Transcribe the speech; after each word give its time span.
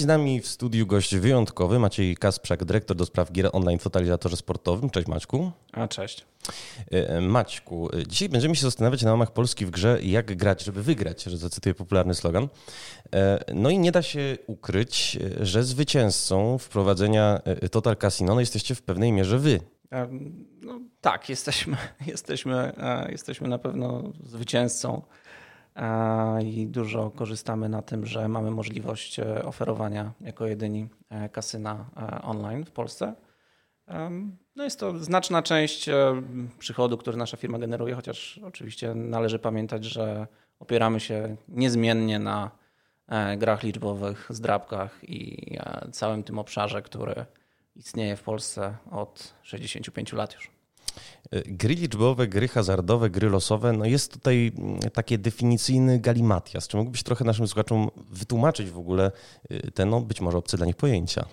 Dziś 0.00 0.04
z 0.04 0.08
nami 0.08 0.40
w 0.40 0.48
studiu 0.48 0.86
gość 0.86 1.16
wyjątkowy, 1.16 1.78
Maciej 1.78 2.16
Kasprzak, 2.16 2.64
dyrektor 2.64 2.96
do 2.96 3.06
spraw 3.06 3.32
gier 3.32 3.50
online 3.52 3.78
w 3.78 3.82
totalizatorze 3.82 4.36
sportowym. 4.36 4.90
Cześć 4.90 5.08
Maćku. 5.08 5.50
A, 5.72 5.88
cześć. 5.88 6.26
E, 6.90 7.20
Maćku, 7.20 7.88
dzisiaj 8.06 8.28
będziemy 8.28 8.56
się 8.56 8.62
zastanawiać 8.62 9.02
na 9.02 9.10
łamach 9.10 9.32
Polski 9.32 9.66
w 9.66 9.70
grze, 9.70 9.98
jak 10.02 10.36
grać, 10.36 10.64
żeby 10.64 10.82
wygrać, 10.82 11.22
że 11.22 11.36
zacytuję 11.36 11.74
popularny 11.74 12.14
slogan. 12.14 12.48
E, 13.14 13.44
no 13.54 13.70
i 13.70 13.78
nie 13.78 13.92
da 13.92 14.02
się 14.02 14.38
ukryć, 14.46 15.18
że 15.40 15.64
zwycięzcą 15.64 16.58
wprowadzenia 16.58 17.40
e, 17.44 17.68
Total 17.68 17.96
Casino 17.96 18.34
no 18.34 18.40
jesteście 18.40 18.74
w 18.74 18.82
pewnej 18.82 19.12
mierze 19.12 19.38
wy. 19.38 19.60
No, 20.62 20.80
tak, 21.00 21.28
jesteśmy, 21.28 21.76
jesteśmy, 22.06 22.72
jesteśmy 23.08 23.48
na 23.48 23.58
pewno 23.58 24.12
zwycięzcą 24.24 25.02
i 26.44 26.66
dużo 26.66 27.10
korzystamy 27.10 27.68
na 27.68 27.82
tym, 27.82 28.06
że 28.06 28.28
mamy 28.28 28.50
możliwość 28.50 29.18
e, 29.18 29.44
oferowania 29.44 30.12
jako 30.20 30.46
jedyni 30.46 30.88
e, 31.10 31.28
kasyna 31.28 31.90
e, 31.96 32.22
online 32.22 32.64
w 32.64 32.70
Polsce. 32.70 33.14
No 34.56 34.64
jest 34.64 34.80
to 34.80 34.98
znaczna 34.98 35.42
część 35.42 35.90
przychodu, 36.58 36.98
który 36.98 37.16
nasza 37.16 37.36
firma 37.36 37.58
generuje, 37.58 37.94
chociaż 37.94 38.40
oczywiście 38.44 38.94
należy 38.94 39.38
pamiętać, 39.38 39.84
że 39.84 40.26
opieramy 40.58 41.00
się 41.00 41.36
niezmiennie 41.48 42.18
na 42.18 42.50
grach 43.38 43.62
liczbowych, 43.62 44.26
zdrabkach 44.30 44.98
i 45.02 45.58
całym 45.92 46.22
tym 46.22 46.38
obszarze, 46.38 46.82
który 46.82 47.26
istnieje 47.76 48.16
w 48.16 48.22
Polsce 48.22 48.76
od 48.90 49.34
65 49.42 50.12
lat 50.12 50.34
już. 50.34 50.59
Gry 51.46 51.74
liczbowe, 51.74 52.28
gry 52.28 52.48
hazardowe, 52.48 53.10
gry 53.10 53.28
losowe, 53.28 53.72
no 53.72 53.84
jest 53.84 54.12
tutaj 54.12 54.52
mm, 54.58 54.78
taki 54.78 55.18
definicyjny 55.18 55.98
galimatias. 55.98 56.68
Czy 56.68 56.76
mógłbyś 56.76 57.02
trochę 57.02 57.24
naszym 57.24 57.48
słuchaczom 57.48 57.90
wytłumaczyć 58.10 58.70
w 58.70 58.78
ogóle 58.78 59.12
y, 59.50 59.70
te, 59.70 59.86
no 59.86 60.00
być 60.00 60.20
może 60.20 60.38
obce 60.38 60.56
dla 60.56 60.66
nich 60.66 60.76
pojęcia? 60.76 61.24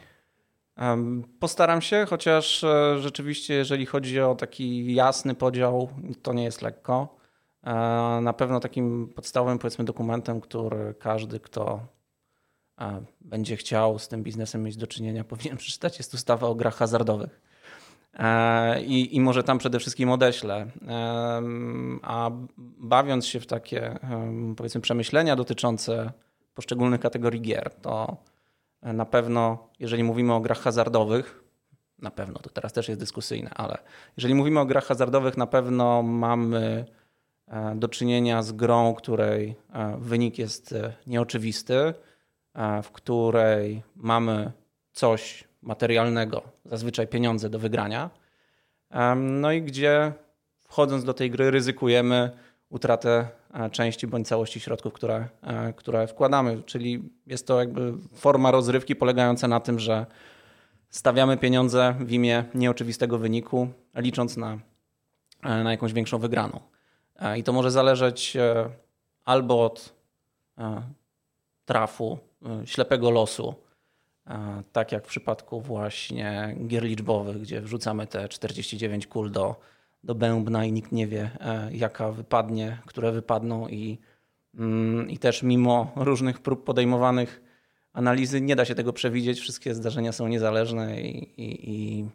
Postaram 1.39 1.81
się, 1.81 2.05
chociaż 2.09 2.63
e, 2.63 2.99
rzeczywiście, 2.99 3.53
jeżeli 3.53 3.85
chodzi 3.85 4.19
o 4.21 4.35
taki 4.35 4.95
jasny 4.95 5.35
podział, 5.35 5.89
to 6.21 6.33
nie 6.33 6.43
jest 6.43 6.61
lekko. 6.61 7.17
E, 7.63 7.73
na 8.21 8.33
pewno 8.33 8.59
takim 8.59 9.13
podstawowym, 9.15 9.59
powiedzmy, 9.59 9.85
dokumentem, 9.85 10.41
który 10.41 10.93
każdy, 10.99 11.39
kto 11.39 11.80
e, 12.81 13.05
będzie 13.21 13.58
chciał 13.58 13.99
z 13.99 14.08
tym 14.08 14.23
biznesem 14.23 14.63
mieć 14.63 14.77
do 14.77 14.88
czynienia, 14.88 15.23
powinien 15.33 15.58
przeczytać, 15.58 15.97
jest 15.97 16.13
ustawa 16.13 16.47
o 16.47 16.55
grach 16.55 16.75
hazardowych. 16.75 17.41
E, 18.18 18.84
I, 18.84 19.16
I 19.16 19.22
może 19.22 19.44
tam 19.44 19.58
przede 19.58 19.80
wszystkim 19.80 20.10
odeślę. 20.10 20.66
A 22.02 22.32
bawiąc 22.78 23.26
się 23.26 23.40
w 23.40 23.48
takie, 23.48 24.00
powiedzmy, 24.58 24.82
przemyślenia 24.82 25.36
dotyczące 25.36 26.12
poszczególnych 26.54 27.02
kategorii 27.02 27.42
gier, 27.42 27.73
to 27.82 28.18
na 28.82 29.06
pewno, 29.06 29.68
jeżeli 29.80 30.04
mówimy 30.04 30.34
o 30.34 30.40
grach 30.40 30.60
hazardowych, 30.60 31.44
na 32.00 32.12
pewno, 32.12 32.40
to 32.40 32.50
teraz 32.50 32.73
też 32.73 32.88
jest 32.88 33.00
dyskusyjne, 33.00 33.50
ale 33.50 33.78
jeżeli 34.18 34.36
mówimy 34.36 34.60
o 34.60 34.66
grach 34.66 34.86
hazardowych, 34.86 35.38
na 35.38 35.48
pewno 35.48 36.04
mamy 36.04 36.86
e, 37.48 37.76
do 37.76 37.88
czynienia 37.88 38.44
z 38.44 38.52
grą, 38.52 38.94
której 38.94 39.56
e, 39.73 39.98
wynik 40.00 40.38
jest 40.38 40.76
nieoczywisty, 41.08 41.94
w 42.84 42.92
której 42.92 43.84
mamy 43.95 44.52
coś 44.92 45.46
materialnego, 45.62 46.42
zazwyczaj 46.66 47.08
pieniądze 47.08 47.50
do 47.50 47.60
wygrania. 47.60 48.10
No 49.16 49.52
i 49.52 49.62
gdzie 49.62 50.14
wchodząc 50.60 51.04
do 51.04 51.14
tej 51.14 51.32
gry 51.32 51.52
ryzykujemy 51.52 52.32
utratę 52.70 53.28
e, 53.54 53.70
części 53.70 54.08
bądź 54.08 54.28
całości 54.28 54.60
środków, 54.60 54.94
które, 54.94 55.28
e, 55.44 55.73
które 55.73 56.08
wkładamy. 56.08 56.64
Czyli 56.66 57.10
jest 57.28 57.48
to 57.48 57.60
jakby 57.60 57.94
forma 58.14 58.52
rozrywki 58.52 58.95
polegająca 58.95 59.48
na 59.48 59.60
tym, 59.60 59.80
że 59.80 60.06
stawiamy 60.90 61.38
pieniądze 61.38 61.95
w 62.00 62.12
imię 62.12 62.44
nieoczywistego 62.54 63.18
wyniku, 63.18 63.68
licząc 63.95 64.38
na, 64.38 64.58
e, 65.44 65.64
na 65.64 65.72
jakąś 65.72 65.94
większą 65.94 66.18
wygraną. 66.18 66.60
I 67.38 67.44
to 67.44 67.54
może 67.54 67.72
zależeć 67.72 68.38
albo 69.26 69.66
od 69.66 69.94
trafu, 71.66 72.18
ślepego 72.66 73.12
losu, 73.12 73.56
tak 74.71 74.92
jak 74.92 75.05
w 75.05 75.10
przypadku 75.10 75.61
właśnie 75.61 76.55
gier 76.67 76.83
liczbowych, 76.83 77.42
gdzie 77.42 77.61
wrzucamy 77.61 78.08
te 78.08 78.30
49 78.30 79.08
kul 79.08 79.32
do, 79.32 79.55
do 80.04 80.15
bębna 80.15 80.65
i 80.65 80.71
nikt 80.71 80.92
nie 80.92 81.08
wie, 81.08 81.30
e, 81.39 81.70
jaka 81.73 82.11
wypadnie, 82.11 82.77
które 82.86 83.11
wypadną 83.11 83.67
i, 83.67 83.98
mm, 84.55 85.10
i 85.10 85.17
też 85.17 85.43
mimo 85.43 85.92
różnych 85.95 86.39
prób 86.39 86.64
podejmowanych 86.64 87.42
analizy 87.93 88.42
nie 88.42 88.55
da 88.55 88.65
się 88.65 88.76
tego 88.76 88.93
przewidzieć. 88.93 89.39
Wszystkie 89.39 89.76
zdarzenia 89.76 90.11
są 90.11 90.27
niezależne 90.27 91.02
i, 91.02 91.42
i, 91.42 91.71
i, 91.71 92.05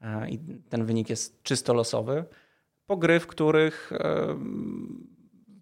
e, 0.00 0.30
i 0.30 0.38
ten 0.68 0.84
wynik 0.84 1.10
jest 1.10 1.42
czysto 1.42 1.74
losowy. 1.74 2.24
Po 2.86 2.96
gry, 2.96 3.20
w 3.20 3.26
których 3.26 3.92
e, 3.92 4.34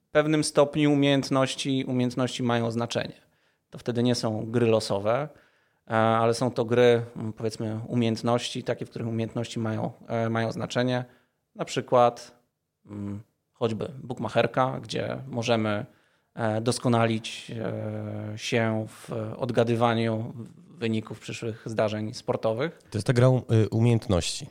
w 0.03 0.11
pewnym 0.11 0.45
stopniu 0.45 0.93
umiejętności, 0.93 1.85
umiejętności 1.89 2.43
mają 2.43 2.71
znaczenie. 2.71 3.23
To 3.71 3.79
wtedy 3.79 4.03
nie 4.03 4.15
są 4.15 4.51
gry 4.51 4.67
losowe, 4.67 5.29
E, 5.29 5.43
ale 5.87 6.35
są 6.35 6.51
to 6.51 6.65
gry, 6.65 7.05
powiedzmy, 7.37 7.81
umiejętności, 7.87 8.63
takie, 8.63 8.87
w 8.87 8.91
których 8.91 9.09
umiejętności 9.09 9.59
mają, 9.59 9.93
e, 10.09 10.29
mają 10.29 10.53
znaczenie. 10.53 11.05
Na 11.55 11.65
przykład 11.65 12.43
choćby 13.53 13.93
bookmacherka, 14.03 14.81
gdzie 14.83 15.19
możemy 15.27 15.87
e, 16.35 16.61
doskonalić 16.61 17.53
się 18.37 18.87
w 18.89 19.13
odgadywaniu 19.37 20.33
wyników 20.69 21.21
przyszłych 21.21 21.63
zdarzeń 21.67 22.15
sportowych. 22.15 22.79
To 22.91 22.99
jest 22.99 23.07
ta 23.07 23.13
gra 23.13 23.29
umiejętności. 23.71 24.47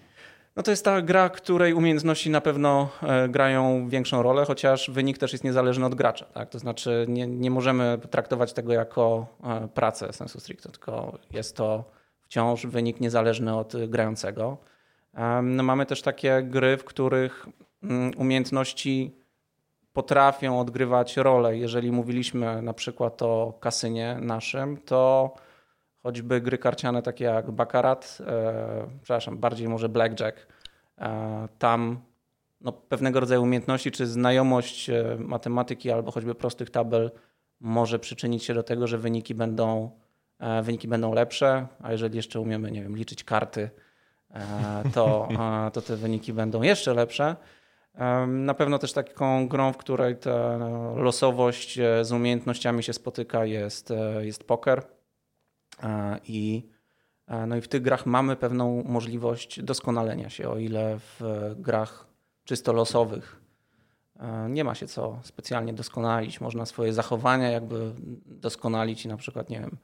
No 0.55 0.63
to 0.63 0.71
jest 0.71 0.85
ta 0.85 1.01
gra, 1.01 1.29
której 1.29 1.73
umiejętności 1.73 2.29
na 2.29 2.41
pewno 2.41 2.89
e, 3.03 3.29
grają 3.29 3.89
większą 3.89 4.23
rolę, 4.23 4.45
chociaż 4.45 4.89
wynik 4.89 5.17
też 5.17 5.31
jest 5.31 5.43
niezależny 5.43 5.85
od 5.85 5.95
gracza. 5.95 6.25
Tak? 6.25 6.49
To 6.49 6.59
znaczy 6.59 7.05
nie, 7.09 7.27
nie 7.27 7.51
możemy 7.51 7.99
traktować 8.09 8.53
tego 8.53 8.73
jako 8.73 9.27
e, 9.43 9.67
pracę 9.67 10.13
sensu 10.13 10.39
stricto, 10.39 10.69
tylko 10.71 11.19
jest 11.31 11.55
to 11.55 11.83
wciąż 12.21 12.65
wynik 12.65 12.99
niezależny 12.99 13.57
od 13.57 13.73
grającego. 13.87 14.57
No 15.43 15.63
mamy 15.63 15.85
też 15.85 16.01
takie 16.01 16.43
gry, 16.43 16.77
w 16.77 16.83
których 16.83 17.47
mm, 17.83 18.11
umiejętności 18.17 19.15
potrafią 19.93 20.59
odgrywać 20.59 21.17
rolę. 21.17 21.57
Jeżeli 21.57 21.91
mówiliśmy 21.91 22.61
na 22.61 22.73
przykład 22.73 23.21
o 23.21 23.53
kasynie 23.59 24.17
naszym, 24.21 24.77
to 24.77 25.33
choćby 26.03 26.41
gry 26.41 26.57
karciane 26.57 27.01
takie 27.01 27.25
jak 27.25 27.51
Baccarat, 27.51 28.17
e, 28.27 28.87
przepraszam, 29.03 29.37
bardziej 29.37 29.67
może 29.67 29.89
Blackjack, 29.89 30.47
e, 30.97 31.47
tam 31.59 32.01
no, 32.61 32.71
pewnego 32.71 33.19
rodzaju 33.19 33.43
umiejętności 33.43 33.91
czy 33.91 34.07
znajomość 34.07 34.89
e, 34.89 35.17
matematyki 35.19 35.91
albo 35.91 36.11
choćby 36.11 36.35
prostych 36.35 36.69
tabel 36.69 37.11
może 37.59 37.99
przyczynić 37.99 38.43
się 38.43 38.53
do 38.53 38.63
tego, 38.63 38.87
że 38.87 38.97
wyniki 38.97 39.35
będą, 39.35 39.91
e, 40.39 40.61
wyniki 40.61 40.87
będą 40.87 41.13
lepsze, 41.13 41.67
a 41.83 41.91
jeżeli 41.91 42.15
jeszcze 42.15 42.39
umiemy, 42.39 42.71
nie 42.71 42.83
wiem, 42.83 42.97
liczyć 42.97 43.23
karty, 43.23 43.69
e, 44.33 44.83
to, 44.93 45.29
to 45.73 45.81
te 45.81 45.95
wyniki 45.95 46.33
będą 46.33 46.61
jeszcze 46.61 46.93
lepsze. 46.93 47.35
E, 47.95 48.27
na 48.27 48.53
pewno 48.53 48.79
też 48.79 48.93
taką 48.93 49.47
grą, 49.47 49.73
w 49.73 49.77
której 49.77 50.15
ta 50.17 50.57
losowość 50.95 51.79
z 52.01 52.11
umiejętnościami 52.11 52.83
się 52.83 52.93
spotyka 52.93 53.45
jest, 53.45 53.93
jest 54.21 54.43
poker 54.43 54.83
E, 54.83 55.00
I, 56.27 56.69
e, 57.27 57.45
no 57.45 57.55
i 57.55 57.61
w 57.61 57.67
tych 57.67 57.81
grach 57.81 58.05
mamy 58.05 58.35
pewną 58.35 58.83
możliwość 58.83 59.61
doskonalenia 59.61 60.29
się, 60.29 60.49
o 60.49 60.57
ile 60.57 60.99
w 60.99 61.21
grach 61.55 62.07
czysto 62.43 62.73
losowych 62.73 63.41
e, 64.19 64.49
nie 64.49 64.63
ma 64.63 64.75
się 64.75 64.87
co 64.87 65.19
specjalnie 65.23 65.73
doskonalić. 65.73 66.41
Można 66.41 66.65
swoje 66.65 66.93
zachowania 66.93 67.49
jakby 67.49 67.91
doskonalić 68.25 69.05
i 69.05 69.07
na 69.07 69.17
przykład, 69.17 69.49
nie 69.49 69.59
wiem, 69.59 69.77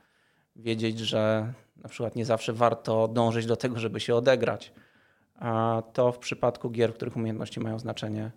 wiedzieć, 0.56 1.00
że 1.00 1.54
na 1.76 1.90
przykład 1.90 2.16
nie 2.16 2.26
zawsze 2.26 2.54
warto 2.54 3.08
dążyć 3.08 3.46
do 3.46 3.56
tego, 3.56 3.80
żeby 3.80 4.00
się 4.00 4.16
odegrać. 4.16 4.74
A 5.36 5.84
to 5.94 6.12
w 6.12 6.18
przypadku 6.18 6.70
gier, 6.70 6.92
w 6.92 6.96
których 6.96 7.16
umiejętności 7.16 7.60
mają 7.60 7.80
znaczenie, 7.80 8.32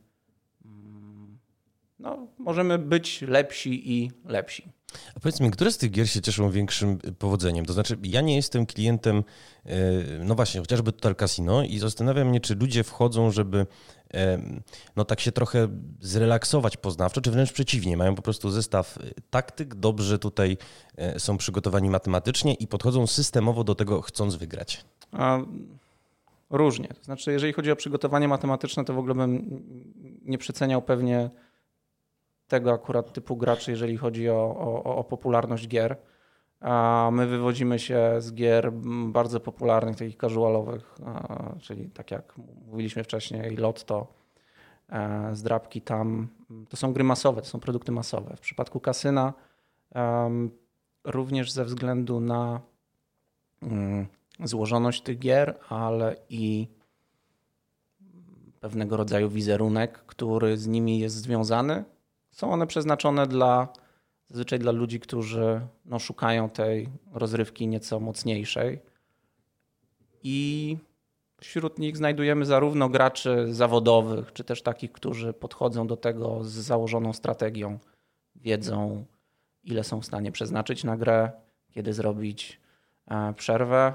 no, 2.00 2.26
możemy 2.38 2.78
być 2.78 3.22
lepsi 3.22 3.92
i 3.92 4.10
lepsi. 4.24 4.68
A 5.16 5.20
powiedz 5.20 5.40
mi, 5.40 5.50
które 5.50 5.70
z 5.70 5.78
tych 5.78 5.90
gier 5.90 6.10
się 6.10 6.20
cieszą 6.20 6.50
większym 6.50 6.98
powodzeniem? 7.18 7.66
To 7.66 7.72
znaczy, 7.72 7.96
ja 8.02 8.20
nie 8.20 8.36
jestem 8.36 8.66
klientem, 8.66 9.24
e, 9.66 9.72
no 10.24 10.34
właśnie, 10.34 10.60
chociażby 10.60 10.92
Total 10.92 11.16
Casino 11.16 11.62
i 11.62 11.78
zastanawiam 11.78 12.28
mnie, 12.28 12.40
czy 12.40 12.54
ludzie 12.54 12.84
wchodzą, 12.84 13.30
żeby 13.30 13.66
e, 14.14 14.42
no 14.96 15.04
tak 15.04 15.20
się 15.20 15.32
trochę 15.32 15.68
zrelaksować 16.00 16.76
poznawczo, 16.76 17.20
czy 17.20 17.30
wręcz 17.30 17.52
przeciwnie, 17.52 17.96
mają 17.96 18.14
po 18.14 18.22
prostu 18.22 18.50
zestaw 18.50 18.98
e, 18.98 19.00
taktyk, 19.30 19.74
dobrze 19.74 20.18
tutaj 20.18 20.56
są 21.18 21.36
przygotowani 21.36 21.90
matematycznie 21.90 22.54
i 22.54 22.66
podchodzą 22.66 23.06
systemowo 23.06 23.64
do 23.64 23.74
tego, 23.74 24.02
chcąc 24.02 24.34
wygrać. 24.34 24.84
A, 25.12 25.38
różnie. 26.50 26.88
To 26.88 27.04
znaczy, 27.04 27.32
jeżeli 27.32 27.52
chodzi 27.52 27.70
o 27.70 27.76
przygotowanie 27.76 28.28
matematyczne, 28.28 28.84
to 28.84 28.94
w 28.94 28.98
ogóle 28.98 29.14
bym 29.14 29.62
nie 30.24 30.38
przeceniał 30.38 30.82
pewnie 30.82 31.30
tego 32.50 32.72
akurat 32.72 33.12
typu 33.12 33.36
graczy, 33.36 33.70
jeżeli 33.70 33.96
chodzi 33.96 34.30
o, 34.30 34.56
o, 34.58 34.96
o 34.96 35.04
popularność 35.04 35.68
gier. 35.68 35.96
A 36.60 37.08
my 37.12 37.26
wywodzimy 37.26 37.78
się 37.78 38.16
z 38.18 38.34
gier 38.34 38.72
bardzo 39.06 39.40
popularnych, 39.40 39.96
takich 39.96 40.16
casualowych, 40.16 40.94
czyli 41.60 41.90
tak 41.90 42.10
jak 42.10 42.34
mówiliśmy 42.66 43.04
wcześniej, 43.04 43.56
Lotto, 43.56 44.06
e, 44.88 45.30
zdrabki 45.32 45.80
tam. 45.80 46.28
To 46.68 46.76
są 46.76 46.92
gry 46.92 47.04
masowe, 47.04 47.42
to 47.42 47.48
są 47.48 47.60
produkty 47.60 47.92
masowe. 47.92 48.36
W 48.36 48.40
przypadku 48.40 48.80
kasyna 48.80 49.32
również 51.04 51.52
ze 51.52 51.64
względu 51.64 52.20
na 52.20 52.60
mm, 53.62 54.06
złożoność 54.44 55.02
tych 55.02 55.18
gier, 55.18 55.58
ale 55.68 56.16
i 56.28 56.68
pewnego 58.60 58.96
rodzaju 58.96 59.28
wizerunek, 59.28 59.92
który 59.92 60.58
z 60.58 60.66
nimi 60.66 60.98
jest 60.98 61.16
związany. 61.16 61.84
Są 62.30 62.52
one 62.52 62.66
przeznaczone 62.66 63.26
dla 63.26 63.68
zazwyczaj 64.30 64.58
dla 64.58 64.72
ludzi, 64.72 65.00
którzy 65.00 65.60
no, 65.84 65.98
szukają 65.98 66.50
tej 66.50 66.88
rozrywki 67.12 67.66
nieco 67.66 68.00
mocniejszej. 68.00 68.80
I 70.22 70.76
wśród 71.40 71.78
nich 71.78 71.96
znajdujemy 71.96 72.46
zarówno 72.46 72.88
graczy 72.88 73.54
zawodowych, 73.54 74.32
czy 74.32 74.44
też 74.44 74.62
takich, 74.62 74.92
którzy 74.92 75.32
podchodzą 75.32 75.86
do 75.86 75.96
tego 75.96 76.44
z 76.44 76.50
założoną 76.50 77.12
strategią, 77.12 77.78
wiedzą, 78.36 79.04
ile 79.64 79.84
są 79.84 80.00
w 80.00 80.06
stanie 80.06 80.32
przeznaczyć 80.32 80.84
na 80.84 80.96
grę, 80.96 81.30
kiedy 81.70 81.92
zrobić 81.92 82.60
e, 83.10 83.34
przerwę. 83.34 83.94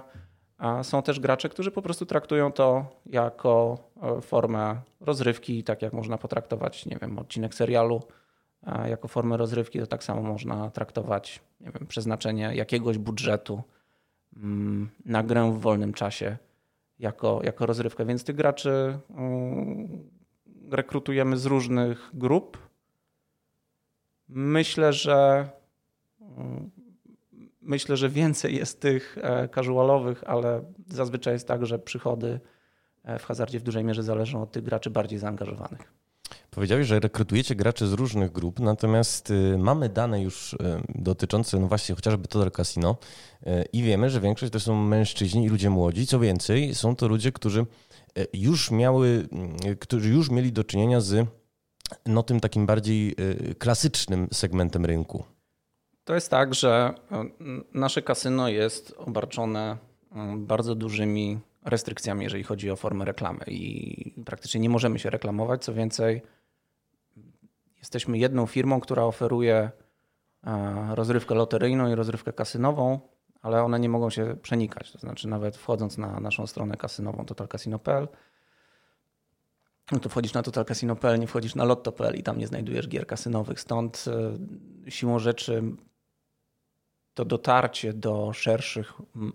A 0.58 0.84
są 0.84 1.02
też 1.02 1.20
gracze, 1.20 1.50
którzy 1.50 1.72
po 1.72 1.82
prostu 1.82 2.06
traktują 2.06 2.52
to 2.52 2.86
jako 3.06 3.78
e, 4.02 4.22
formę 4.22 4.82
rozrywki, 5.00 5.64
tak 5.64 5.82
jak 5.82 5.94
można 5.94 6.18
potraktować, 6.18 6.86
nie 6.86 6.98
wiem, 7.02 7.20
odcinek 7.20 7.56
serialu 7.56 8.02
jako 8.66 9.08
formę 9.08 9.38
rozrywki, 9.38 9.80
to 9.80 9.88
tak 9.88 10.04
samo 10.04 10.22
można 10.22 10.70
traktować 10.70 11.42
nie 11.62 11.72
wiem, 11.72 11.88
przeznaczenie 11.88 12.52
jakiegoś 12.56 12.98
budżetu 12.98 13.64
mm, 14.38 14.90
na 15.06 15.24
grę 15.24 15.52
w 15.52 15.60
wolnym 15.60 15.94
czasie 15.94 16.38
jako, 17.00 17.42
jako 17.44 17.66
rozrywkę. 17.66 18.06
Więc 18.06 18.24
tych 18.24 18.36
graczy 18.36 19.00
mm, 19.10 20.10
rekrutujemy 20.72 21.38
z 21.38 21.46
różnych 21.46 22.10
grup. 22.14 22.58
Myślę, 24.30 24.94
że 24.94 25.50
mm, 26.22 26.72
myślę, 27.62 27.98
że 27.98 28.10
więcej 28.10 28.56
jest 28.56 28.82
tych 28.82 29.18
e, 29.22 29.50
casualowych, 29.50 30.24
ale 30.28 30.62
zazwyczaj 30.88 31.34
jest 31.34 31.48
tak, 31.48 31.66
że 31.66 31.80
przychody 31.80 32.40
e, 33.04 33.20
w 33.20 33.24
hazardzie 33.24 33.60
w 33.60 33.64
dużej 33.64 33.84
mierze 33.84 34.04
zależą 34.04 34.42
od 34.42 34.52
tych 34.52 34.64
graczy 34.64 34.90
bardziej 34.90 35.20
zaangażowanych. 35.20 36.05
Powiedziałeś, 36.56 36.88
że 36.88 37.00
rekrutujecie 37.00 37.56
graczy 37.56 37.88
z 37.88 37.94
różnych 37.94 38.32
grup, 38.32 38.60
natomiast 38.60 39.32
y, 39.32 39.58
mamy 39.58 39.90
dane 39.90 40.22
już 40.22 40.54
y, 40.54 40.58
dotyczące 40.90 41.60
no 41.60 41.68
właśnie 41.68 41.96
chociażby 41.96 42.28
Total 42.28 42.52
Casino 42.52 42.98
y, 43.48 43.66
i 43.74 43.84
wiemy, 43.84 44.10
że 44.10 44.22
większość 44.22 44.54
to 44.54 44.60
są 44.60 44.76
mężczyźni 44.76 45.46
i 45.46 45.50
ludzie 45.50 45.70
młodzi. 45.70 46.08
Co 46.08 46.20
więcej, 46.20 46.76
są 46.76 46.96
to 46.96 47.08
ludzie, 47.08 47.32
którzy 47.32 47.66
już 48.34 48.72
miały, 48.72 49.28
którzy 49.80 50.10
już 50.10 50.30
mieli 50.30 50.52
do 50.52 50.64
czynienia 50.64 51.02
z 51.02 51.28
no, 52.06 52.24
tym 52.24 52.40
takim 52.40 52.66
bardziej 52.66 53.16
klasycznym 53.60 54.28
segmentem 54.34 54.86
rynku. 54.86 55.24
To 56.04 56.16
jest 56.16 56.30
tak, 56.30 56.54
że 56.54 56.94
nasze 57.74 58.02
kasyno 58.02 58.50
jest 58.50 58.94
obarczone 58.98 59.78
bardzo 60.38 60.76
dużymi 60.76 61.40
restrykcjami, 61.66 62.24
jeżeli 62.24 62.44
chodzi 62.44 62.72
o 62.72 62.76
formę 62.76 63.06
reklamy 63.06 63.40
i 63.48 64.24
praktycznie 64.26 64.60
nie 64.60 64.70
możemy 64.70 65.00
się 65.00 65.10
reklamować. 65.10 65.64
Co 65.64 65.74
więcej, 65.74 66.22
jesteśmy 67.86 68.18
jedną 68.18 68.46
firmą, 68.46 68.80
która 68.80 69.04
oferuje 69.04 69.72
e, 70.44 70.96
rozrywkę 70.96 71.36
loteryjną 71.36 71.92
i 71.92 71.96
rozrywkę 71.96 72.34
kasynową, 72.34 73.00
ale 73.42 73.64
one 73.64 73.80
nie 73.80 73.90
mogą 73.90 74.10
się 74.10 74.36
przenikać. 74.42 74.92
To 74.92 74.98
znaczy, 74.98 75.28
nawet 75.28 75.58
wchodząc 75.58 75.98
na 75.98 76.20
naszą 76.20 76.48
stronę 76.48 76.78
kasynową 76.78 77.26
totalcasino.pl, 77.26 78.08
no 79.92 80.00
to 80.00 80.10
wchodzisz 80.10 80.34
na 80.34 80.44
totalcasino.pl, 80.44 81.20
nie 81.20 81.28
wchodzisz 81.28 81.56
na 81.56 81.64
lotto.pl 81.64 82.16
i 82.16 82.24
tam 82.24 82.38
nie 82.38 82.48
znajdujesz 82.48 82.88
gier 82.88 83.08
kasynowych. 83.08 83.60
Stąd 83.60 84.06
e, 84.88 84.92
siłą 84.92 85.20
rzeczy 85.20 85.64
to 87.14 87.26
dotarcie 87.26 87.94
do 87.94 88.34
szerszych 88.34 88.94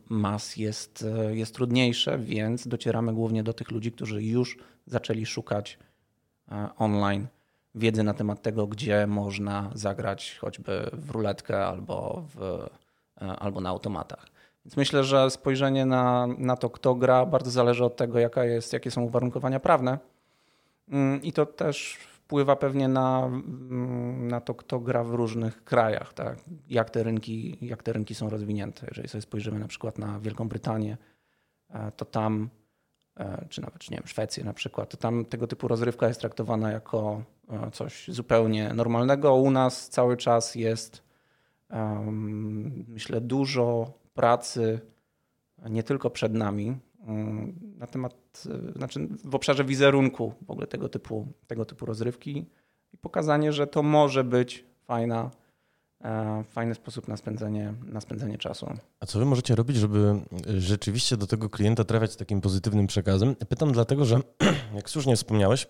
mas 0.08 0.56
jest, 0.56 1.05
e, 1.19 1.37
jest 1.37 1.55
trudniejsze, 1.55 2.19
więc 2.19 2.69
docieramy 2.69 3.14
głównie 3.14 3.43
do 3.43 3.52
tych 3.52 3.70
ludzi, 3.70 3.93
którzy 3.93 4.23
już 4.23 4.58
zaczęli 4.87 5.26
szukać 5.26 5.79
online 6.76 7.26
wiedzy 7.75 8.02
na 8.02 8.14
temat 8.14 8.43
tego, 8.43 8.67
gdzie 8.67 9.06
można 9.06 9.70
zagrać 9.75 10.38
choćby 10.40 10.90
w 10.93 11.11
ruletkę 11.11 11.67
albo, 11.67 12.25
w, 12.34 12.43
e, 13.22 13.26
albo 13.26 13.61
na 13.61 13.69
automatach. 13.69 14.26
Więc 14.64 14.76
myślę, 14.76 15.05
że 15.05 15.31
spojrzenie 15.31 15.87
na, 15.87 16.26
na 16.38 16.56
to, 16.56 16.70
kto 16.70 16.94
gra, 16.94 17.26
bardzo 17.26 17.50
zależy 17.50 17.84
od 17.84 17.96
tego, 17.96 18.19
jaka 18.19 18.44
jest, 18.44 18.72
jakie 18.72 18.90
są 18.90 19.02
uwarunkowania 19.02 19.61
prawne. 19.61 19.99
Mm, 20.88 21.22
I 21.22 21.32
to 21.32 21.46
też 21.46 21.99
wpływa 22.31 22.56
pewnie 22.56 22.88
na, 22.88 23.26
mm, 23.26 24.28
na 24.28 24.40
to, 24.40 24.55
kto 24.55 24.81
gra 24.81 25.05
w 25.05 25.14
różnych 25.14 25.64
krajach, 25.64 26.14
tak? 26.14 26.38
jak, 26.69 26.90
te 26.90 27.02
rynki, 27.02 27.58
jak 27.62 27.82
te 27.82 27.93
rynki 27.93 28.14
są 28.14 28.31
rozwinięte. 28.31 28.87
Jeżeli 28.88 29.08
sobie 29.08 29.23
spojrzymy 29.23 29.58
na 29.58 29.69
przykład 29.69 29.99
na 29.99 30.20
Wielką 30.20 30.49
Brytanię, 30.49 30.96
e, 31.70 31.93
to 31.93 32.05
tam, 32.05 32.49
czy 33.49 33.61
nawet 33.61 33.90
nie 33.90 33.96
wiem, 33.96 34.06
Szwecję 34.06 34.44
na 34.44 34.52
przykład, 34.52 34.90
to 34.90 34.96
tam 34.96 35.25
tego 35.25 35.46
typu 35.46 35.69
rozrywka 35.69 36.08
jest 36.08 36.20
traktowana 36.20 36.70
jako 36.70 37.22
e, 37.50 37.70
coś 37.70 38.08
zupełnie 38.08 38.75
normalnego. 38.75 39.34
U 39.34 39.50
nas 39.50 39.88
cały 39.88 40.17
czas 40.17 40.55
jest, 40.55 41.02
myślę, 42.88 43.20
dużo 43.20 43.93
pracy 44.14 44.81
nie 45.70 45.82
tylko 45.82 46.11
przed 46.11 46.34
nami, 46.34 46.76
na 47.78 47.87
temat, 47.87 48.43
znaczy 48.76 49.08
w 49.25 49.34
obszarze 49.34 49.64
wizerunku 49.64 50.34
w 50.46 50.50
ogóle 50.50 50.66
tego 50.66 50.88
typu, 50.88 51.26
tego 51.46 51.64
typu 51.64 51.87
rozrywki 51.87 52.46
i 52.93 52.96
pokazanie, 52.96 53.52
że 53.52 53.66
to 53.66 53.82
może 53.82 54.25
być 54.25 54.64
fajna, 54.85 55.23
e, 55.23 55.30
fajny 56.50 56.75
sposób 56.75 57.09
na 57.09 57.16
spędzenie, 57.16 57.75
na 57.87 58.00
spędzenie 58.00 58.38
czasu. 58.38 58.66
A 59.00 59.07
co 59.07 59.19
wy 59.19 59.25
możecie 59.25 59.54
robić, 59.54 59.76
żeby 59.76 60.21
rzeczywiście 60.59 61.16
do 61.16 61.26
tego 61.26 61.50
klienta 61.50 61.85
trafiać 61.85 62.12
z 62.12 62.16
takim 62.16 62.40
pozytywnym 62.40 62.87
przekazem? 62.87 63.37
Pytam 63.49 63.73
dlatego, 63.73 64.04
że 64.04 64.21
jak 64.75 64.90
słusznie 64.90 65.16
wspomniałeś, 65.16 65.66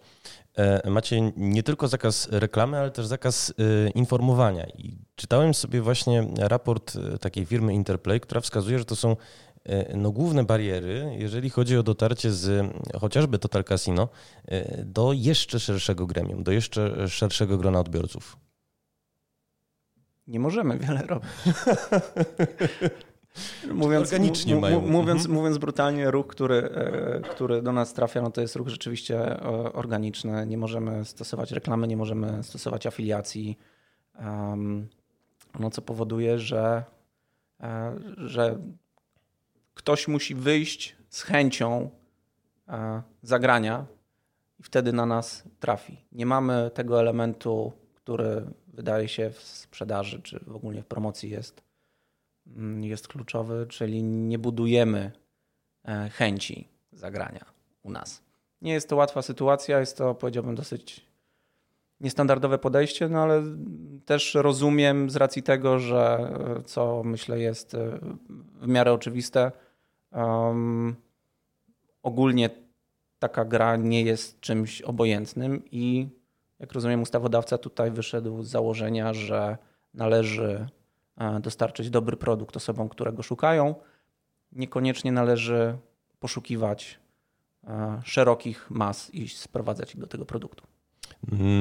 e, 0.54 0.90
macie 0.90 1.32
nie 1.36 1.62
tylko 1.62 1.88
zakaz 1.88 2.28
reklamy, 2.30 2.78
ale 2.78 2.90
też 2.90 3.06
zakaz 3.06 3.54
e, 3.58 3.90
informowania. 3.90 4.66
I 4.66 4.98
czytałem 5.14 5.54
sobie 5.54 5.82
właśnie 5.82 6.26
raport 6.38 6.98
takiej 7.20 7.46
firmy 7.46 7.74
Interplay, 7.74 8.20
która 8.20 8.40
wskazuje, 8.40 8.78
że 8.78 8.84
to 8.84 8.96
są 8.96 9.16
E, 9.64 9.96
no, 9.96 10.10
główne 10.10 10.44
bariery, 10.44 11.16
jeżeli 11.18 11.50
chodzi 11.50 11.76
o 11.76 11.82
dotarcie 11.82 12.32
z 12.32 12.72
chociażby 13.00 13.38
Total 13.38 13.64
Casino 13.64 14.08
e, 14.44 14.84
do 14.84 15.12
jeszcze 15.12 15.60
szerszego 15.60 16.06
gremium, 16.06 16.42
do 16.42 16.52
jeszcze 16.52 17.08
szerszego 17.08 17.58
grona 17.58 17.80
odbiorców? 17.80 18.36
Nie 20.30 20.40
możemy 20.40 20.78
wiele 20.78 21.02
robić. 21.02 21.30
mówiąc, 23.72 24.08
organicznie 24.08 24.56
mają. 24.56 24.80
Mówiąc, 24.80 25.20
mhm. 25.20 25.34
mówiąc 25.34 25.58
brutalnie, 25.58 26.10
ruch, 26.10 26.26
który, 26.26 26.54
e, 26.54 27.20
który 27.20 27.62
do 27.62 27.72
nas 27.72 27.92
trafia, 27.92 28.22
no 28.22 28.30
to 28.30 28.40
jest 28.40 28.56
ruch 28.56 28.68
rzeczywiście 28.68 29.40
organiczny. 29.72 30.46
Nie 30.46 30.58
możemy 30.58 31.04
stosować 31.04 31.52
reklamy, 31.52 31.86
nie 31.86 31.96
możemy 31.96 32.44
stosować 32.44 32.86
afiliacji, 32.86 33.58
no 35.58 35.70
co 35.70 35.82
powoduje, 35.82 36.38
że, 36.38 36.84
że 38.16 38.58
ktoś 39.74 40.08
musi 40.08 40.34
wyjść 40.34 40.96
z 41.08 41.22
chęcią 41.22 41.90
e, 42.68 43.02
zagrania 43.22 43.86
i 44.58 44.62
wtedy 44.62 44.92
na 44.92 45.06
nas 45.06 45.44
trafi. 45.60 46.04
Nie 46.12 46.26
mamy 46.26 46.70
tego 46.74 47.00
elementu, 47.00 47.72
który 48.02 48.44
wydaje 48.66 49.08
się 49.08 49.30
w 49.30 49.38
sprzedaży 49.42 50.22
czy 50.22 50.40
w 50.46 50.56
ogóle 50.56 50.82
w 50.82 50.86
promocji 50.86 51.30
jest, 51.30 51.62
mm, 52.46 52.84
jest 52.84 53.08
kluczowy, 53.08 53.66
czyli 53.68 54.02
nie 54.02 54.38
budujemy 54.38 55.12
e, 55.84 56.08
chęci 56.08 56.68
zagrania 56.92 57.44
u 57.82 57.90
nas. 57.90 58.22
Nie 58.62 58.72
jest 58.72 58.88
to 58.88 58.96
łatwa 58.96 59.22
sytuacja, 59.22 59.80
jest 59.80 59.96
to 59.96 60.14
powiedziałbym 60.14 60.54
dosyć 60.54 61.06
niestandardowe 62.00 62.58
podejście, 62.58 63.08
no 63.08 63.22
ale 63.22 63.42
też 64.04 64.34
rozumiem 64.34 65.10
z 65.10 65.16
racji 65.16 65.42
tego, 65.42 65.78
że 65.78 66.32
e, 66.58 66.62
co 66.62 67.02
myślę 67.04 67.40
jest 67.40 67.76
w 68.60 68.66
miarę 68.66 68.92
oczywiste, 68.92 69.52
Um, 70.12 70.96
ogólnie 72.02 72.50
taka 73.18 73.44
gra 73.44 73.76
nie 73.76 74.02
jest 74.02 74.40
czymś 74.40 74.82
obojętnym 74.82 75.62
i 75.70 76.08
jak 76.60 76.72
rozumiem, 76.72 77.02
ustawodawca 77.02 77.58
tutaj 77.58 77.90
wyszedł 77.90 78.42
z 78.42 78.48
założenia, 78.48 79.14
że 79.14 79.58
należy 79.94 80.68
e, 81.16 81.40
dostarczyć 81.40 81.90
dobry 81.90 82.16
produkt 82.16 82.56
osobom, 82.56 82.88
które 82.88 83.12
go 83.12 83.22
szukają. 83.22 83.74
Niekoniecznie 84.52 85.12
należy 85.12 85.78
poszukiwać 86.20 87.00
e, 87.64 88.00
szerokich 88.04 88.70
mas 88.70 89.14
i 89.14 89.28
sprowadzać 89.28 89.94
ich 89.94 90.00
do 90.00 90.06
tego 90.06 90.24
produktu. 90.24 90.66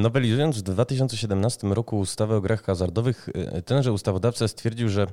Nowelizując 0.02 0.58
w 0.58 0.62
2017 0.62 1.68
roku 1.68 2.00
ustawę 2.00 2.36
o 2.36 2.42
grach 2.42 2.64
hazardowych, 2.64 3.30
e, 3.34 3.62
tenże 3.62 3.92
ustawodawca 3.94 4.48
stwierdził, 4.48 4.90
że 4.90 5.08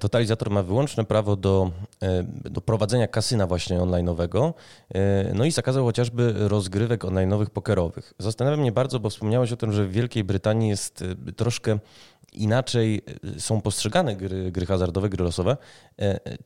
totalizator 0.00 0.50
ma 0.50 0.62
wyłączne 0.62 1.04
prawo 1.04 1.36
do, 1.36 1.70
e, 2.02 2.22
do 2.50 2.60
prowadzenia 2.60 3.08
kasyna 3.08 3.46
właśnie 3.46 3.78
online'owego, 3.78 4.52
e, 4.94 5.34
no 5.34 5.44
i 5.44 5.50
zakazał 5.50 5.84
chociażby 5.84 6.34
rozgrywek 6.36 7.04
online'owych 7.04 7.46
pokerowych. 7.46 8.14
Zastanawia 8.18 8.56
mnie 8.56 8.72
bardzo, 8.72 9.00
bo 9.00 9.10
wspomniałeś 9.10 9.52
o 9.52 9.56
tym, 9.56 9.72
że 9.72 9.86
w 9.86 9.92
Wielkiej 9.92 10.24
Brytanii 10.24 10.68
jest 10.68 11.04
troszkę 11.36 11.78
inaczej 12.32 13.02
są 13.38 13.60
postrzegane 13.60 14.16
gry, 14.16 14.52
gry 14.52 14.66
hazardowe, 14.66 15.08
gry 15.08 15.24
losowe. 15.24 15.56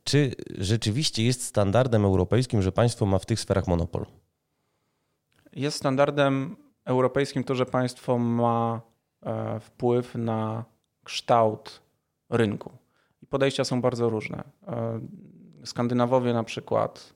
Czy 0.04 0.34
rzeczywiście 0.58 1.24
jest 1.24 1.44
standardem 1.44 2.04
europejskim, 2.04 2.62
że 2.62 2.72
państwo 2.72 3.06
ma 3.06 3.18
w 3.18 3.26
tych 3.26 3.40
sferach 3.40 3.66
monopol? 3.66 4.06
Jest 5.52 5.76
standardem 5.76 6.56
europejskim 6.84 7.44
to, 7.44 7.54
że 7.54 7.66
państwo 7.66 8.18
ma 8.18 8.80
wpływ 9.60 10.14
na 10.14 10.64
kształt 11.04 11.80
rynku 12.30 12.79
podejścia 13.30 13.64
są 13.64 13.80
bardzo 13.80 14.10
różne. 14.10 14.44
E, 14.66 15.00
Skandynawowie 15.64 16.32
na 16.32 16.44
przykład, 16.44 17.14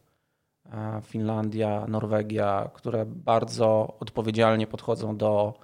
e, 0.73 1.00
Finlandia, 1.02 1.87
Norwegia, 1.88 2.71
które 2.75 3.06
bardzo 3.06 3.97
odpowiedzialnie 4.00 4.66
podchodzą 4.66 5.16
do 5.16 5.54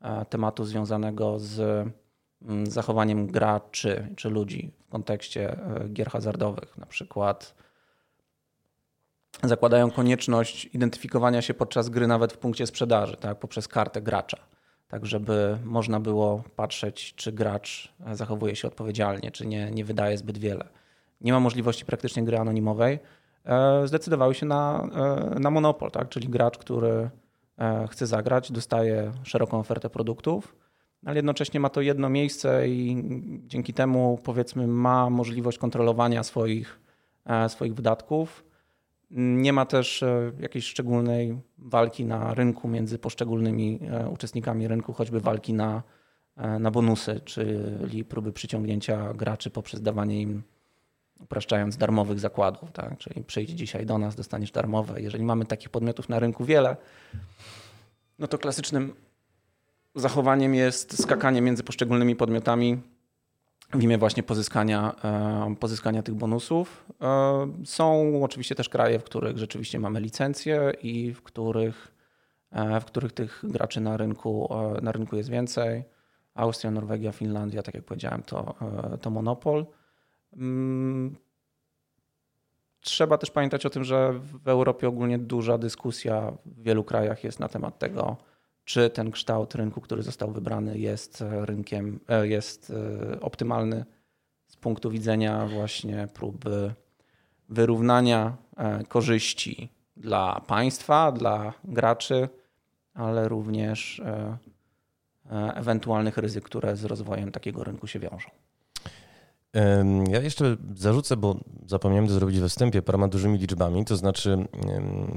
e, 0.00 0.24
tematu 0.24 0.64
związanego 0.64 1.38
z 1.38 1.60
mm, 2.42 2.66
zachowaniem 2.66 3.26
graczy 3.26 4.14
czy 4.16 4.30
ludzi 4.30 4.72
w 4.86 4.90
kontekście 4.90 5.56
gier 5.92 6.10
hazardowych. 6.10 6.78
Na 6.78 6.86
przykład 6.86 7.54
zakładają 9.42 9.90
konieczność 9.90 10.64
identyfikowania 10.64 11.42
się 11.42 11.54
podczas 11.54 11.88
gry 11.88 12.06
nawet 12.06 12.32
w 12.32 12.38
punkcie 12.38 12.66
sprzedaży, 12.66 13.16
tak, 13.16 13.38
poprzez 13.38 13.68
kartę 13.68 14.02
gracza 14.02 14.49
tak 14.90 15.06
żeby 15.06 15.58
można 15.64 16.00
było 16.00 16.44
patrzeć, 16.56 17.14
czy 17.14 17.32
gracz 17.32 17.92
zachowuje 18.12 18.56
się 18.56 18.68
odpowiedzialnie, 18.68 19.30
czy 19.30 19.46
nie, 19.46 19.70
nie 19.70 19.84
wydaje 19.84 20.18
zbyt 20.18 20.38
wiele. 20.38 20.68
Nie 21.20 21.32
ma 21.32 21.40
możliwości 21.40 21.84
praktycznie 21.84 22.24
gry 22.24 22.38
anonimowej. 22.38 22.98
E, 23.44 23.88
zdecydowały 23.88 24.34
się 24.34 24.46
na, 24.46 24.88
e, 25.34 25.40
na 25.40 25.50
monopol, 25.50 25.90
tak? 25.90 26.08
czyli 26.08 26.28
gracz, 26.28 26.58
który 26.58 27.10
e, 27.58 27.88
chce 27.90 28.06
zagrać, 28.06 28.52
dostaje 28.52 29.12
szeroką 29.22 29.58
ofertę 29.58 29.90
produktów, 29.90 30.56
ale 31.06 31.16
jednocześnie 31.16 31.60
ma 31.60 31.68
to 31.68 31.80
jedno 31.80 32.08
miejsce 32.08 32.68
i 32.68 33.04
dzięki 33.46 33.72
temu 33.74 34.18
powiedzmy 34.24 34.66
ma 34.66 35.10
możliwość 35.10 35.58
kontrolowania 35.58 36.22
swoich, 36.22 36.80
swoich 37.48 37.74
wydatków 37.74 38.49
nie 39.10 39.52
ma 39.52 39.66
też 39.66 40.02
e, 40.02 40.32
jakiejś 40.40 40.66
szczególnej 40.66 41.38
walki 41.58 42.04
na 42.04 42.34
rynku 42.34 42.68
między 42.68 42.98
poszczególnymi 42.98 43.80
e, 43.90 44.08
uczestnikami 44.08 44.68
rynku, 44.68 44.92
choćby 44.92 45.20
walki 45.20 45.54
na, 45.54 45.82
e, 46.36 46.58
na 46.58 46.70
bonusy, 46.70 47.20
czyli 47.24 48.04
próby 48.04 48.32
przyciągnięcia 48.32 49.14
graczy 49.14 49.50
poprzez 49.50 49.82
dawanie 49.82 50.22
im, 50.22 50.42
upraszczając, 51.20 51.76
darmowych 51.76 52.20
zakładów. 52.20 52.72
Tak? 52.72 52.98
Czyli 52.98 53.24
przyjdź 53.24 53.50
dzisiaj 53.50 53.86
do 53.86 53.98
nas, 53.98 54.16
dostaniesz 54.16 54.50
darmowe. 54.50 55.00
Jeżeli 55.00 55.24
mamy 55.24 55.44
takich 55.44 55.68
podmiotów 55.68 56.08
na 56.08 56.18
rynku 56.18 56.44
wiele, 56.44 56.76
no 58.18 58.26
to 58.26 58.38
klasycznym 58.38 58.94
zachowaniem 59.94 60.54
jest 60.54 61.02
skakanie 61.02 61.42
między 61.42 61.62
poszczególnymi 61.62 62.16
podmiotami 62.16 62.82
w 63.74 63.82
imię 63.82 63.98
właśnie 63.98 64.22
pozyskania, 64.22 64.94
e, 65.04 65.54
pozyskania 65.60 66.02
tych 66.02 66.14
bonusów. 66.14 66.84
E, 67.02 67.52
są 67.64 68.20
oczywiście 68.24 68.54
też 68.54 68.68
kraje, 68.68 68.98
w 68.98 69.04
których 69.04 69.38
rzeczywiście 69.38 69.80
mamy 69.80 70.00
licencje 70.00 70.72
i 70.82 71.14
w 71.14 71.22
których, 71.22 71.94
e, 72.50 72.80
w 72.80 72.84
których 72.84 73.12
tych 73.12 73.40
graczy 73.42 73.80
na 73.80 73.96
rynku, 73.96 74.54
na 74.82 74.92
rynku 74.92 75.16
jest 75.16 75.30
więcej. 75.30 75.84
Austria, 76.34 76.70
Norwegia, 76.70 77.12
Finlandia, 77.12 77.62
tak 77.62 77.74
jak 77.74 77.84
powiedziałem, 77.84 78.22
to, 78.22 78.54
to 79.00 79.10
monopol. 79.10 79.66
Mm, 80.36 81.16
trzeba 82.80 83.18
też 83.18 83.30
pamiętać 83.30 83.66
o 83.66 83.70
tym, 83.70 83.84
że 83.84 84.12
w 84.12 84.48
Europie 84.48 84.88
ogólnie 84.88 85.18
duża 85.18 85.58
dyskusja 85.58 86.32
w 86.46 86.62
wielu 86.62 86.84
krajach 86.84 87.24
jest 87.24 87.40
na 87.40 87.48
temat 87.48 87.78
tego, 87.78 88.16
czy 88.64 88.90
ten 88.90 89.10
kształt 89.10 89.54
rynku, 89.54 89.80
który 89.80 90.02
został 90.02 90.32
wybrany, 90.32 90.78
jest 90.78 91.22
e, 91.22 91.46
rynkiem, 91.46 92.00
e, 92.08 92.28
jest 92.28 92.72
e, 93.12 93.20
optymalny 93.20 93.84
z 94.46 94.56
punktu 94.56 94.90
widzenia 94.90 95.46
właśnie 95.46 96.08
próby 96.14 96.74
wyrównania 97.48 98.36
korzyści 98.88 99.68
dla 99.96 100.40
państwa, 100.46 101.12
dla 101.12 101.52
graczy, 101.64 102.28
ale 102.94 103.28
również 103.28 104.02
ewentualnych 105.54 106.16
ryzyk, 106.16 106.44
które 106.44 106.76
z 106.76 106.84
rozwojem 106.84 107.32
takiego 107.32 107.64
rynku 107.64 107.86
się 107.86 107.98
wiążą. 107.98 108.30
Ja 110.10 110.20
jeszcze 110.20 110.56
zarzucę, 110.76 111.16
bo 111.16 111.36
zapomniałem 111.66 112.06
to 112.06 112.12
zrobić 112.14 112.40
we 112.40 112.48
wstępie 112.48 112.82
paroma 112.82 113.08
dużymi 113.08 113.38
liczbami, 113.38 113.84
to 113.84 113.96
znaczy 113.96 114.46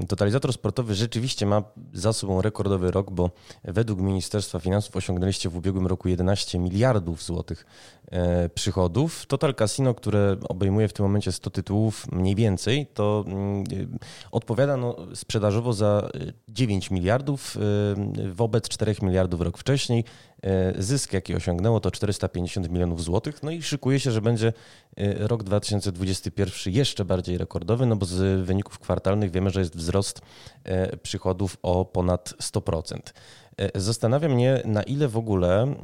totalizator 0.08 0.52
sportowy 0.52 0.94
rzeczywiście 0.94 1.46
ma 1.46 1.62
za 1.92 2.12
sobą 2.12 2.42
rekordowy 2.42 2.90
rok, 2.90 3.10
bo 3.10 3.30
według 3.64 4.00
Ministerstwa 4.00 4.58
Finansów 4.58 4.96
osiągnęliście 4.96 5.48
w 5.48 5.56
ubiegłym 5.56 5.86
roku 5.86 6.08
11 6.08 6.58
miliardów 6.58 7.22
złotych 7.22 7.66
przychodów. 8.54 9.26
Total 9.26 9.54
Casino, 9.54 9.94
które 9.94 10.36
obejmuje 10.48 10.88
w 10.88 10.92
tym 10.92 11.06
momencie 11.06 11.32
100 11.32 11.50
tytułów 11.50 12.12
mniej 12.12 12.34
więcej, 12.34 12.86
to 12.94 13.24
mm, 13.26 13.64
odpowiada 14.32 14.76
no, 14.76 14.96
sprzedażowo 15.14 15.72
za 15.72 16.08
9 16.48 16.90
miliardów 16.90 17.56
wobec 18.32 18.68
4 18.68 18.94
miliardów 19.02 19.40
rok 19.40 19.58
wcześniej. 19.58 20.04
E, 20.44 20.82
zysk, 20.82 21.12
jaki 21.12 21.34
osiągnęło, 21.34 21.80
to 21.80 21.90
450 21.90 22.70
milionów 22.70 23.04
złotych. 23.04 23.42
No 23.42 23.50
i 23.50 23.62
szykuje 23.62 24.00
się, 24.00 24.10
że 24.10 24.20
będzie 24.20 24.52
e, 24.96 25.28
rok 25.28 25.42
2021 25.42 26.74
jeszcze 26.74 27.04
bardziej 27.04 27.38
rekordowy, 27.38 27.86
no 27.86 27.96
bo 27.96 28.06
z 28.06 28.46
wyników 28.46 28.78
kwartalnych 28.78 29.30
wiemy, 29.30 29.50
że 29.50 29.60
jest 29.60 29.76
wzrost 29.76 30.20
e, 30.64 30.96
przychodów 30.96 31.56
o 31.62 31.84
ponad 31.84 32.34
100%. 32.42 32.98
Zastanawia 33.74 34.28
mnie, 34.28 34.62
na 34.64 34.82
ile 34.82 35.08
w 35.08 35.16
ogóle, 35.16 35.74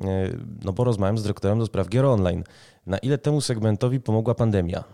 no 0.64 0.72
bo 0.72 0.84
rozmawiam 0.84 1.18
z 1.18 1.22
dyrektorem 1.22 1.58
do 1.58 1.66
spraw 1.66 1.88
gier 1.88 2.04
online, 2.04 2.44
na 2.86 2.98
ile 2.98 3.18
temu 3.18 3.40
segmentowi 3.40 4.00
pomogła 4.00 4.34
pandemia? 4.34 4.84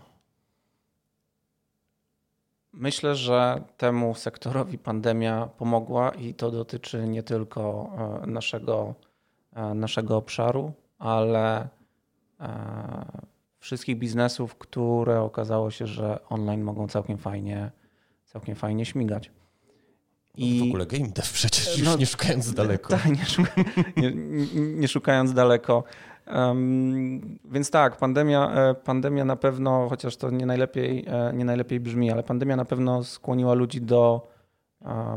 Myślę, 2.73 3.15
że 3.15 3.61
temu 3.77 4.15
sektorowi 4.15 4.77
pandemia 4.77 5.49
pomogła 5.57 6.09
i 6.09 6.33
to 6.33 6.51
dotyczy 6.51 7.07
nie 7.07 7.23
tylko 7.23 7.91
naszego 8.27 8.95
E, 9.57 9.73
naszego 9.73 10.17
obszaru, 10.17 10.73
ale 10.99 11.67
e, 12.39 12.47
wszystkich 13.59 13.97
biznesów, 13.97 14.55
które 14.55 15.21
okazało 15.21 15.71
się, 15.71 15.87
że 15.87 16.19
online 16.29 16.61
mogą 16.61 16.87
całkiem 16.87 17.17
fajnie, 17.17 17.71
całkiem 18.25 18.55
fajnie 18.55 18.85
śmigać. 18.85 19.31
No 20.37 20.45
I 20.45 20.59
w 20.59 20.63
ogóle 20.63 20.85
game 20.85 21.07
dev 21.07 21.27
przecież 21.33 21.77
już 21.77 21.87
no, 21.87 21.97
nie 21.97 22.05
szukając 22.05 22.53
daleko. 22.53 22.89
Tak, 22.89 23.05
nie, 23.05 23.25
szuka, 23.25 23.51
nie, 23.97 24.11
nie 24.55 24.87
szukając 24.87 25.33
daleko. 25.33 25.83
Um, 26.35 27.39
więc 27.45 27.71
tak, 27.71 27.97
pandemia, 27.97 28.51
e, 28.51 28.75
pandemia 28.75 29.25
na 29.25 29.35
pewno, 29.35 29.89
chociaż 29.89 30.17
to 30.17 30.29
nie 30.29 30.45
najlepiej, 30.45 31.05
nie 31.33 31.45
najlepiej 31.45 31.79
brzmi, 31.79 32.11
ale 32.11 32.23
pandemia 32.23 32.55
na 32.55 32.65
pewno 32.65 33.03
skłoniła 33.03 33.53
ludzi 33.53 33.81
do 33.81 34.27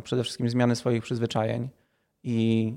przede 0.03 0.23
wszystkim 0.23 0.51
zmiany 0.51 0.77
swoich 0.77 1.03
przyzwyczajeń 1.03 1.69
i 2.23 2.75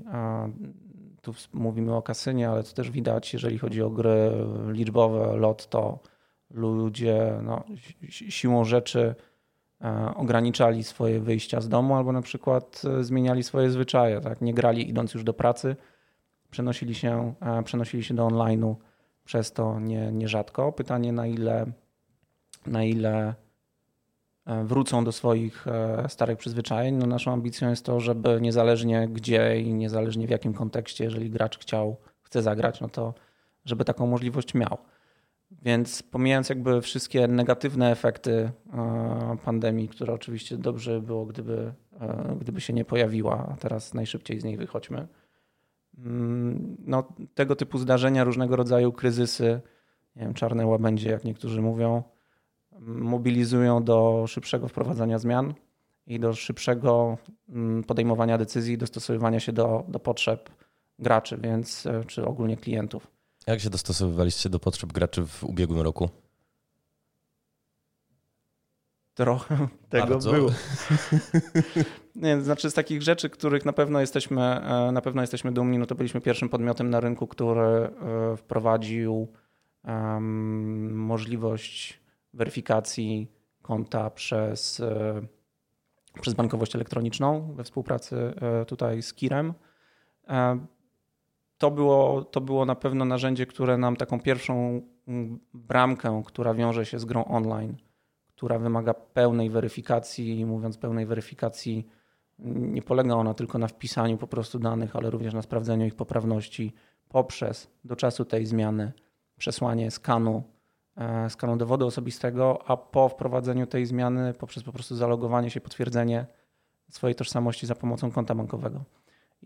tu 1.22 1.34
mówimy 1.52 1.94
o 1.94 2.02
kasynie, 2.02 2.48
ale 2.50 2.62
to 2.62 2.72
też 2.72 2.90
widać, 2.90 3.32
jeżeli 3.32 3.58
chodzi 3.58 3.82
o 3.82 3.90
gry 3.90 4.32
liczbowe, 4.68 5.36
lot, 5.36 5.66
to 5.66 5.98
ludzie 6.50 7.38
no, 7.42 7.64
siłą 8.08 8.64
rzeczy 8.64 9.00
e, 9.00 9.14
ograniczali 10.16 10.84
swoje 10.84 11.20
wyjścia 11.20 11.60
z 11.60 11.68
domu 11.68 11.94
albo 11.94 12.12
na 12.12 12.22
przykład 12.22 12.82
e, 12.84 13.04
zmieniali 13.04 13.42
swoje 13.42 13.70
zwyczaje. 13.70 14.20
Tak? 14.20 14.40
Nie 14.40 14.54
grali 14.54 14.90
idąc 14.90 15.14
już 15.14 15.24
do 15.24 15.34
pracy, 15.34 15.76
przenosili 16.50 16.94
się, 16.94 17.34
e, 17.40 17.62
przenosili 17.62 18.04
się 18.04 18.14
do 18.14 18.26
online'u 18.26 18.74
przez 19.24 19.52
to 19.52 19.80
nie, 19.80 20.12
nierzadko. 20.12 20.72
Pytanie 20.72 21.12
na 21.12 21.26
ile, 21.26 21.66
na 22.66 22.84
ile 22.84 23.34
E, 24.46 24.64
wrócą 24.64 25.04
do 25.04 25.12
swoich 25.12 25.66
e, 25.68 26.08
starych 26.08 26.38
przyzwyczajeń. 26.38 26.94
No 26.94 27.06
naszą 27.06 27.32
ambicją 27.32 27.70
jest 27.70 27.84
to, 27.84 28.00
żeby 28.00 28.40
niezależnie 28.40 29.08
gdzie 29.08 29.60
i 29.60 29.74
niezależnie 29.74 30.26
w 30.26 30.30
jakim 30.30 30.54
kontekście, 30.54 31.04
jeżeli 31.04 31.30
gracz 31.30 31.58
chciał, 31.58 31.96
chce 32.22 32.42
zagrać, 32.42 32.80
no 32.80 32.88
to 32.88 33.14
żeby 33.64 33.84
taką 33.84 34.06
możliwość 34.06 34.54
miał. 34.54 34.78
Więc 35.50 36.02
pomijając 36.02 36.48
jakby 36.48 36.80
wszystkie 36.80 37.28
negatywne 37.28 37.90
efekty 37.90 38.50
e, 38.72 39.36
pandemii, 39.44 39.88
które 39.88 40.12
oczywiście 40.12 40.56
dobrze 40.56 41.00
było, 41.00 41.26
gdyby, 41.26 41.72
gdyby 42.40 42.60
się 42.60 42.72
nie 42.72 42.84
pojawiła, 42.84 43.48
a 43.52 43.56
teraz 43.56 43.94
najszybciej 43.94 44.40
z 44.40 44.44
niej 44.44 44.56
wychodźmy. 44.56 45.08
Mm, 45.98 46.76
no, 46.86 47.04
tego 47.34 47.56
typu 47.56 47.78
zdarzenia, 47.78 48.24
różnego 48.24 48.56
rodzaju 48.56 48.92
kryzysy, 48.92 49.60
nie 50.16 50.22
wiem, 50.22 50.34
czarne 50.34 50.66
łabędzie, 50.66 51.10
jak 51.10 51.24
niektórzy 51.24 51.62
mówią, 51.62 52.02
mobilizują 52.80 53.84
do 53.84 54.24
szybszego 54.26 54.68
wprowadzania 54.68 55.18
zmian 55.18 55.54
i 56.06 56.20
do 56.20 56.34
szybszego 56.34 57.18
mm, 57.48 57.84
podejmowania 57.84 58.38
decyzji, 58.38 58.78
dostosowywania 58.78 59.40
się 59.40 59.52
do, 59.52 59.84
do 59.88 60.00
potrzeb 60.00 60.50
graczy, 60.98 61.38
więc 61.38 61.86
e, 61.86 62.04
czy 62.04 62.24
ogólnie 62.24 62.56
klientów. 62.56 63.13
Jak 63.46 63.60
się 63.60 63.70
dostosowywaliście 63.70 64.48
do 64.48 64.58
potrzeb 64.58 64.92
graczy 64.92 65.26
w 65.26 65.44
ubiegłym 65.44 65.80
roku? 65.80 66.10
Trochę 69.14 69.68
tego 69.90 70.06
Bardzo. 70.06 70.32
było. 70.32 70.50
Nie, 72.16 72.40
znaczy 72.40 72.70
z 72.70 72.74
takich 72.74 73.02
rzeczy, 73.02 73.30
których 73.30 73.64
na 73.64 73.72
pewno 73.72 74.00
jesteśmy, 74.00 74.42
e, 74.42 74.92
na 74.92 75.00
pewno 75.00 75.20
jesteśmy 75.22 75.52
dumni, 75.52 75.78
no 75.78 75.86
to 75.86 75.94
byliśmy 75.94 76.20
pierwszym 76.20 76.48
podmiotem 76.48 76.90
na 76.90 77.00
rynku, 77.00 77.26
który 77.26 77.60
e, 77.60 77.90
wprowadził 78.36 79.32
um, 79.84 80.94
możliwość 80.94 82.00
weryfikacji 82.34 83.32
konta 83.62 84.10
przez, 84.10 84.80
e, 84.80 85.22
przez 86.20 86.34
bankowość 86.34 86.74
elektroniczną 86.74 87.54
we 87.54 87.64
współpracy 87.64 88.34
tutaj 88.66 89.02
z 89.02 89.14
Kirem. 89.14 89.54
To 91.58 91.70
było, 91.70 92.24
to 92.24 92.40
było 92.40 92.64
na 92.64 92.74
pewno 92.74 93.04
narzędzie, 93.04 93.46
które 93.46 93.78
nam 93.78 93.96
taką 93.96 94.20
pierwszą 94.20 94.82
bramkę, 95.54 96.22
która 96.26 96.54
wiąże 96.54 96.86
się 96.86 96.98
z 96.98 97.04
grą 97.04 97.24
online, 97.24 97.76
która 98.28 98.58
wymaga 98.58 98.94
pełnej 98.94 99.50
weryfikacji, 99.50 100.46
mówiąc 100.46 100.78
pełnej 100.78 101.06
weryfikacji, 101.06 101.86
nie 102.38 102.82
polega 102.82 103.14
ona 103.14 103.34
tylko 103.34 103.58
na 103.58 103.68
wpisaniu 103.68 104.18
po 104.18 104.26
prostu 104.26 104.58
danych, 104.58 104.96
ale 104.96 105.10
również 105.10 105.34
na 105.34 105.42
sprawdzeniu 105.42 105.86
ich 105.86 105.94
poprawności 105.94 106.72
poprzez 107.08 107.70
do 107.84 107.96
czasu 107.96 108.24
tej 108.24 108.46
zmiany 108.46 108.92
przesłanie 109.36 109.90
skanu, 109.90 110.42
e, 110.96 111.30
skanu 111.30 111.56
dowodu 111.56 111.86
osobistego, 111.86 112.58
a 112.66 112.76
po 112.76 113.08
wprowadzeniu 113.08 113.66
tej 113.66 113.86
zmiany 113.86 114.34
poprzez 114.34 114.62
po 114.62 114.72
prostu 114.72 114.96
zalogowanie 114.96 115.50
się, 115.50 115.60
potwierdzenie 115.60 116.26
swojej 116.90 117.14
tożsamości 117.14 117.66
za 117.66 117.74
pomocą 117.74 118.10
konta 118.10 118.34
bankowego. 118.34 118.84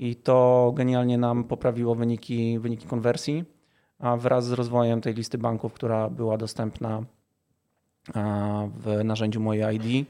I 0.00 0.16
to 0.16 0.72
genialnie 0.76 1.18
nam 1.18 1.44
poprawiło 1.44 1.94
wyniki, 1.94 2.58
wyniki 2.58 2.86
konwersji, 2.86 3.44
a 3.98 4.16
wraz 4.16 4.46
z 4.46 4.52
rozwojem 4.52 5.00
tej 5.00 5.14
listy 5.14 5.38
banków, 5.38 5.72
która 5.72 6.10
była 6.10 6.36
dostępna 6.36 7.02
w 8.78 9.04
narzędziu 9.04 9.40
Moje 9.40 9.72
ID, 9.72 10.08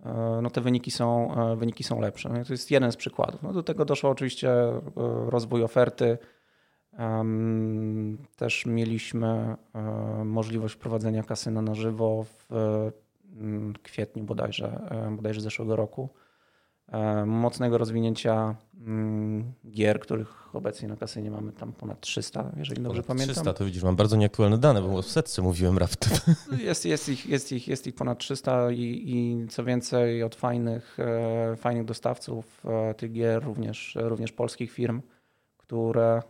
e, 0.00 0.40
no 0.42 0.50
te 0.50 0.60
wyniki 0.60 0.90
są, 0.90 1.34
e, 1.34 1.56
wyniki 1.56 1.84
są 1.84 2.00
lepsze. 2.00 2.28
No 2.28 2.44
to 2.44 2.52
jest 2.52 2.70
jeden 2.70 2.92
z 2.92 2.96
przykładów. 2.96 3.42
No 3.42 3.52
do 3.52 3.62
tego 3.62 3.84
doszło 3.84 4.10
oczywiście 4.10 4.50
e, 4.50 4.80
rozwój 5.26 5.62
oferty. 5.62 6.18
Też 8.36 8.66
mieliśmy 8.66 9.56
możliwość 10.24 10.76
prowadzenia 10.76 11.22
kasyna 11.22 11.62
na 11.62 11.74
żywo 11.74 12.24
w 12.24 12.48
kwietniu 13.82 14.24
bodajże, 14.24 14.80
bodajże 15.16 15.40
zeszłego 15.40 15.76
roku. 15.76 16.08
E, 16.90 17.26
mocnego 17.26 17.78
rozwinięcia 17.78 18.54
mm, 18.86 19.52
gier, 19.70 20.00
których 20.00 20.56
obecnie 20.56 20.88
na 20.88 20.96
kasynie 20.96 21.30
mamy 21.30 21.52
tam 21.52 21.72
ponad 21.72 22.00
300, 22.00 22.52
jeżeli 22.56 22.82
dobrze 22.82 23.02
pamiętam. 23.02 23.34
300, 23.34 23.52
to 23.52 23.64
widzisz, 23.64 23.82
mam 23.82 23.96
bardzo 23.96 24.16
nieaktualne 24.16 24.58
dane, 24.58 24.82
bo 24.82 24.96
o 24.96 25.02
setce 25.02 25.42
mówiłem 25.42 25.78
raptem. 25.78 26.18
Jest, 26.58 26.84
jest, 26.86 27.08
ich, 27.08 27.26
jest, 27.26 27.52
ich, 27.52 27.68
jest 27.68 27.86
ich 27.86 27.94
ponad 27.94 28.18
300 28.18 28.70
i, 28.70 29.02
i 29.06 29.46
co 29.48 29.64
więcej 29.64 30.22
od 30.22 30.34
fajnych, 30.34 30.98
e, 31.00 31.56
fajnych 31.56 31.84
dostawców 31.84 32.62
e, 32.64 32.94
tych 32.94 33.12
gier, 33.12 33.44
również, 33.44 33.98
również 34.00 34.32
polskich 34.32 34.72
firm, 34.72 35.02
które 35.56 36.22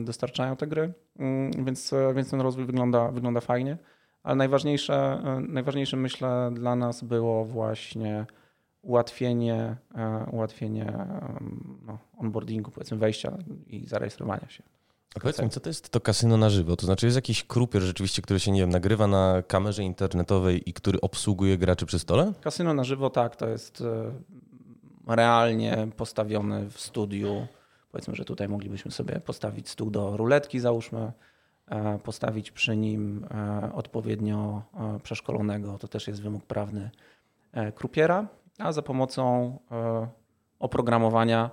dostarczają 0.00 0.56
te 0.56 0.66
gry, 0.66 0.92
mm, 1.18 1.64
więc, 1.64 1.94
więc 2.14 2.30
ten 2.30 2.40
rozwój 2.40 2.64
wygląda, 2.64 3.10
wygląda 3.10 3.40
fajnie. 3.40 3.78
Ale 4.22 4.36
najważniejsze, 4.36 5.22
najważniejsze 5.48 5.96
myślę 5.96 6.50
dla 6.54 6.76
nas 6.76 7.04
było 7.04 7.44
właśnie 7.44 8.26
ułatwienie, 8.88 9.76
e, 9.94 10.26
ułatwienie 10.32 10.92
no, 11.86 11.98
onboardingu, 12.18 12.70
powiedzmy 12.70 12.96
wejścia 12.96 13.38
i 13.66 13.86
zarejestrowania 13.86 14.48
się. 14.48 14.62
A 15.16 15.20
powiedz 15.20 15.42
mi, 15.42 15.50
co 15.50 15.60
to 15.60 15.70
jest 15.70 15.90
to 15.90 16.00
kasyno 16.00 16.36
na 16.36 16.50
żywo? 16.50 16.76
To 16.76 16.86
znaczy 16.86 17.06
jest 17.06 17.16
jakiś 17.16 17.44
krupier 17.44 17.82
rzeczywiście, 17.82 18.22
który 18.22 18.40
się, 18.40 18.50
nie 18.50 18.60
wiem, 18.60 18.70
nagrywa 18.70 19.06
na 19.06 19.42
kamerze 19.46 19.82
internetowej 19.82 20.70
i 20.70 20.72
który 20.72 21.00
obsługuje 21.00 21.58
graczy 21.58 21.86
przy 21.86 21.98
stole? 21.98 22.32
Kasyno 22.40 22.74
na 22.74 22.84
żywo, 22.84 23.10
tak, 23.10 23.36
to 23.36 23.48
jest 23.48 23.80
e, 23.80 25.14
realnie 25.14 25.88
postawiony 25.96 26.70
w 26.70 26.80
studiu. 26.80 27.46
Powiedzmy, 27.92 28.14
że 28.14 28.24
tutaj 28.24 28.48
moglibyśmy 28.48 28.90
sobie 28.90 29.20
postawić 29.20 29.68
stół 29.68 29.90
do 29.90 30.16
ruletki, 30.16 30.60
załóżmy, 30.60 31.12
e, 31.66 31.98
postawić 31.98 32.50
przy 32.50 32.76
nim 32.76 33.26
odpowiednio 33.74 34.62
przeszkolonego, 35.02 35.78
to 35.78 35.88
też 35.88 36.08
jest 36.08 36.22
wymóg 36.22 36.44
prawny, 36.46 36.90
krupiera 37.74 38.26
a 38.58 38.72
za 38.72 38.82
pomocą 38.82 39.58
e, 39.70 40.08
oprogramowania 40.58 41.50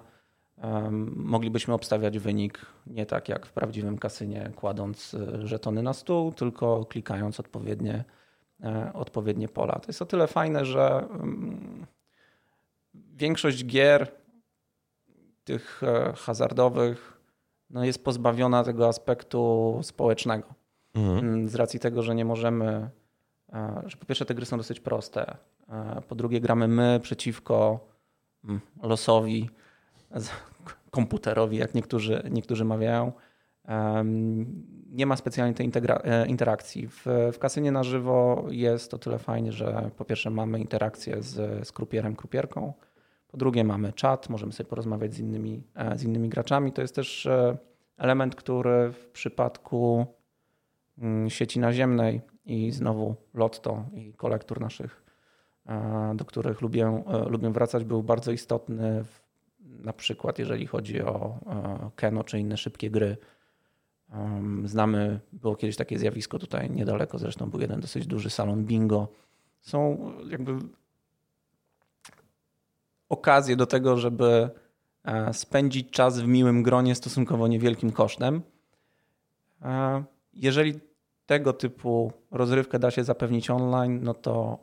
moglibyśmy 1.16 1.74
obstawiać 1.74 2.20
wynik 2.20 2.66
nie 2.88 3.06
tak 3.06 3.30
jak 3.30 3.46
w 3.46 3.52
prawdziwym 3.52 3.98
kasynie, 3.98 4.52
kładąc 4.56 5.14
e, 5.14 5.48
żetony 5.48 5.84
na 5.84 5.94
stół, 5.94 6.32
tylko 6.32 6.86
klikając 6.86 7.40
odpowiednie, 7.40 8.04
e, 8.64 8.94
odpowiednie 8.94 9.48
pola. 9.48 9.74
To 9.74 9.88
jest 9.88 10.02
o 10.02 10.06
tyle 10.06 10.28
fajne, 10.28 10.66
że 10.66 10.98
mm, 10.98 11.86
większość 12.94 13.66
gier 13.66 14.12
tych 15.44 15.82
hazardowych 16.16 17.22
no 17.70 17.86
jest 17.86 18.04
pozbawiona 18.04 18.64
tego 18.64 18.88
aspektu 18.88 19.80
społecznego. 19.84 20.54
Mhm. 20.94 21.20
Mm, 21.20 21.50
z 21.50 21.56
racji 21.56 21.80
tego, 21.80 22.04
że 22.04 22.16
nie 22.16 22.26
możemy, 22.26 22.90
że 23.86 23.98
po 23.98 24.06
pierwsze 24.06 24.26
te 24.26 24.36
gry 24.36 24.46
są 24.46 24.58
dosyć 24.58 24.80
proste, 24.80 25.38
po 26.08 26.16
drugie, 26.16 26.42
gramy 26.42 26.68
my 26.68 27.00
przeciwko 27.04 27.80
mm, 28.44 28.62
losowi, 28.84 29.50
komputerowi, 30.92 31.58
jak 31.58 31.74
niektórzy, 31.76 32.24
niektórzy 32.32 32.66
mawiają. 32.66 33.12
Nie 34.90 35.06
ma 35.06 35.16
specjalnie 35.16 35.54
tej 35.54 35.72
e, 36.04 36.28
interakcji. 36.28 36.88
W, 36.88 37.06
w 37.34 37.40
kasynie 37.40 37.72
na 37.72 37.84
żywo 37.84 38.46
jest 38.50 38.92
to 38.92 38.98
tyle 38.98 39.20
fajnie, 39.20 39.52
że 39.52 39.92
po 39.98 40.06
pierwsze 40.06 40.30
mamy 40.30 40.60
interakcję 40.60 41.22
z, 41.24 41.68
z 41.68 41.72
krupierem, 41.72 42.16
krupierką. 42.16 42.74
Po 43.28 43.38
drugie 43.38 43.64
mamy 43.64 43.94
czat, 43.94 44.30
możemy 44.30 44.54
sobie 44.54 44.70
porozmawiać 44.70 45.14
z 45.14 45.20
innymi, 45.20 45.64
e, 45.76 45.98
z 45.98 46.04
innymi 46.04 46.30
graczami. 46.30 46.72
To 46.72 46.82
jest 46.82 46.96
też 46.96 47.26
e, 47.26 47.58
element, 47.98 48.36
który 48.36 48.92
w 48.92 49.10
przypadku 49.10 50.06
sieci 51.28 51.60
naziemnej 51.60 52.22
i 52.46 52.72
znowu 52.72 53.16
Lotto 53.34 53.86
i 53.94 54.14
kolektur 54.14 54.62
naszych 54.62 55.06
do 56.16 56.26
których 56.26 56.62
lubię, 56.62 57.04
e, 57.08 57.30
lubię 57.30 57.52
wracać, 57.52 57.84
był 57.84 58.04
bardzo 58.04 58.32
istotny, 58.32 59.04
w, 59.04 59.22
na 59.60 59.94
przykład 59.94 60.40
jeżeli 60.40 60.68
chodzi 60.68 61.02
o 61.02 61.40
e, 61.48 61.90
Keno 61.96 62.24
czy 62.24 62.40
inne 62.40 62.58
szybkie 62.58 62.92
gry. 62.92 63.18
Znamy, 64.66 65.20
było 65.34 65.56
kiedyś 65.56 65.76
takie 65.76 66.00
zjawisko 66.00 66.40
tutaj 66.40 66.72
niedaleko, 66.72 67.18
zresztą 67.18 67.50
był 67.50 67.62
jeden 67.62 67.80
dosyć 67.80 68.08
duży 68.08 68.30
salon 68.30 68.66
bingo. 68.66 69.08
Są 69.62 70.12
jakby 70.30 70.52
okazje 73.10 73.56
do 73.56 73.66
tego, 73.66 73.98
żeby 73.98 74.50
e, 75.04 75.34
spędzić 75.34 75.92
czas 75.92 76.20
w 76.20 76.28
miłym 76.28 76.64
gronie 76.64 76.96
stosunkowo 76.96 77.48
niewielkim 77.48 77.92
kosztem. 77.92 78.42
Jeżeli 80.36 80.80
tego 81.26 81.54
typu 81.54 82.12
rozrywkę 82.32 82.80
da 82.80 82.92
się 82.92 83.04
zapewnić 83.04 83.50
online, 83.50 84.00
no 84.04 84.14
to 84.14 84.60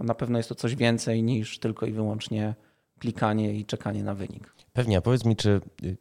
e, 0.00 0.02
na 0.02 0.14
pewno 0.14 0.38
jest 0.38 0.48
to 0.48 0.54
coś 0.54 0.76
więcej 0.76 1.22
niż 1.22 1.58
tylko 1.58 1.86
i 1.86 1.92
wyłącznie 1.92 2.54
klikanie 2.98 3.54
i 3.54 3.64
czekanie 3.64 4.04
na 4.04 4.14
wynik. 4.14 4.54
Pewnie, 4.72 4.98
a 4.98 5.00
powiedz 5.00 5.24
mi, 5.24 5.36
czy 5.36 5.60
y, 5.84 5.96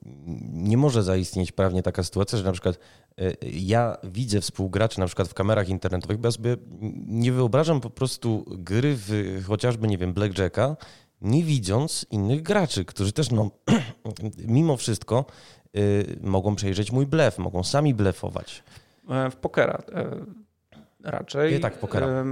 nie 0.53 0.77
może 0.77 1.03
zaistnieć 1.03 1.51
prawnie 1.51 1.83
taka 1.83 2.03
sytuacja, 2.03 2.37
że 2.37 2.43
na 2.43 2.51
przykład 2.51 2.79
y, 3.21 3.37
ja 3.53 3.97
widzę 4.03 4.41
współgraczy 4.41 4.99
na 4.99 5.05
przykład 5.05 5.27
w 5.27 5.33
kamerach 5.33 5.69
internetowych, 5.69 6.17
bo 6.17 6.27
ja 6.27 6.31
sobie 6.31 6.57
nie 7.07 7.31
wyobrażam 7.31 7.81
po 7.81 7.89
prostu 7.89 8.45
gry 8.47 8.95
w 8.95 9.43
chociażby, 9.47 9.87
nie 9.87 9.97
wiem, 9.97 10.13
Blackjacka, 10.13 10.75
nie 11.21 11.43
widząc 11.43 12.05
innych 12.11 12.41
graczy, 12.41 12.85
którzy 12.85 13.11
też 13.11 13.31
no, 13.31 13.51
mimo 14.47 14.77
wszystko 14.77 15.25
y, 15.77 16.17
mogą 16.21 16.55
przejrzeć 16.55 16.91
mój 16.91 17.05
blef, 17.05 17.37
mogą 17.37 17.63
sami 17.63 17.93
blefować. 17.93 18.63
E, 19.09 19.29
w 19.29 19.35
pokera 19.35 19.83
e, 19.91 20.25
raczej. 21.03 21.51
Nie 21.51 21.59
tak, 21.59 21.77
pokera. 21.77 22.25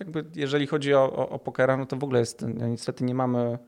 Jakby 0.00 0.24
jeżeli 0.34 0.66
chodzi 0.66 0.94
o, 0.94 1.12
o, 1.12 1.28
o 1.28 1.38
pokera, 1.38 1.76
no 1.76 1.86
to 1.86 1.96
w 1.96 2.04
ogóle 2.04 2.20
jest, 2.20 2.44
no 2.54 2.68
niestety 2.68 3.04
nie 3.04 3.14
mamy 3.14 3.58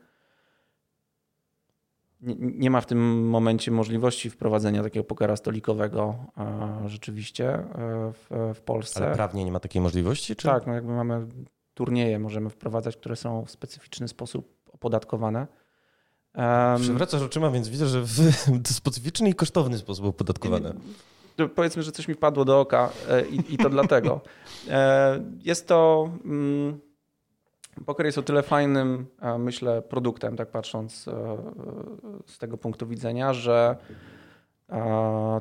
nie, 2.39 2.69
ma 2.69 2.81
w 2.81 2.85
tym 2.85 3.27
momencie 3.29 3.71
możliwości 3.71 4.29
wprowadzenia 4.29 4.83
takiego 4.83 5.03
pokera 5.03 5.35
stolikowego 5.35 6.15
rzeczywiście 6.85 7.53
e, 7.53 7.65
w, 8.13 8.53
w, 8.55 8.61
Polsce. 8.61 9.05
Ale 9.05 9.15
prawnie 9.15 9.45
nie 9.45 9.51
ma 9.51 9.59
takiej 9.59 9.81
możliwości? 9.81 10.35
Czy? 10.35 10.47
Tak, 10.47 10.67
no 10.67 10.73
jakby 10.73 10.93
mamy 10.93 11.27
turnieje, 11.73 12.19
możemy 12.19 12.49
wprowadzać, 12.49 12.97
które 12.97 13.15
są 13.15 13.45
w 13.45 13.51
specyficzny 13.51 14.07
sposób 14.07 14.57
opodatkowane. 14.71 15.47
Um, 16.35 16.81
Przewracasz 16.81 17.21
oczyma, 17.21 17.51
więc 17.51 17.69
widzę, 17.69 17.87
że 17.87 18.01
w 18.01 18.09
specyficzny 18.67 19.29
i 19.29 19.33
kosztowny 19.33 19.77
sposób 19.77 20.05
opodatkowane. 20.05 20.73
Powiedzmy, 21.55 21.83
że 21.83 21.91
coś 21.91 22.07
mi 22.07 22.15
padło 22.15 22.45
do 22.45 22.59
oka 22.59 22.89
e, 23.09 23.25
i, 23.25 23.53
i 23.53 23.57
to 23.57 23.69
dlatego. 23.69 24.21
E, 24.69 25.23
jest 25.43 25.67
to. 25.67 26.09
Mm, 26.25 26.79
poker 27.85 28.05
jest 28.05 28.17
o 28.17 28.21
tyle 28.23 28.43
fajnym, 28.43 29.05
e, 29.21 29.37
myślę, 29.37 29.81
produktem, 29.81 30.37
tak 30.37 30.51
patrząc 30.51 31.05
z 32.25 32.37
tego 32.37 32.57
punktu 32.57 32.87
widzenia, 32.87 33.33
że 33.33 33.77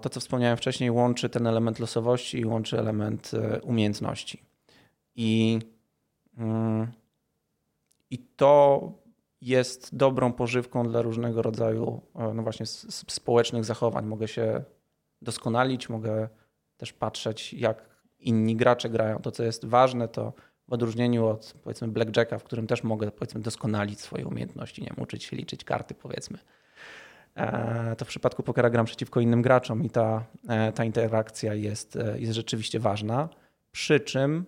to, 0.03 0.09
co 0.11 0.21
wspomniałem 0.21 0.57
wcześniej, 0.57 0.91
łączy 0.91 1.29
ten 1.29 1.47
element 1.47 1.79
losowości 1.79 2.41
i 2.41 2.45
łączy 2.45 2.79
element 2.79 3.31
umiejętności. 3.63 4.43
I, 5.17 5.59
mm, 6.39 6.93
i 8.11 8.19
to 8.19 8.83
jest 9.43 9.97
dobrą 9.97 10.33
pożywką 10.33 10.89
dla 10.89 11.03
różnego 11.03 11.43
rodzaju 11.43 12.01
e, 12.15 12.35
no 12.35 12.43
właśnie, 12.43 12.67
społecznych 13.09 13.65
zachowań. 13.65 14.07
Mogę 14.07 14.29
się 14.29 14.65
doskonalić, 15.23 15.89
mogę 15.89 16.29
też 16.77 16.93
patrzeć, 16.93 17.53
jak 17.53 17.89
inni 18.19 18.57
gracze 18.57 18.91
grają. 18.91 19.19
To, 19.19 19.31
co 19.31 19.43
jest 19.43 19.65
ważne, 19.65 20.09
to 20.09 20.33
w 20.69 20.73
odróżnieniu 20.73 21.27
od 21.27 21.55
powiedzmy 21.63 21.89
blackjacka, 21.89 22.39
w 22.39 22.45
którym 22.45 22.67
też 22.67 22.83
mogę 22.83 23.11
powiedzmy 23.11 23.41
doskonalić 23.41 24.01
swoje 24.01 24.27
umiejętności, 24.27 24.83
nie 24.83 24.89
wiem, 24.89 25.03
uczyć 25.03 25.25
się 25.25 25.37
liczyć 25.37 25.65
karty 25.65 25.95
powiedzmy. 25.95 26.39
E, 27.35 27.97
to 27.97 28.05
w 28.05 28.09
przypadku 28.09 28.43
pokera 28.43 28.71
gram 28.71 28.87
przeciwko 28.87 29.21
innym 29.21 29.43
graczom 29.43 29.85
i 29.85 29.91
ta, 29.91 30.25
e, 30.49 30.73
ta 30.73 30.85
interakcja 30.85 31.55
jest, 31.55 31.99
jest 32.17 32.33
rzeczywiście 32.33 32.81
ważna. 32.81 33.29
Przy 33.71 34.01
czym 34.01 34.47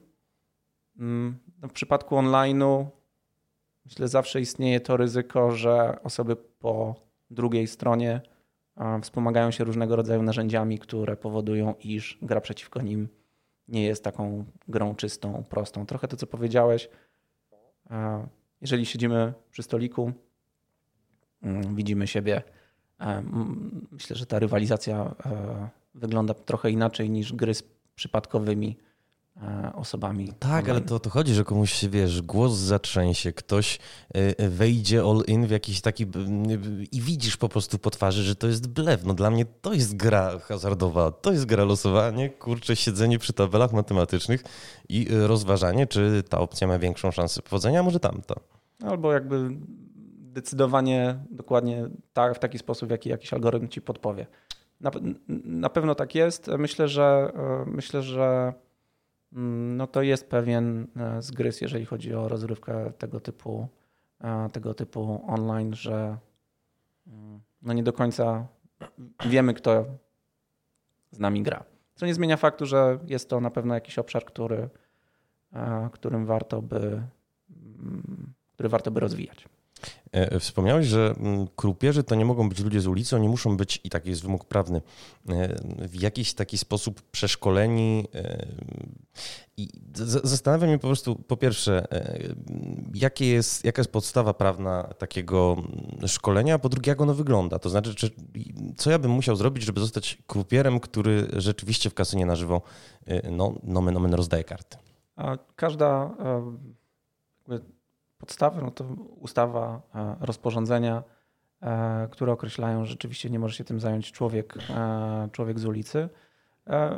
mm, 0.98 1.38
no 1.62 1.68
w 1.68 1.72
przypadku 1.72 2.16
online'u 2.16 2.86
myślę 3.84 4.08
zawsze 4.08 4.40
istnieje 4.40 4.80
to 4.80 4.96
ryzyko, 4.96 5.50
że 5.50 6.02
osoby 6.02 6.36
po 6.36 6.94
drugiej 7.30 7.66
stronie 7.66 8.20
wspomagają 9.02 9.50
się 9.50 9.64
różnego 9.64 9.96
rodzaju 9.96 10.22
narzędziami, 10.22 10.78
które 10.78 11.16
powodują, 11.16 11.74
iż 11.80 12.18
gra 12.22 12.40
przeciwko 12.40 12.82
nim 12.82 13.08
nie 13.68 13.84
jest 13.84 14.04
taką 14.04 14.44
grą 14.68 14.94
czystą, 14.94 15.44
prostą. 15.50 15.86
Trochę 15.86 16.08
to, 16.08 16.16
co 16.16 16.26
powiedziałeś, 16.26 16.88
jeżeli 18.60 18.86
siedzimy 18.86 19.32
przy 19.50 19.62
stoliku, 19.62 20.12
mm, 21.42 21.76
widzimy 21.76 22.06
siebie, 22.06 22.42
myślę, 23.90 24.16
że 24.16 24.26
ta 24.26 24.38
rywalizacja 24.38 25.14
wygląda 25.94 26.34
trochę 26.34 26.70
inaczej 26.70 27.10
niż 27.10 27.32
gry 27.32 27.54
z 27.54 27.62
przypadkowymi 27.94 28.76
E, 29.42 29.72
osobami. 29.74 30.32
Tak, 30.38 30.68
ale 30.68 30.80
to 30.80 30.94
o 30.94 31.00
to 31.00 31.10
chodzi, 31.10 31.34
że 31.34 31.44
komuś 31.44 31.72
się, 31.72 31.88
wiesz, 31.88 32.22
głos 32.22 32.52
zatrzęsie, 32.52 33.32
ktoś 33.32 33.78
e, 34.14 34.48
wejdzie 34.48 35.00
all 35.00 35.22
in 35.26 35.46
w 35.46 35.50
jakiś 35.50 35.80
taki 35.80 36.06
i 36.92 37.00
widzisz 37.00 37.36
po 37.36 37.48
prostu 37.48 37.78
po 37.78 37.90
twarzy, 37.90 38.22
że 38.22 38.36
to 38.36 38.46
jest 38.46 38.66
blef. 38.66 39.04
No 39.04 39.14
dla 39.14 39.30
mnie 39.30 39.44
to 39.44 39.72
jest 39.72 39.96
gra 39.96 40.38
hazardowa, 40.38 41.10
to 41.10 41.32
jest 41.32 41.46
gra 41.46 41.64
losowanie, 41.64 42.30
kurcze 42.30 42.76
siedzenie 42.76 43.18
przy 43.18 43.32
tabelach 43.32 43.72
matematycznych 43.72 44.44
i 44.88 45.06
rozważanie, 45.10 45.86
czy 45.86 46.22
ta 46.28 46.38
opcja 46.38 46.66
ma 46.66 46.78
większą 46.78 47.10
szansę 47.10 47.42
powodzenia, 47.42 47.80
a 47.80 47.82
może 47.82 48.00
tamta. 48.00 48.34
Albo 48.86 49.12
jakby 49.12 49.50
decydowanie 50.34 51.18
dokładnie 51.30 51.88
tak, 52.12 52.36
w 52.36 52.38
taki 52.38 52.58
sposób, 52.58 52.88
w 52.88 52.90
jaki 52.90 53.08
jakiś 53.08 53.32
algorytm 53.32 53.68
ci 53.68 53.80
podpowie. 53.80 54.26
Na, 54.80 54.90
na 55.44 55.70
pewno 55.70 55.94
tak 55.94 56.14
jest. 56.14 56.50
Myślę, 56.58 56.88
że 56.88 57.32
e, 57.34 57.64
myślę, 57.66 58.02
że 58.02 58.54
no 59.76 59.86
to 59.86 60.02
jest 60.02 60.30
pewien 60.30 60.86
e, 60.96 61.22
zgryz, 61.22 61.60
jeżeli 61.60 61.84
chodzi 61.84 62.14
o 62.14 62.28
rozrywkę 62.28 62.92
tego 62.98 63.20
typu, 63.20 63.68
e, 64.20 64.48
tego 64.52 64.74
typu 64.74 65.24
online, 65.26 65.74
że 65.74 66.18
mm, 67.06 67.40
no 67.62 67.72
nie 67.72 67.82
do 67.82 67.92
końca 67.92 68.46
wiemy, 69.26 69.54
kto 69.54 69.86
z 71.10 71.18
nami 71.18 71.42
gra. 71.42 71.64
Co 71.94 72.06
nie 72.06 72.14
zmienia 72.14 72.36
faktu, 72.36 72.66
że 72.66 72.98
jest 73.06 73.28
to 73.30 73.40
na 73.40 73.50
pewno 73.50 73.74
jakiś 73.74 73.98
obszar, 73.98 74.24
który, 74.24 74.68
e, 75.52 75.88
którym 75.92 76.26
warto 76.26 76.62
by, 76.62 77.02
mm, 77.50 78.32
który 78.52 78.68
warto 78.68 78.90
by 78.90 79.00
rozwijać. 79.00 79.48
E, 80.14 80.40
wspomniałeś, 80.40 80.86
że 80.86 81.14
mm, 81.18 81.46
krupierzy 81.56 82.04
to 82.04 82.14
nie 82.14 82.24
mogą 82.24 82.48
być 82.48 82.60
ludzie 82.60 82.80
z 82.80 82.86
ulicy, 82.86 83.16
oni 83.16 83.28
muszą 83.28 83.56
być, 83.56 83.80
i 83.84 83.90
taki 83.90 84.08
jest 84.08 84.22
wymóg 84.22 84.44
prawny, 84.44 84.82
e, 85.28 85.56
w 85.88 86.02
jakiś 86.02 86.34
taki 86.34 86.58
sposób 86.58 87.02
przeszkoleni. 87.02 88.08
E, 88.14 88.46
I 89.56 89.68
zastanawiam 90.24 90.70
się 90.70 90.78
po 90.78 90.86
prostu, 90.86 91.16
po 91.16 91.36
pierwsze, 91.36 91.86
jakie 92.94 93.26
jest, 93.26 93.64
jaka 93.64 93.80
jest 93.80 93.92
podstawa 93.92 94.34
prawna 94.34 94.82
takiego 94.98 95.56
mm, 95.58 96.08
szkolenia, 96.08 96.54
a 96.54 96.58
po 96.58 96.68
drugie, 96.68 96.90
jak 96.90 97.00
ono 97.00 97.14
wygląda. 97.14 97.58
To 97.58 97.70
znaczy, 97.70 97.94
czy, 97.94 98.10
co 98.76 98.90
ja 98.90 98.98
bym 98.98 99.10
musiał 99.10 99.36
zrobić, 99.36 99.64
żeby 99.64 99.80
zostać 99.80 100.18
krupierem, 100.26 100.80
który 100.80 101.28
rzeczywiście 101.36 101.90
w 101.90 101.94
kasynie 101.94 102.26
na 102.26 102.36
żywo 102.36 102.62
no, 103.30 103.54
nomen, 103.62 103.94
nomen 103.94 104.14
rozdaje 104.14 104.44
karty. 104.44 104.76
A 105.16 105.38
każda 105.56 106.16
podstawy, 108.24 108.62
no 108.62 108.70
to 108.70 108.84
ustawa, 109.20 109.82
e, 109.94 110.16
rozporządzenia, 110.20 111.02
e, 111.62 112.08
które 112.10 112.32
określają, 112.32 112.84
że 112.84 112.90
rzeczywiście 112.90 113.30
nie 113.30 113.38
może 113.38 113.54
się 113.54 113.64
tym 113.64 113.80
zająć 113.80 114.12
człowiek, 114.12 114.58
e, 114.70 115.28
człowiek 115.32 115.58
z 115.58 115.64
ulicy. 115.64 116.08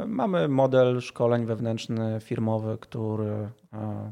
Mamy 0.06 0.48
model 0.48 1.00
szkoleń 1.00 1.46
wewnętrzny, 1.46 2.20
firmowy, 2.20 2.78
który 2.80 3.50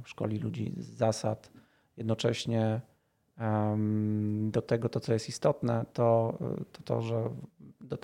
szkoli 0.04 0.38
ludzi 0.38 0.74
z 0.76 0.86
zasad. 0.86 1.50
Jednocześnie 1.96 2.80
do 4.42 4.62
tego 4.62 4.88
to, 4.88 5.00
co 5.00 5.12
jest 5.12 5.28
istotne, 5.28 5.84
to 5.92 6.38
to, 6.72 6.82
to 6.84 7.02
że 7.02 7.30
do, 7.80 7.98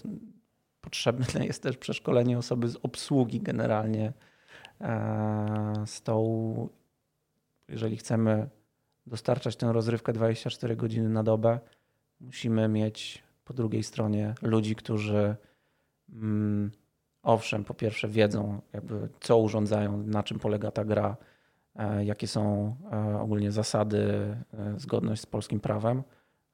potrzebne 0.80 1.26
jest 1.46 1.62
też 1.62 1.76
przeszkolenie 1.76 2.38
osoby 2.38 2.68
z 2.68 2.76
obsługi 2.76 3.40
generalnie 3.40 4.12
stołu. 5.86 6.68
Jeżeli 7.68 7.96
chcemy 7.96 8.48
dostarczać 9.10 9.56
tę 9.56 9.72
rozrywkę 9.72 10.12
24 10.12 10.76
godziny 10.76 11.08
na 11.08 11.22
dobę, 11.22 11.60
musimy 12.20 12.68
mieć 12.68 13.22
po 13.44 13.54
drugiej 13.54 13.82
stronie 13.82 14.34
ludzi, 14.42 14.76
którzy 14.76 15.36
mm, 16.12 16.70
owszem, 17.22 17.64
po 17.64 17.74
pierwsze 17.74 18.08
wiedzą, 18.08 18.60
jakby 18.72 19.08
co 19.20 19.38
urządzają, 19.38 20.02
na 20.02 20.22
czym 20.22 20.38
polega 20.38 20.70
ta 20.70 20.84
gra, 20.84 21.16
e, 21.76 22.04
jakie 22.04 22.26
są 22.26 22.74
e, 22.92 23.20
ogólnie 23.20 23.52
zasady, 23.52 24.36
e, 24.54 24.74
zgodność 24.76 25.22
z 25.22 25.26
polskim 25.26 25.60
prawem, 25.60 26.02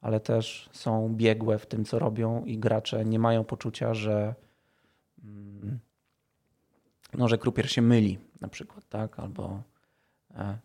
ale 0.01 0.19
też 0.19 0.69
są 0.71 1.15
biegłe 1.15 1.59
w 1.59 1.65
tym, 1.65 1.85
co 1.85 1.99
robią 1.99 2.45
i 2.45 2.57
gracze 2.57 3.05
nie 3.05 3.19
mają 3.19 3.43
poczucia, 3.43 3.93
że 3.93 4.35
mm, 5.23 5.79
no, 7.13 7.27
że 7.27 7.37
krupier 7.37 7.71
się 7.71 7.81
myli 7.81 8.17
na 8.41 8.47
przykład, 8.47 8.89
tak? 8.89 9.19
Albo 9.19 9.61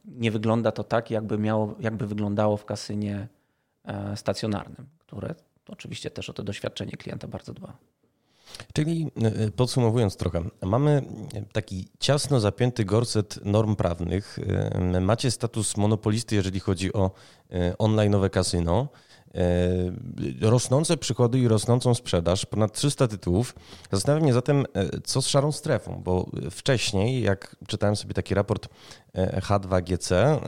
nie 0.05 0.31
wygląda 0.31 0.73
to 0.73 0.85
tak, 0.85 1.11
jakby, 1.11 1.39
miało, 1.39 1.75
jakby 1.81 2.07
wyglądało 2.07 2.57
w 2.57 2.65
kasynie 2.65 3.29
e, 3.85 4.17
stacjonarnym, 4.17 4.87
które 4.99 5.35
oczywiście 5.69 6.11
też 6.11 6.31
o 6.31 6.33
to 6.33 6.43
doświadczenie 6.43 6.93
klienta 6.93 7.29
bardzo 7.29 7.53
dba. 7.53 7.77
Czyli 8.73 9.11
e, 9.23 9.51
podsumowując 9.51 10.17
trochę, 10.17 10.45
mamy 10.63 11.03
taki 11.53 11.89
ciasno 11.99 12.41
zapięty 12.41 12.85
gorset 12.85 13.45
norm 13.45 13.77
prawnych. 13.77 14.39
Macie 15.01 15.31
status 15.31 15.77
monopolisty, 15.77 16.35
jeżeli 16.35 16.61
chodzi 16.61 16.93
o 16.93 17.11
online'owe 17.79 18.31
kasyno. 18.31 18.89
E, 19.35 20.51
rosnące 20.51 20.97
przychody 20.97 21.39
i 21.39 21.49
rosnącą 21.49 21.95
sprzedaż, 21.95 22.47
ponad 22.47 22.73
300 22.73 23.09
tytułów. 23.09 23.55
Zastanawiam 23.93 24.29
się 24.29 24.35
zatem, 24.35 24.65
e, 24.75 25.01
co 25.05 25.23
z 25.23 25.27
szarą 25.27 25.53
strefą, 25.53 26.03
bo 26.05 26.31
wcześniej, 26.51 27.23
jak 27.23 27.57
czytałem 27.67 27.97
sobie 27.97 28.15
taki 28.15 28.35
raport 28.35 28.69
e, 29.15 29.41
H2GC, 29.41 30.39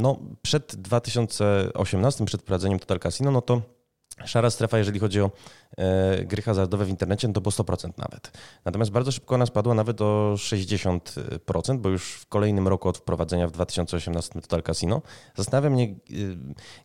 no 0.00 0.18
przed 0.42 0.76
2018, 0.76 2.24
przed 2.24 2.40
wprowadzeniem 2.40 2.78
Total 2.78 2.98
Casino, 2.98 3.30
no 3.30 3.42
to 3.42 3.75
Szara 4.24 4.50
strefa, 4.50 4.78
jeżeli 4.78 4.98
chodzi 4.98 5.20
o 5.20 5.30
e, 5.76 6.24
gry 6.24 6.42
hazardowe 6.42 6.84
w 6.84 6.88
internecie, 6.88 7.28
no 7.28 7.34
to 7.34 7.40
było 7.40 7.52
100% 7.52 7.90
nawet. 7.98 8.32
Natomiast 8.64 8.90
bardzo 8.90 9.12
szybko 9.12 9.34
ona 9.34 9.46
spadła 9.46 9.74
nawet 9.74 10.00
o 10.00 10.34
60%, 10.36 11.78
bo 11.78 11.88
już 11.88 12.12
w 12.12 12.26
kolejnym 12.26 12.68
roku 12.68 12.88
od 12.88 12.98
wprowadzenia 12.98 13.48
w 13.48 13.50
2018 13.50 14.40
Total 14.40 14.62
Casino. 14.62 15.02
Zastanawiam 15.34 15.72
mnie, 15.72 15.84
e, 15.84 15.94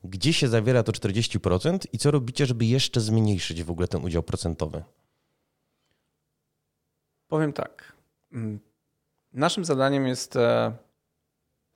gdzie 0.03 0.33
się 0.33 0.47
zawiera 0.47 0.83
to 0.83 0.91
40% 0.91 1.79
i 1.93 1.97
co 1.97 2.11
robicie, 2.11 2.45
żeby 2.45 2.65
jeszcze 2.65 3.01
zmniejszyć 3.01 3.63
w 3.63 3.71
ogóle 3.71 3.87
ten 3.87 4.05
udział 4.05 4.23
procentowy? 4.23 4.83
Powiem 7.27 7.53
tak. 7.53 7.93
Mm, 8.33 8.59
naszym 9.33 9.65
zadaniem 9.65 10.07
jest 10.07 10.35
e, 10.35 10.71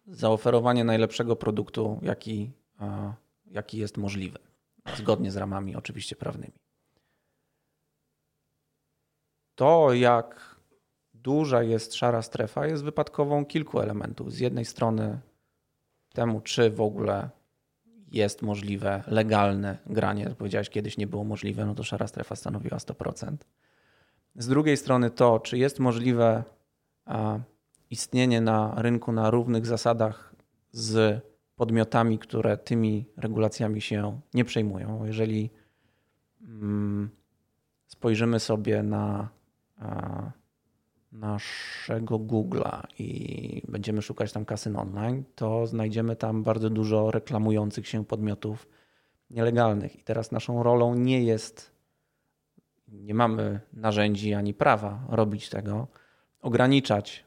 zaoferowanie 0.07 0.83
najlepszego 0.83 1.35
produktu, 1.35 1.99
jaki, 2.01 2.51
jaki 3.45 3.77
jest 3.77 3.97
możliwy 3.97 4.45
zgodnie 4.97 5.31
z 5.31 5.37
ramami 5.37 5.75
oczywiście 5.75 6.15
prawnymi. 6.15 6.59
To, 9.55 9.93
jak 9.93 10.55
duża 11.13 11.63
jest 11.63 11.93
szara 11.93 12.21
strefa, 12.21 12.67
jest 12.67 12.83
wypadkową 12.83 13.45
kilku 13.45 13.79
elementów. 13.79 14.33
Z 14.33 14.39
jednej 14.39 14.65
strony 14.65 15.19
temu, 16.13 16.41
czy 16.41 16.69
w 16.69 16.81
ogóle 16.81 17.29
jest 18.11 18.41
możliwe 18.41 19.03
legalne 19.07 19.77
granie. 19.85 20.35
Powiedziałeś, 20.37 20.69
kiedyś 20.69 20.97
nie 20.97 21.07
było 21.07 21.23
możliwe, 21.23 21.65
no 21.65 21.75
to 21.75 21.83
szara 21.83 22.07
strefa 22.07 22.35
stanowiła 22.35 22.77
100%. 22.77 23.35
Z 24.35 24.47
drugiej 24.47 24.77
strony 24.77 25.09
to, 25.11 25.39
czy 25.39 25.57
jest 25.57 25.79
możliwe 25.79 26.43
istnienie 27.89 28.41
na 28.41 28.73
rynku 28.77 29.11
na 29.11 29.29
równych 29.29 29.65
zasadach 29.65 30.35
z 30.71 31.21
podmiotami, 31.55 32.19
które 32.19 32.57
tymi 32.57 33.05
regulacjami 33.17 33.81
się 33.81 34.19
nie 34.33 34.45
przejmują. 34.45 35.05
Jeżeli 35.05 35.49
mm, 36.41 37.09
spojrzymy 37.87 38.39
sobie 38.39 38.83
na 38.83 39.29
naszego 41.11 42.19
Google'a 42.19 42.83
i 42.99 43.61
będziemy 43.67 44.01
szukać 44.01 44.31
tam 44.31 44.45
kasyn 44.45 44.75
online, 44.75 45.23
to 45.35 45.67
znajdziemy 45.67 46.15
tam 46.15 46.43
bardzo 46.43 46.69
dużo 46.69 47.11
reklamujących 47.11 47.87
się 47.87 48.05
podmiotów 48.05 48.67
nielegalnych. 49.29 49.99
I 49.99 50.03
teraz 50.03 50.31
naszą 50.31 50.63
rolą 50.63 50.95
nie 50.95 51.23
jest, 51.23 51.71
nie 52.87 53.13
mamy 53.13 53.59
narzędzi 53.73 54.33
ani 54.33 54.53
prawa 54.53 55.05
robić 55.09 55.49
tego, 55.49 55.87
ograniczać 56.41 57.25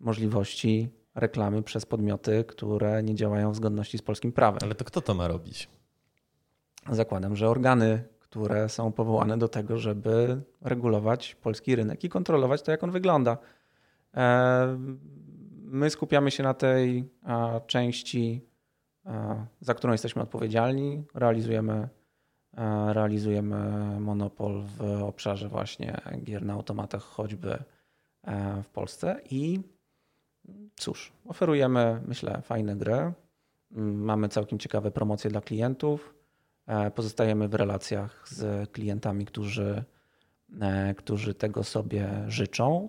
możliwości 0.00 0.88
reklamy 1.16 1.62
przez 1.62 1.86
podmioty, 1.86 2.44
które 2.44 3.02
nie 3.02 3.14
działają 3.14 3.52
w 3.52 3.56
zgodności 3.56 3.98
z 3.98 4.02
polskim 4.02 4.32
prawem. 4.32 4.58
Ale 4.62 4.74
to 4.74 4.84
kto 4.84 5.00
to 5.00 5.14
ma 5.14 5.28
robić? 5.28 5.68
Zakładam, 6.90 7.36
że 7.36 7.48
organy, 7.48 8.04
które 8.18 8.68
są 8.68 8.92
powołane 8.92 9.38
do 9.38 9.48
tego, 9.48 9.78
żeby 9.78 10.42
regulować 10.60 11.34
polski 11.34 11.76
rynek 11.76 12.04
i 12.04 12.08
kontrolować 12.08 12.62
to, 12.62 12.70
jak 12.70 12.84
on 12.84 12.90
wygląda. 12.90 13.38
E, 14.16 14.78
my 15.64 15.90
skupiamy 15.90 16.30
się 16.30 16.42
na 16.42 16.54
tej 16.54 17.10
części, 17.66 18.46
za 19.60 19.74
którą 19.74 19.92
jesteśmy 19.92 20.22
odpowiedzialni. 20.22 21.04
Realizujemy, 21.14 21.88
realizujemy 22.88 23.56
monopol 24.00 24.62
w 24.78 25.02
obszarze 25.02 25.48
właśnie 25.48 26.00
gier 26.22 26.44
na 26.44 26.52
automatach, 26.52 27.02
choćby 27.02 27.58
e, 28.22 28.62
w 28.62 28.68
Polsce 28.68 29.20
i 29.30 29.60
cóż, 30.76 31.12
oferujemy, 31.24 32.00
myślę, 32.06 32.42
fajne 32.42 32.76
gry. 32.76 33.12
Mamy 33.80 34.28
całkiem 34.28 34.58
ciekawe 34.58 34.90
promocje 34.90 35.30
dla 35.30 35.40
klientów. 35.40 36.14
E, 36.66 36.90
pozostajemy 36.90 37.48
w 37.48 37.54
relacjach 37.54 38.28
z 38.28 38.70
klientami, 38.70 39.26
którzy, 39.26 39.84
e, 40.60 40.94
którzy 40.94 41.34
tego 41.34 41.64
sobie 41.64 42.24
życzą 42.28 42.88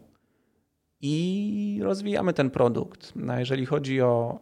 i 1.01 1.79
rozwijamy 1.83 2.33
ten 2.33 2.49
produkt. 2.49 3.13
No, 3.15 3.39
jeżeli 3.39 3.65
chodzi 3.65 4.01
o, 4.01 4.39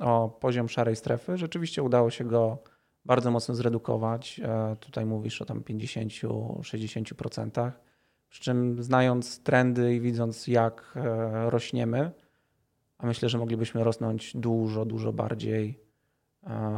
o 0.00 0.28
poziom 0.40 0.68
szarej 0.68 0.96
strefy, 0.96 1.36
rzeczywiście 1.36 1.82
udało 1.82 2.10
się 2.10 2.24
go 2.24 2.58
bardzo 3.04 3.30
mocno 3.30 3.54
zredukować. 3.54 4.40
E, 4.44 4.76
tutaj 4.80 5.06
mówisz 5.06 5.42
o 5.42 5.44
tam 5.44 5.60
50-60%. 5.60 7.72
Przy 8.28 8.42
czym 8.42 8.82
znając 8.82 9.42
trendy 9.42 9.94
i 9.94 10.00
widząc, 10.00 10.46
jak 10.46 10.94
rośniemy, 11.48 12.12
a 12.98 13.06
myślę, 13.06 13.28
że 13.28 13.38
moglibyśmy 13.38 13.84
rosnąć 13.84 14.36
dużo, 14.36 14.84
dużo 14.84 15.12
bardziej. 15.12 15.80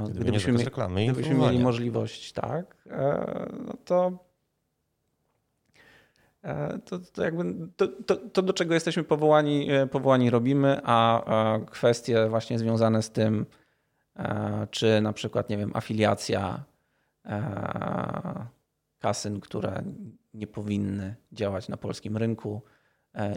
Gdyby 0.05 0.21
gdybyśmy, 0.21 0.53
nie 0.53 0.65
reklamy 0.65 1.05
gdybyśmy 1.05 1.35
mieli 1.35 1.59
możliwość, 1.59 2.33
tak, 2.33 2.77
e, 2.91 3.49
no 3.67 3.73
to, 3.85 4.19
e, 6.43 6.79
to, 6.79 6.99
to, 6.99 7.25
jakby 7.25 7.45
to, 7.77 7.89
to, 7.89 8.17
to, 8.17 8.43
do 8.43 8.53
czego 8.53 8.75
jesteśmy 8.75 9.05
powołani, 9.05 9.73
e, 9.73 9.87
powołani 9.87 10.31
robimy, 10.31 10.81
a 10.85 11.59
kwestie 11.71 12.29
właśnie 12.29 12.59
związane 12.59 13.03
z 13.03 13.11
tym, 13.11 13.47
czy 14.71 15.01
na 15.01 15.13
przykład, 15.13 15.51
nie 15.51 15.59
wiem, 15.59 15.71
afiliacja 15.75 16.65
kasyn, 18.99 19.41
które 19.41 19.83
nie 20.35 20.47
powinny 20.47 21.17
działać 21.33 21.69
na 21.69 21.77
polskim 21.77 22.17
rynku, 22.17 22.63
E, 22.63 22.80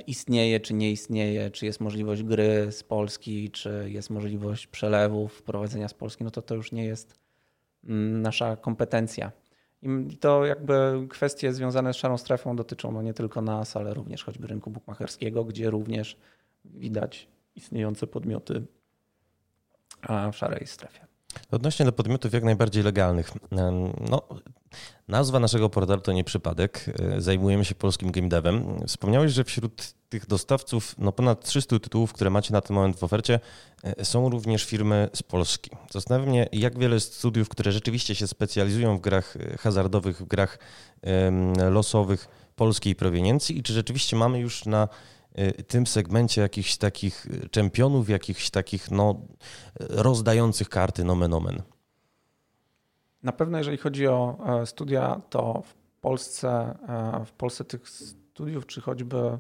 istnieje, 0.08 0.60
czy 0.60 0.74
nie 0.74 0.92
istnieje, 0.92 1.52
czy 1.52 1.66
jest 1.66 1.80
możliwość 1.80 2.24
gry 2.24 2.72
z 2.72 2.84
Polski, 2.84 3.52
czy 3.52 3.86
jest 3.90 4.10
możliwość 4.10 4.68
przelewów, 4.68 5.34
wprowadzenia 5.34 5.88
z 5.88 5.94
Polski, 5.94 6.24
no 6.24 6.32
to 6.32 6.42
to 6.42 6.56
już 6.56 6.72
nie 6.72 6.86
jest 6.86 7.20
mm, 7.84 8.22
nasza 8.22 8.56
kompetencja. 8.56 9.32
I 10.12 10.18
to 10.18 10.46
jakby 10.46 11.08
kwestie 11.10 11.54
związane 11.54 11.94
z 11.94 11.98
szarą 11.98 12.18
strefą 12.18 12.56
dotyczą 12.56 12.92
no 12.92 13.02
nie 13.02 13.14
tylko 13.14 13.42
nas, 13.42 13.76
ale 13.76 13.94
również 13.94 14.24
choćby 14.24 14.48
rynku 14.48 14.72
bukmacherskiego, 14.72 15.44
gdzie 15.44 15.70
również 15.70 16.18
widać 16.66 17.28
istniejące 17.56 18.08
podmioty 18.08 18.66
w 20.32 20.36
szarej 20.36 20.68
strefie. 20.68 21.13
Odnośnie 21.52 21.86
do 21.86 21.92
podmiotów 21.92 22.34
jak 22.34 22.44
najbardziej 22.44 22.84
legalnych. 22.84 23.32
No, 24.10 24.22
nazwa 25.08 25.40
naszego 25.40 25.70
portalu 25.70 26.02
to 26.02 26.12
nie 26.12 26.24
przypadek. 26.24 26.86
E, 27.00 27.22
zajmujemy 27.22 27.66
się 27.66 27.76
polskim 27.76 28.12
game 28.12 28.30
devem. 28.30 28.80
Wspomniałeś, 28.88 29.32
że 29.32 29.44
wśród 29.44 29.94
tych 30.10 30.28
dostawców 30.28 30.96
no 30.98 31.12
ponad 31.12 31.46
300 31.46 31.80
tytułów, 31.80 32.14
które 32.14 32.30
macie 32.30 32.54
na 32.54 32.62
ten 32.62 32.76
moment 32.76 33.00
w 33.00 33.04
ofercie, 33.04 33.40
e, 33.84 34.06
są 34.06 34.30
również 34.30 34.64
firmy 34.64 35.10
z 35.14 35.24
Polski. 35.24 35.72
Zastanawiam 35.92 36.30
mnie, 36.30 36.50
jak 36.52 36.80
wiele 36.80 37.00
studiów, 37.00 37.50
które 37.50 37.72
rzeczywiście 37.72 38.16
się 38.16 38.28
specjalizują 38.28 38.98
w 38.98 39.02
grach 39.02 39.38
e, 39.38 39.58
hazardowych, 39.58 40.18
w 40.18 40.26
grach 40.26 40.60
losowych 41.72 42.28
polskiej 42.56 42.96
proweniencji 42.96 43.58
i 43.58 43.64
czy 43.64 43.74
rzeczywiście 43.74 44.16
mamy 44.16 44.40
już 44.40 44.66
na 44.66 44.88
tym 45.68 45.88
segmencie 45.88 46.42
jakichś 46.42 46.78
takich 46.78 47.28
czempionów, 47.52 48.10
jakichś 48.10 48.50
takich 48.50 48.92
no, 48.92 49.22
rozdających 49.80 50.70
karty 50.70 51.04
nomen 51.04 51.34
omen? 51.34 51.62
Na 53.24 53.32
pewno 53.32 53.58
jeżeli 53.58 53.78
chodzi 53.78 54.08
o 54.08 54.38
e, 54.62 54.66
studia, 54.66 55.22
to 55.30 55.62
w 55.66 55.74
Polsce, 56.02 56.78
e, 56.88 57.26
w 57.26 57.32
Polsce 57.32 57.66
tych 57.66 57.90
studiów, 57.90 58.66
czy 58.66 58.82
choćby 58.82 59.18
e, 59.18 59.40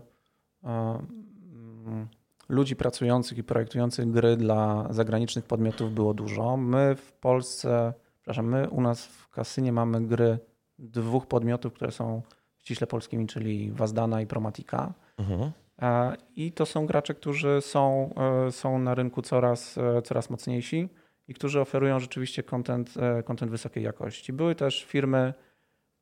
mm, 0.63 2.07
ludzi 2.49 2.75
pracujących 2.75 3.37
i 3.37 3.43
projektujących 3.43 4.11
gry 4.11 4.37
dla 4.37 4.87
zagranicznych 4.89 5.45
podmiotów 5.45 5.93
było 5.93 6.13
dużo. 6.13 6.57
My 6.57 6.95
w 6.95 7.13
Polsce, 7.13 7.93
przepraszam, 8.15 8.45
my 8.45 8.69
u 8.69 8.81
nas 8.81 9.05
w 9.05 9.29
kasynie 9.29 9.71
mamy 9.71 10.01
gry 10.01 10.39
dwóch 10.79 11.27
podmiotów, 11.27 11.73
które 11.73 11.91
są 11.91 12.21
ściśle 12.57 12.87
polskimi, 12.87 13.27
czyli 13.27 13.71
Wazdana 13.71 14.21
i 14.21 14.27
Promatika. 14.27 14.93
Mhm. 15.17 15.51
E, 15.83 16.17
I 16.35 16.51
to 16.51 16.65
są 16.65 16.85
gracze, 16.85 17.13
którzy 17.13 17.61
są, 17.61 18.13
e, 18.47 18.51
są 18.51 18.79
na 18.79 18.95
rynku 18.95 19.21
coraz, 19.21 19.77
e, 19.77 20.01
coraz 20.01 20.29
mocniejsi 20.29 20.89
i 21.27 21.33
którzy 21.33 21.61
oferują 21.61 21.99
rzeczywiście 21.99 22.43
content, 22.43 22.93
content 23.25 23.51
wysokiej 23.51 23.83
jakości. 23.83 24.33
Były 24.33 24.55
też 24.55 24.83
firmy, 24.83 25.33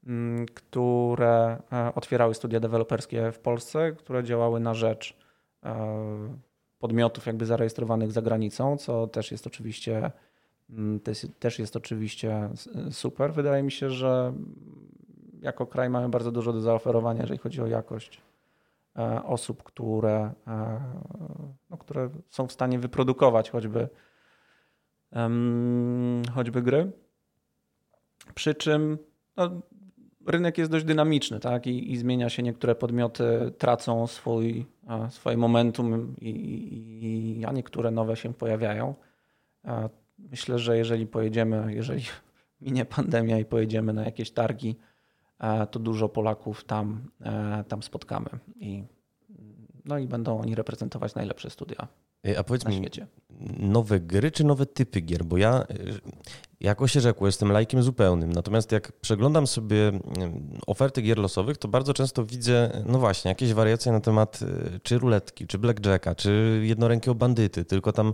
mm, 0.07 0.45
które 0.45 1.57
otwierały 1.95 2.33
studia 2.33 2.59
deweloperskie 2.59 3.31
w 3.31 3.39
Polsce, 3.39 3.91
które 3.91 4.23
działały 4.23 4.59
na 4.59 4.73
rzecz 4.73 5.17
podmiotów 6.79 7.25
jakby 7.25 7.45
zarejestrowanych 7.45 8.11
za 8.11 8.21
granicą, 8.21 8.77
co 8.77 9.07
też 9.07 9.31
jest 9.31 9.47
oczywiście 9.47 10.11
mm, 10.69 10.99
też 11.39 11.59
jest 11.59 11.75
oczywiście 11.75 12.49
super. 12.91 13.33
Wydaje 13.33 13.63
mi 13.63 13.71
się, 13.71 13.89
że 13.89 14.33
jako 15.41 15.65
kraj 15.65 15.89
mamy 15.89 16.09
bardzo 16.09 16.31
dużo 16.31 16.53
do 16.53 16.61
zaoferowania, 16.61 17.21
jeżeli 17.21 17.39
chodzi 17.39 17.61
o 17.61 17.67
jakość 17.67 18.21
osób, 19.23 19.63
które, 19.63 20.33
e, 20.47 20.81
no, 21.69 21.77
które 21.77 22.09
są 22.29 22.47
w 22.47 22.51
stanie 22.51 22.79
wyprodukować 22.79 23.49
choćby, 23.49 23.89
choćby 26.33 26.61
gry. 26.61 26.91
Przy 28.35 28.55
czym 28.55 28.97
no, 29.37 29.61
rynek 30.27 30.57
jest 30.57 30.71
dość 30.71 30.85
dynamiczny 30.85 31.39
tak? 31.39 31.67
I, 31.67 31.91
I, 31.91 31.97
zmienia 31.97 32.29
się. 32.29 32.43
Niektóre 32.43 32.75
podmioty 32.75 33.51
tracą 33.57 34.07
swój, 34.07 34.65
e, 34.89 35.11
swoje 35.11 35.37
momentum, 35.37 36.15
i, 36.21 36.29
i, 37.39 37.45
a 37.45 37.51
niektóre 37.51 37.91
nowe 37.91 38.15
się 38.15 38.33
pojawiają. 38.33 38.95
Myślę, 40.19 40.59
że 40.59 40.77
jeżeli 40.77 41.07
pojedziemy, 41.07 41.73
jeżeli 41.73 42.03
minie 42.61 42.85
pandemia 42.85 43.39
i 43.39 43.45
pojedziemy 43.45 43.93
na 43.93 44.05
jakieś 44.05 44.31
targi, 44.31 44.75
E, 44.75 44.90
to 45.71 45.79
dużo 45.79 46.09
Polaków 46.09 46.63
tam, 46.63 47.01
e, 47.21 47.63
tam 47.67 47.83
spotkamy. 47.83 48.29
I, 48.55 48.83
no 49.85 49.97
i 49.97 50.07
będą 50.07 50.39
oni 50.39 50.55
reprezentować 50.55 51.15
najlepsze 51.15 51.49
studia. 51.49 51.87
E, 52.27 52.39
a 52.39 52.43
powiedz 52.43 52.65
mi, 52.65 52.75
świecie. 52.75 53.07
nowe 53.59 53.99
gry 53.99 54.31
czy 54.31 54.43
nowe 54.43 54.65
typy 54.65 55.01
gier? 55.01 55.25
Bo 55.25 55.37
ja, 55.37 55.65
jako 56.59 56.87
się 56.87 57.01
rzekło, 57.01 57.27
jestem 57.27 57.51
lajkiem 57.51 57.83
zupełnym. 57.83 58.31
Natomiast 58.31 58.71
jak 58.71 58.91
przeglądam 58.91 59.47
sobie 59.47 59.91
oferty 60.67 61.01
gier 61.01 61.17
losowych, 61.17 61.57
to 61.57 61.67
bardzo 61.67 61.93
często 61.93 62.25
widzę, 62.25 62.83
no 62.85 62.99
właśnie, 62.99 63.29
jakieś 63.29 63.53
wariacje 63.53 63.91
na 63.91 63.99
temat 63.99 64.39
czy 64.83 64.97
ruletki, 64.97 65.47
czy 65.47 65.57
blackjacka, 65.57 66.15
czy 66.15 66.61
jednorękiego 66.63 67.15
bandyty, 67.15 67.65
tylko 67.65 67.91
tam, 67.91 68.13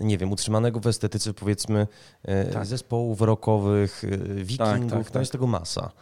nie 0.00 0.18
wiem, 0.18 0.32
utrzymanego 0.32 0.80
w 0.80 0.86
estetyce 0.86 1.34
powiedzmy 1.34 1.86
tak. 2.52 2.66
zespołów 2.66 3.20
rockowych, 3.20 4.02
wikingów, 4.36 4.90
tak, 4.90 5.04
tak, 5.04 5.10
to 5.10 5.18
jest 5.18 5.32
tego 5.32 5.46
masa 5.46 5.92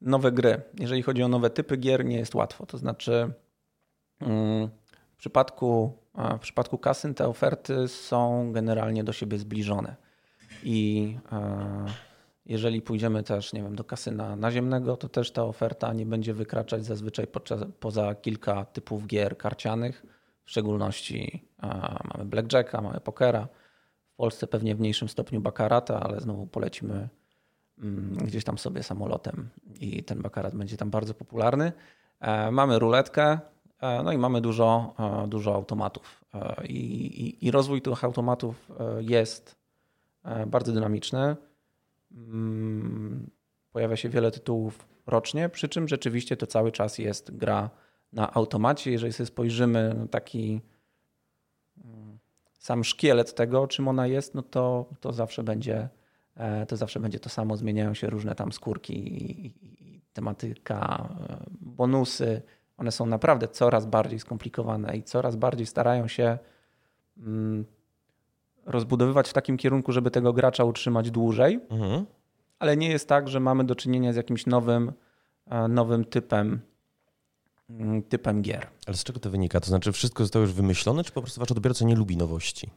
nowe 0.00 0.32
gry. 0.32 0.62
Jeżeli 0.80 1.02
chodzi 1.02 1.22
o 1.22 1.28
nowe 1.28 1.50
typy 1.50 1.76
gier, 1.76 2.04
nie 2.04 2.16
jest 2.16 2.34
łatwo. 2.34 2.66
To 2.66 2.78
znaczy, 2.78 3.32
mm, 4.20 4.68
w 5.12 5.16
przypadku, 5.16 5.98
w 6.36 6.38
przypadku 6.38 6.78
kasyn 6.78 7.14
te 7.14 7.28
oferty 7.28 7.88
są 7.88 8.52
generalnie 8.52 9.04
do 9.04 9.12
siebie 9.12 9.38
zbliżone. 9.38 9.96
I 10.62 11.16
jeżeli 12.46 12.82
pójdziemy 12.82 13.22
też, 13.22 13.52
nie 13.52 13.62
wiem, 13.62 13.76
do 13.76 13.84
kasyna 13.84 14.36
naziemnego, 14.36 14.96
to 14.96 15.08
też 15.08 15.30
ta 15.30 15.44
oferta 15.44 15.92
nie 15.92 16.06
będzie 16.06 16.34
wykraczać 16.34 16.84
zazwyczaj 16.84 17.26
podczas, 17.26 17.60
poza 17.80 18.14
kilka 18.14 18.64
typów 18.64 19.06
gier 19.06 19.38
karcianych. 19.38 20.06
W 20.44 20.50
szczególności 20.50 21.48
mamy 22.14 22.24
blackjacka, 22.24 22.80
mamy 22.80 23.00
pokera. 23.00 23.48
W 24.12 24.16
Polsce 24.16 24.46
pewnie 24.46 24.74
w 24.74 24.80
mniejszym 24.80 25.08
stopniu 25.08 25.40
bakarata, 25.40 26.00
ale 26.00 26.20
znowu 26.20 26.46
polecimy 26.46 27.08
gdzieś 28.24 28.44
tam 28.44 28.58
sobie 28.58 28.82
samolotem 28.82 29.48
i 29.80 30.04
ten 30.04 30.22
bakarat 30.22 30.54
będzie 30.54 30.76
tam 30.76 30.90
bardzo 30.90 31.14
popularny. 31.14 31.72
Mamy 32.50 32.78
ruletkę, 32.78 33.38
no 34.04 34.12
i 34.12 34.18
mamy 34.18 34.40
dużo, 34.40 34.94
dużo 35.28 35.54
automatów. 35.54 36.24
I, 36.68 36.74
i, 36.74 37.46
I 37.46 37.50
rozwój 37.50 37.82
tych 37.82 38.04
automatów 38.04 38.70
jest 39.00 39.56
bardzo 40.46 40.72
dynamiczny. 40.72 41.36
Mm, 42.12 43.30
pojawia 43.72 43.96
się 43.96 44.08
wiele 44.08 44.30
tytułów 44.30 44.88
rocznie, 45.06 45.48
przy 45.48 45.68
czym 45.68 45.88
rzeczywiście 45.88 46.36
to 46.36 46.46
cały 46.46 46.72
czas 46.72 46.98
jest 46.98 47.36
gra 47.36 47.70
na 48.12 48.34
automacie. 48.34 48.90
Jeżeli 48.90 49.12
sobie 49.12 49.26
spojrzymy 49.26 49.94
na 49.94 50.06
taki 50.06 50.60
mm, 51.84 52.18
sam 52.58 52.84
szkielet 52.84 53.34
tego, 53.34 53.66
czym 53.66 53.88
ona 53.88 54.06
jest, 54.06 54.34
no 54.34 54.42
to, 54.42 54.86
to 55.00 55.12
zawsze 55.12 55.42
będzie 55.42 55.76
e, 55.76 55.88
to 56.68 56.76
zawsze 56.76 57.00
będzie 57.00 57.20
to 57.20 57.28
samo. 57.28 57.56
Zmieniają 57.56 57.94
się 57.94 58.10
różne 58.10 58.34
tam 58.34 58.52
skórki 58.52 59.22
i, 59.22 59.54
tematyka, 60.12 61.08
e, 61.28 61.44
bonusy. 61.60 62.42
One 62.76 62.92
są 62.92 63.06
naprawdę 63.06 63.48
coraz 63.48 63.86
bardziej 63.86 64.18
skomplikowane 64.18 64.96
i 64.96 65.02
coraz 65.02 65.36
bardziej 65.36 65.66
starają 65.66 66.08
się 66.08 66.38
mm, 67.18 67.64
rozbudowywać 68.66 69.28
w 69.28 69.32
takim 69.32 69.56
kierunku, 69.56 69.92
żeby 69.92 70.10
tego 70.10 70.32
gracza 70.32 70.64
utrzymać 70.64 71.10
dłużej. 71.10 71.60
Mhm. 71.70 72.06
Ale 72.58 72.76
nie 72.76 72.88
jest 72.88 73.08
tak, 73.08 73.28
że 73.28 73.40
mamy 73.40 73.64
do 73.64 73.74
czynienia 73.74 74.12
z 74.12 74.16
jakimś 74.16 74.46
nowym, 74.46 74.92
e, 75.46 75.68
nowym 75.68 76.04
typem 76.04 76.60
Mm, 77.70 78.02
typem 78.02 78.42
gier. 78.42 78.66
Ale 78.86 78.96
z 78.96 79.04
czego 79.04 79.20
to 79.20 79.30
wynika? 79.30 79.60
To 79.60 79.66
znaczy 79.66 79.92
wszystko 79.92 80.24
zostało 80.24 80.42
już 80.42 80.52
wymyślone, 80.52 81.04
czy 81.04 81.12
po 81.12 81.22
prostu 81.22 81.40
wasz 81.40 81.52
odbiorca 81.52 81.84
nie 81.84 81.96
lubi 81.96 82.16
nowości? 82.16 82.70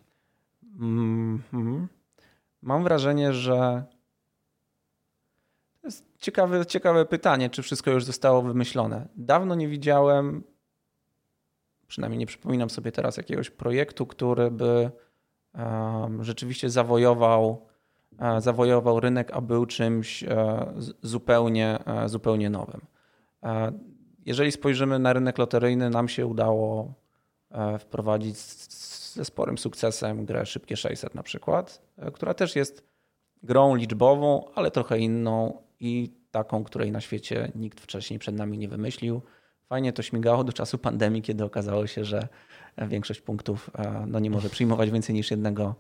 Mm 0.80 1.42
-hmm. 1.54 1.88
Mam 2.64 2.84
wrażenie, 2.84 3.34
że 3.34 3.84
to 5.82 5.88
jest 5.88 6.06
ciekawe, 6.18 6.66
ciekawe 6.66 7.06
pytanie, 7.06 7.50
czy 7.50 7.62
wszystko 7.62 7.92
już 7.92 8.06
zostało 8.06 8.42
wymyślone. 8.42 9.08
Dawno 9.16 9.56
nie 9.56 9.68
widziałem, 9.68 10.44
przynajmniej 11.88 12.20
nie 12.20 12.26
przypominam 12.26 12.70
sobie 12.70 12.92
teraz 12.92 13.18
jakiegoś 13.18 13.50
projektu, 13.50 14.06
który 14.06 14.52
by 14.52 14.92
um, 15.54 16.24
rzeczywiście 16.24 16.70
zawojował, 16.70 17.68
uh, 18.12 18.40
zawojował 18.40 19.00
rynek, 19.00 19.32
a 19.34 19.42
był 19.42 19.66
czymś 19.66 20.24
uh, 20.24 20.30
zupełnie, 21.02 21.80
uh, 21.88 22.10
zupełnie 22.10 22.50
nowym. 22.50 22.82
Jeżeli 24.26 24.52
spojrzymy 24.52 25.00
na 25.00 25.14
rynek 25.14 25.38
loteryjny, 25.38 25.90
nam 25.90 26.08
się 26.08 26.26
udało 26.26 26.94
e, 27.52 27.80
wprowadzić 27.80 28.38
ze 29.14 29.26
sporym 29.26 29.58
sukcesem 29.58 30.26
grę 30.26 30.46
Szybkie 30.46 30.78
600 30.78 31.16
na 31.16 31.24
przykład, 31.24 31.82
e, 31.98 32.12
która 32.12 32.34
też 32.34 32.56
jest 32.56 32.84
grą 33.44 33.76
liczbową, 33.76 34.52
ale 34.56 34.72
trochę 34.72 35.00
inną 35.00 35.64
i 35.80 36.14
taką, 36.32 36.64
której 36.64 36.92
na 36.92 37.02
świecie 37.02 37.52
nikt 37.56 37.82
wcześniej 37.82 38.20
przed 38.20 38.36
nami 38.36 38.58
nie 38.58 38.68
wymyślił. 38.68 39.22
Fajnie 39.70 39.94
to 39.94 40.02
śmigało 40.02 40.44
do 40.44 40.54
czasu 40.54 40.78
pandemii, 40.78 41.22
kiedy 41.22 41.44
okazało 41.44 41.88
się, 41.88 42.06
że 42.06 42.28
większość 42.78 43.22
punktów 43.22 43.70
e, 43.76 44.06
no, 44.08 44.20
nie 44.20 44.30
może 44.30 44.50
przyjmować 44.50 44.92
więcej 44.92 45.16
niż 45.16 45.32
jednego, 45.32 45.76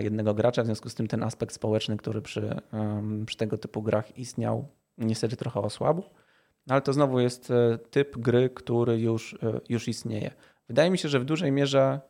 jednego 0.00 0.34
gracza. 0.34 0.62
W 0.62 0.66
związku 0.66 0.88
z 0.88 0.94
tym 0.94 1.08
ten 1.08 1.22
aspekt 1.22 1.54
społeczny, 1.54 1.96
który 1.96 2.22
przy, 2.22 2.60
przy 3.26 3.36
tego 3.36 3.58
typu 3.58 3.82
grach 3.82 4.18
istniał, 4.18 4.68
niestety 4.98 5.36
trochę 5.36 5.60
osłabł. 5.60 6.02
No, 6.66 6.74
ale 6.74 6.82
to 6.82 6.92
znowu 6.92 7.20
jest 7.20 7.50
e, 7.50 7.78
typ 7.78 8.18
gry, 8.18 8.50
który 8.50 9.00
już, 9.00 9.34
e, 9.34 9.60
już 9.68 9.88
istnieje. 9.88 10.30
Wydaje 10.68 10.90
mi 10.90 10.98
się, 10.98 11.08
że 11.08 11.20
w 11.20 11.24
dużej 11.24 11.52
mierze 11.52 12.00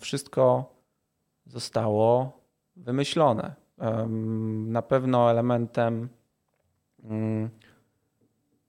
wszystko 0.00 0.74
zostało 1.46 2.32
wymyślone. 2.76 3.54
Na 4.66 4.82
pewno 4.82 5.30
elementem, 5.30 6.08
mm, 7.04 7.50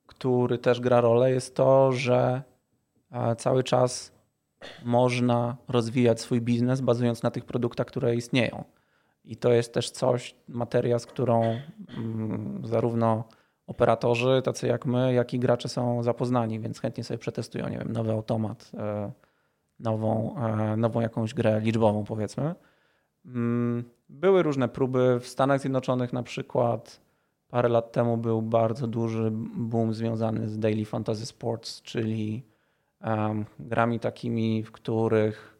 który 0.05 0.57
też 0.57 0.79
gra 0.81 1.01
rolę, 1.01 1.31
jest 1.31 1.55
to, 1.55 1.91
że 1.91 2.43
e, 3.11 3.35
cały 3.35 3.63
czas 3.63 4.11
można 4.85 5.57
rozwijać 5.67 6.21
swój 6.21 6.41
biznes 6.41 6.81
bazując 6.81 7.23
na 7.23 7.31
tych 7.31 7.45
produktach, 7.45 7.87
które 7.87 8.15
istnieją. 8.15 8.63
I 9.25 9.35
to 9.35 9.51
jest 9.51 9.73
też 9.73 9.91
coś, 9.91 10.35
materia, 10.47 10.99
z 10.99 11.05
którą 11.05 11.59
mm, 11.97 12.61
zarówno 12.65 13.23
operatorzy, 13.67 14.41
tacy 14.43 14.67
jak 14.67 14.85
my, 14.85 15.13
jak 15.13 15.33
i 15.33 15.39
gracze 15.39 15.69
są 15.69 16.03
zapoznani, 16.03 16.59
więc 16.59 16.79
chętnie 16.79 17.03
sobie 17.03 17.17
przetestują, 17.17 17.69
nie 17.69 17.77
wiem, 17.77 17.91
nowy 17.91 18.11
automat, 18.11 18.71
e, 18.77 19.11
nową, 19.79 20.35
e, 20.37 20.77
nową 20.77 21.01
jakąś 21.01 21.33
grę 21.33 21.61
liczbową, 21.61 22.03
powiedzmy. 22.03 22.55
Mm, 23.25 23.83
były 24.09 24.43
różne 24.43 24.67
próby 24.67 25.19
w 25.19 25.27
Stanach 25.27 25.61
Zjednoczonych 25.61 26.13
na 26.13 26.23
przykład. 26.23 27.01
Parę 27.49 27.69
lat 27.69 27.91
temu 27.91 28.17
był 28.17 28.41
bardzo 28.41 28.87
duży 28.87 29.31
boom 29.55 29.93
związany 29.93 30.49
z 30.49 30.59
Daily 30.59 30.85
Fantasy 30.85 31.25
Sports, 31.25 31.81
czyli 31.81 32.43
um, 33.01 33.45
grami 33.59 33.99
takimi, 33.99 34.63
w 34.63 34.71
których 34.71 35.57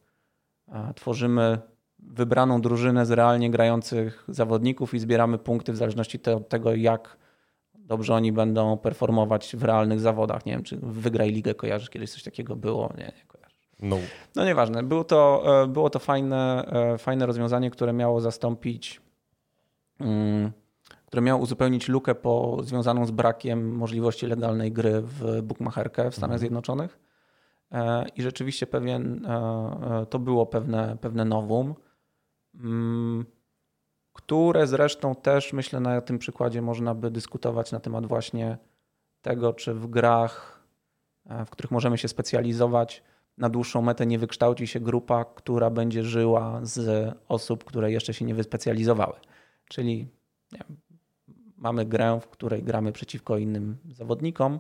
uh, 0.68 0.76
tworzymy 0.96 1.58
wybraną 2.00 2.62
drużynę 2.62 3.06
z 3.06 3.12
realnie 3.12 3.52
grających 3.52 4.24
zawodników 4.28 4.94
i 4.94 5.00
zbieramy 5.00 5.38
punkty 5.38 5.74
w 5.74 5.78
zależności 5.78 6.20
te, 6.20 6.36
od 6.36 6.50
tego, 6.50 6.76
jak 6.76 7.18
dobrze 7.76 8.14
oni 8.14 8.32
będą 8.32 8.78
performować 8.78 9.56
w 9.56 9.64
realnych 9.64 10.00
zawodach. 10.00 10.46
Nie 10.46 10.54
wiem, 10.54 10.64
czy 10.64 10.78
wygraj 10.82 11.32
ligę, 11.32 11.56
kojarzysz 11.56 11.90
kiedyś 11.90 12.12
coś 12.12 12.24
takiego 12.24 12.56
było? 12.56 12.94
Nie. 12.98 13.39
No. 13.80 13.98
no 14.36 14.46
nieważne. 14.46 14.84
Było 14.84 15.04
to, 15.04 15.44
e, 15.64 15.68
było 15.68 15.90
to 15.90 16.00
fajne, 16.00 16.66
e, 16.66 16.98
fajne 16.98 17.26
rozwiązanie, 17.26 17.72
które 17.72 17.94
miało 17.94 18.22
zastąpić, 18.22 19.02
um, 20.00 20.52
które 21.06 21.22
miało 21.22 21.42
uzupełnić 21.42 21.90
lukę 21.90 22.16
po, 22.16 22.58
związaną 22.64 23.06
z 23.06 23.12
brakiem 23.12 23.76
możliwości 23.76 24.28
legalnej 24.28 24.72
gry 24.72 25.02
w 25.02 25.42
bookmacherkę 25.42 26.12
w 26.12 26.16
Stanach 26.16 26.24
mhm. 26.24 26.40
Zjednoczonych. 26.40 27.00
E, 27.72 28.06
I 28.16 28.22
rzeczywiście 28.22 28.68
pewien, 28.68 29.28
to 30.10 30.20
było 30.20 30.46
pewne, 30.46 30.98
pewne 31.02 31.26
nowum. 31.26 31.76
Um, 32.64 33.26
które 34.14 34.68
zresztą 34.68 35.16
też 35.16 35.54
myślę 35.54 35.80
na 35.80 36.02
tym 36.02 36.20
przykładzie 36.20 36.62
można 36.62 36.96
by 36.96 37.12
dyskutować 37.12 37.72
na 37.72 37.80
temat 37.80 38.06
właśnie 38.06 38.58
tego, 39.22 39.54
czy 39.54 39.74
w 39.74 39.88
grach, 39.88 40.64
w 41.46 41.50
których 41.50 41.72
możemy 41.72 41.98
się 41.98 42.08
specjalizować, 42.08 43.04
na 43.40 43.50
dłuższą 43.50 43.82
metę 43.82 44.06
nie 44.06 44.20
wykształci 44.20 44.68
się 44.68 44.80
grupa, 44.80 45.26
która 45.26 45.70
będzie 45.70 46.04
żyła 46.04 46.60
z 46.64 47.16
osób, 47.28 47.64
które 47.64 47.92
jeszcze 47.92 48.14
się 48.14 48.26
nie 48.26 48.36
wyspecjalizowały. 48.36 49.16
Czyli 49.68 50.08
wiem, 50.52 50.78
mamy 51.58 51.86
grę, 51.86 52.20
w 52.22 52.28
której 52.28 52.64
gramy 52.64 52.92
przeciwko 52.92 53.38
innym 53.38 53.78
zawodnikom. 53.92 54.60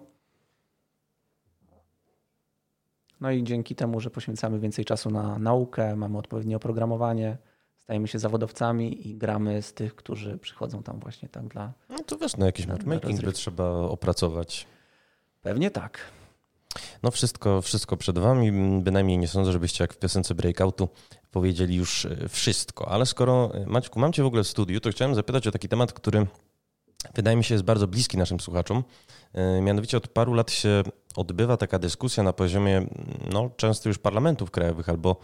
No 3.21 3.31
i 3.31 3.43
dzięki 3.43 3.75
temu, 3.75 3.99
że 3.99 4.09
poświęcamy 4.09 4.59
więcej 4.59 4.85
czasu 4.85 5.09
na 5.09 5.39
naukę, 5.39 5.95
mamy 5.95 6.17
odpowiednie 6.17 6.55
oprogramowanie, 6.55 7.37
stajemy 7.77 8.07
się 8.07 8.19
zawodowcami 8.19 9.07
i 9.07 9.15
gramy 9.15 9.61
z 9.61 9.73
tych, 9.73 9.95
którzy 9.95 10.37
przychodzą 10.37 10.83
tam 10.83 10.99
właśnie 10.99 11.29
tak 11.29 11.47
dla. 11.47 11.73
No 11.89 11.97
to 12.05 12.17
wiesz, 12.17 12.37
no 12.37 12.45
jakiś 12.45 12.67
matchmaking 12.67 13.21
by 13.21 13.31
trzeba 13.31 13.69
opracować. 13.69 14.67
Pewnie 15.41 15.71
tak. 15.71 15.99
No 17.03 17.12
wszystko, 17.12 17.62
wszystko 17.62 17.97
przed 17.97 18.19
wami. 18.19 18.51
Bynajmniej 18.82 19.17
nie 19.17 19.27
sądzę, 19.27 19.51
żebyście 19.51 19.84
jak 19.84 19.93
w 19.93 19.97
piosence 19.97 20.36
Breakoutu 20.36 20.89
powiedzieli 21.31 21.75
już 21.75 22.06
e, 22.06 22.29
wszystko. 22.29 22.87
Ale 22.91 23.06
skoro, 23.06 23.52
e, 23.54 23.65
Maćku, 23.65 24.00
mam 24.00 24.13
cię 24.13 24.23
w 24.23 24.25
ogóle 24.25 24.43
w 24.43 24.48
studiu, 24.48 24.79
to 24.79 24.91
chciałem 24.91 25.15
zapytać 25.15 25.48
o 25.48 25.52
taki 25.52 25.69
temat, 25.69 25.93
który 25.93 26.27
wydaje 27.15 27.37
mi 27.37 27.43
się 27.43 27.56
jest 27.56 27.65
bardzo 27.65 27.87
bliski 27.87 28.17
naszym 28.17 28.39
słuchaczom. 28.39 28.83
E, 29.33 29.62
mianowicie 29.62 29.98
od 29.98 30.08
paru 30.08 30.33
lat 30.33 30.52
się 30.52 30.83
odbywa 31.15 31.58
taka 31.58 31.79
dyskusja 31.79 32.23
na 32.23 32.33
poziomie 32.33 32.87
no, 33.33 33.50
często 33.58 33.89
już 33.89 33.98
parlamentów 33.98 34.52
krajowych 34.52 34.89
albo 34.89 35.15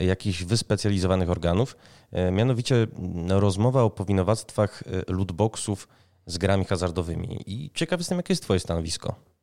jakichś 0.00 0.44
wyspecjalizowanych 0.44 1.30
organów, 1.30 1.76
mianowicie 2.32 2.86
rozmowa 3.28 3.82
o 3.82 3.90
powinowactwach 3.90 4.82
lootboxów 5.08 5.88
z 6.26 6.38
grami 6.38 6.64
hazardowymi. 6.64 7.42
I 7.46 7.70
ciekaw 7.74 8.00
jestem, 8.00 8.18
jakie 8.18 8.32
jest 8.32 8.42
Twoje 8.42 8.60
stanowisko. 8.60 9.35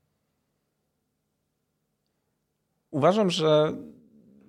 Uważam, 2.93 3.29
że 3.29 3.73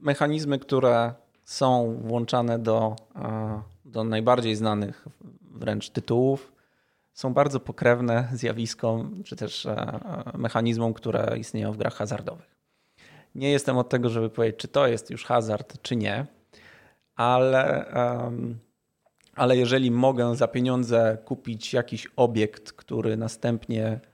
mechanizmy, 0.00 0.58
które 0.58 1.14
są 1.44 1.96
włączane 2.02 2.58
do, 2.58 2.96
do 3.84 4.04
najbardziej 4.04 4.56
znanych 4.56 5.08
wręcz 5.50 5.90
tytułów, 5.90 6.52
są 7.12 7.34
bardzo 7.34 7.60
pokrewne 7.60 8.28
zjawiskom, 8.32 9.22
czy 9.24 9.36
też 9.36 9.66
e, 9.66 10.00
mechanizmom, 10.34 10.94
które 10.94 11.38
istnieją 11.38 11.72
w 11.72 11.76
grach 11.76 11.94
hazardowych. 11.94 12.56
Nie 13.34 13.50
jestem 13.50 13.78
od 13.78 13.88
tego, 13.88 14.10
żeby 14.10 14.30
powiedzieć, 14.30 14.60
czy 14.60 14.68
to 14.68 14.86
jest 14.86 15.10
już 15.10 15.24
hazard, 15.24 15.82
czy 15.82 15.96
nie, 15.96 16.26
ale, 17.16 17.86
ale 19.34 19.56
jeżeli 19.56 19.90
mogę 19.90 20.36
za 20.36 20.48
pieniądze 20.48 21.18
kupić 21.24 21.72
jakiś 21.72 22.08
obiekt, 22.16 22.72
który 22.72 23.16
następnie 23.16 23.86
e, 23.86 24.13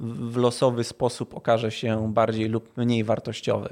w 0.00 0.36
losowy 0.36 0.84
sposób 0.84 1.34
okaże 1.34 1.70
się 1.70 2.12
bardziej 2.12 2.48
lub 2.48 2.76
mniej 2.76 3.04
wartościowy 3.04 3.68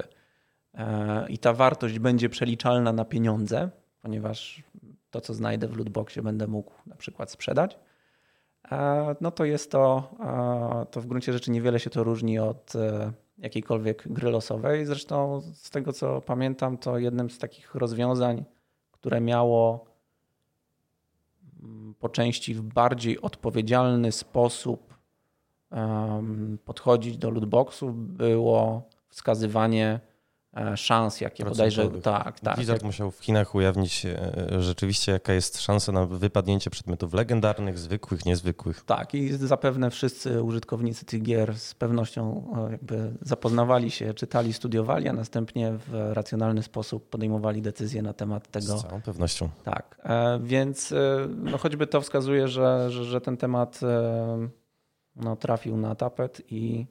e, 0.73 1.25
i 1.29 1.37
ta 1.37 1.53
wartość 1.53 1.99
będzie 1.99 2.29
przeliczalna 2.29 2.93
na 2.93 3.05
pieniądze, 3.05 3.69
ponieważ 4.01 4.63
to, 5.11 5.21
co 5.21 5.33
znajdę 5.33 5.67
w 5.67 5.77
lootboxie, 5.77 6.21
będę 6.21 6.47
mógł 6.47 6.71
na 6.85 6.95
przykład 6.95 7.31
sprzedać, 7.31 7.79
no 9.21 9.31
to 9.31 9.45
jest 9.45 9.71
to, 9.71 10.15
to 10.91 11.01
w 11.01 11.05
gruncie 11.05 11.33
rzeczy 11.33 11.51
niewiele 11.51 11.79
się 11.79 11.89
to 11.89 12.03
różni 12.03 12.39
od 12.39 12.73
jakiejkolwiek 13.37 14.13
gry 14.13 14.31
losowej. 14.31 14.85
Zresztą 14.85 15.41
z 15.53 15.69
tego, 15.69 15.93
co 15.93 16.21
pamiętam, 16.21 16.77
to 16.77 16.97
jednym 16.97 17.29
z 17.29 17.37
takich 17.37 17.75
rozwiązań, 17.75 18.45
które 18.91 19.21
miało 19.21 19.85
mm, 21.63 21.95
po 21.99 22.09
części 22.09 22.53
w 22.53 22.61
bardziej 22.61 23.21
odpowiedzialny 23.21 24.11
sposób 24.11 24.92
podchodzić 26.65 27.17
do 27.17 27.31
lootboxów, 27.31 28.15
było 28.17 28.89
wskazywanie 29.09 29.99
E, 30.57 30.77
szans, 30.77 31.21
jakie 31.21 31.45
bodajże. 31.45 31.89
Tak, 31.89 32.39
tak. 32.39 32.55
Blizzard 32.55 32.81
jak... 32.81 32.85
musiał 32.85 33.11
w 33.11 33.19
Chinach 33.19 33.55
ujawnić 33.55 34.05
e, 34.05 34.61
rzeczywiście, 34.61 35.11
jaka 35.11 35.33
jest 35.33 35.61
szansa 35.61 35.91
na 35.91 36.05
wypadnięcie 36.05 36.69
przedmiotów 36.69 37.13
legendarnych, 37.13 37.79
zwykłych, 37.79 38.25
niezwykłych. 38.25 38.83
Tak, 38.85 39.13
i 39.13 39.33
zapewne 39.33 39.89
wszyscy 39.89 40.43
użytkownicy 40.43 41.05
tych 41.05 41.21
gier 41.23 41.59
z 41.59 41.73
pewnością 41.73 42.53
e, 42.67 42.71
jakby 42.71 43.11
zapoznawali 43.21 43.91
się, 43.91 44.13
czytali, 44.13 44.53
studiowali, 44.53 45.07
a 45.07 45.13
następnie 45.13 45.73
w 45.87 46.11
racjonalny 46.13 46.63
sposób 46.63 47.09
podejmowali 47.09 47.61
decyzje 47.61 48.01
na 48.01 48.13
temat 48.13 48.51
tego. 48.51 48.77
Z 48.77 48.81
całą 48.81 49.01
pewnością. 49.01 49.49
Tak, 49.63 50.07
więc 50.39 50.93
no 51.29 51.57
choćby 51.57 51.87
to 51.87 52.01
wskazuje, 52.01 52.47
że, 52.47 52.91
że, 52.91 53.03
że 53.03 53.21
ten 53.21 53.37
temat 53.37 53.79
no, 55.15 55.35
trafił 55.35 55.77
na 55.77 55.95
tapet 55.95 56.41
i 56.51 56.87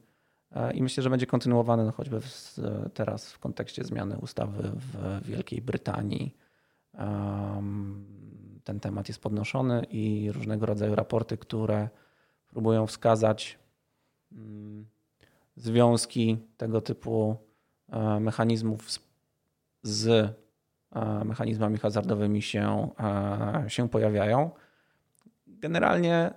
E, 0.55 0.73
I 0.73 0.83
myślę, 0.83 1.03
że 1.03 1.09
będzie 1.09 1.25
kontynuowany 1.25 1.85
no 1.85 1.91
choćby 1.91 2.21
w, 2.21 2.59
teraz 2.93 3.31
w 3.31 3.39
kontekście 3.39 3.83
zmiany 3.83 4.17
ustawy 4.17 4.71
w 4.75 5.21
Wielkiej 5.25 5.61
Brytanii. 5.61 6.37
Ten 8.63 8.79
temat 8.79 9.07
jest 9.07 9.21
podnoszony 9.21 9.85
i 9.89 10.31
różnego 10.31 10.65
rodzaju 10.65 10.95
raporty, 10.95 11.37
które 11.37 11.89
próbują 12.47 12.87
wskazać 12.87 13.59
mm, 14.31 14.85
związki 15.55 16.37
tego 16.57 16.81
typu 16.81 17.35
e, 17.89 18.19
mechanizmów 18.19 18.91
z, 18.91 18.99
z 19.83 20.07
e, 20.91 21.25
mechanizmami 21.25 21.77
hazardowymi 21.77 22.41
się, 22.41 22.89
się 23.67 23.89
pojawiają. 23.89 24.51
Generalnie 25.47 26.33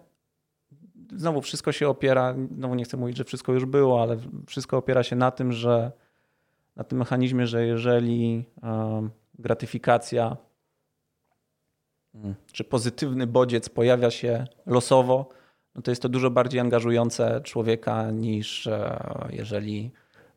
znowu 1.16 1.40
wszystko 1.40 1.72
się 1.72 1.88
opiera, 1.88 2.34
znowu 2.56 2.74
nie 2.74 2.84
chcę 2.84 2.96
mówić, 2.96 3.16
że 3.16 3.24
wszystko 3.24 3.52
już 3.52 3.64
było, 3.64 4.02
ale 4.02 4.16
wszystko 4.46 4.76
opiera 4.76 5.02
się 5.02 5.16
na 5.16 5.30
tym, 5.30 5.52
że 5.52 5.92
na 6.76 6.84
tym 6.84 6.98
mechanizmie, 6.98 7.46
że 7.46 7.66
jeżeli 7.66 8.44
gratyfikacja 9.38 10.36
mm, 12.14 12.34
czy 12.52 12.64
pozytywny 12.64 13.26
bodziec 13.26 13.68
pojawia 13.68 14.10
się 14.10 14.46
losowo, 14.66 15.28
no 15.74 15.82
to 15.82 15.90
jest 15.90 16.02
to 16.02 16.08
dużo 16.08 16.30
bardziej 16.30 16.60
angażujące 16.60 17.40
człowieka 17.40 18.10
niż 18.10 18.66
e, 18.66 19.28
jeżeli 19.30 19.90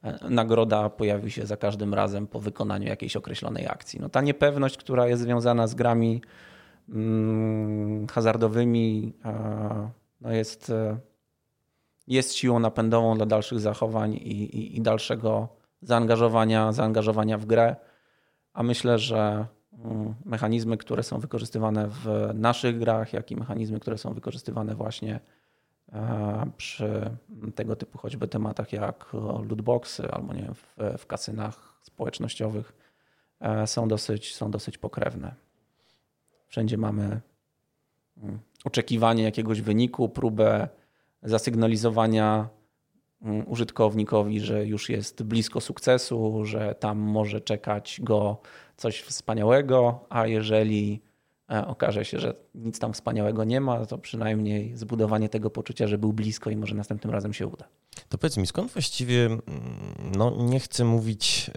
e, 0.03 0.30
nagroda 0.30 0.89
pojawi 0.89 1.32
się 1.32 1.45
za 1.45 1.57
każdym 1.57 1.93
razem 1.93 2.28
po 2.28 2.39
wykonaniu 2.39 2.88
jakiejś 2.88 3.15
określonej 3.15 3.67
akcji. 3.67 3.99
No 3.99 4.09
ta 4.09 4.22
niepewność, 4.22 4.78
która 4.78 5.07
jest 5.07 5.22
związana 5.22 5.67
z 5.67 5.76
grami 5.76 6.22
mm, 6.89 8.07
hazardowymi, 8.07 9.13
e, 9.26 9.89
no 10.22 10.32
jest, 10.32 10.70
e, 10.70 10.97
jest 12.07 12.34
siłą 12.34 12.59
napędową 12.59 13.15
dla 13.15 13.26
dalszych 13.26 13.59
zachowań 13.59 14.13
i, 14.13 14.57
i, 14.57 14.78
i 14.78 14.82
dalszego 14.82 15.47
zaangażowania, 15.82 16.72
zaangażowania 16.72 17.38
w 17.38 17.45
grę. 17.45 17.76
A 18.53 18.63
myślę, 18.63 18.99
że 18.99 19.45
mm, 19.74 20.15
mechanizmy, 20.26 20.78
które 20.78 21.03
są 21.03 21.20
wykorzystywane 21.20 21.88
w 21.88 22.30
naszych 22.34 22.80
grach, 22.80 23.13
jak 23.13 23.32
i 23.32 23.36
mechanizmy, 23.36 23.80
które 23.80 23.97
są 23.97 24.13
wykorzystywane 24.13 24.76
właśnie 24.76 25.20
e, 25.93 26.51
przy 26.57 27.09
tego 27.55 27.76
typu 27.76 27.97
choćby 27.97 28.28
tematach 28.28 28.74
jak 28.74 29.13
lootboxy 29.13 30.11
albo 30.11 30.34
nie 30.34 30.41
wiem, 30.41 30.53
w, 30.53 30.78
w 30.97 31.05
kasynach 31.05 31.80
społecznościowych 31.82 32.74
e, 33.39 33.67
są 33.67 33.88
dosyć, 33.88 34.36
są 34.36 34.51
dosyć 34.51 34.78
pokrewne. 34.78 35.36
Wszędzie 36.47 36.78
mamy 36.78 37.22
mm, 38.17 38.39
oczekiwanie 38.66 39.24
jakiegoś 39.24 39.62
wyniku, 39.62 40.10
próbę 40.10 40.68
zasygnalizowania 41.24 42.49
mm, 43.22 43.47
użytkownikowi, 43.47 44.39
że 44.39 44.66
już 44.66 44.89
jest 44.89 45.24
blisko 45.24 45.62
sukcesu, 45.62 46.45
że 46.45 46.76
tam 46.76 46.97
może 46.97 47.41
czekać 47.41 47.99
go 48.03 48.41
coś 48.78 49.01
wspaniałego, 49.01 50.05
a 50.10 50.28
jeżeli 50.28 51.01
okaże 51.68 52.06
się, 52.06 52.20
że 52.20 52.34
nic 52.56 52.80
tam 52.80 52.93
wspaniałego 52.93 53.43
nie 53.43 53.62
ma, 53.62 53.86
to 53.86 53.97
przynajmniej 53.97 54.78
zbudowanie 54.78 55.30
tego 55.30 55.50
poczucia, 55.50 55.88
że 55.88 55.97
był 55.97 56.14
blisko 56.14 56.50
i 56.50 56.56
może 56.56 56.76
następnym 56.76 57.14
razem 57.14 57.34
się 57.34 57.47
uda. 57.47 57.66
To 58.10 58.18
powiedz 58.18 58.38
mi, 58.38 58.47
skąd 58.47 58.72
właściwie, 58.72 59.26
mm, 59.26 59.41
no 60.18 60.36
nie 60.38 60.60
chcę 60.60 60.86
mówić 60.86 61.52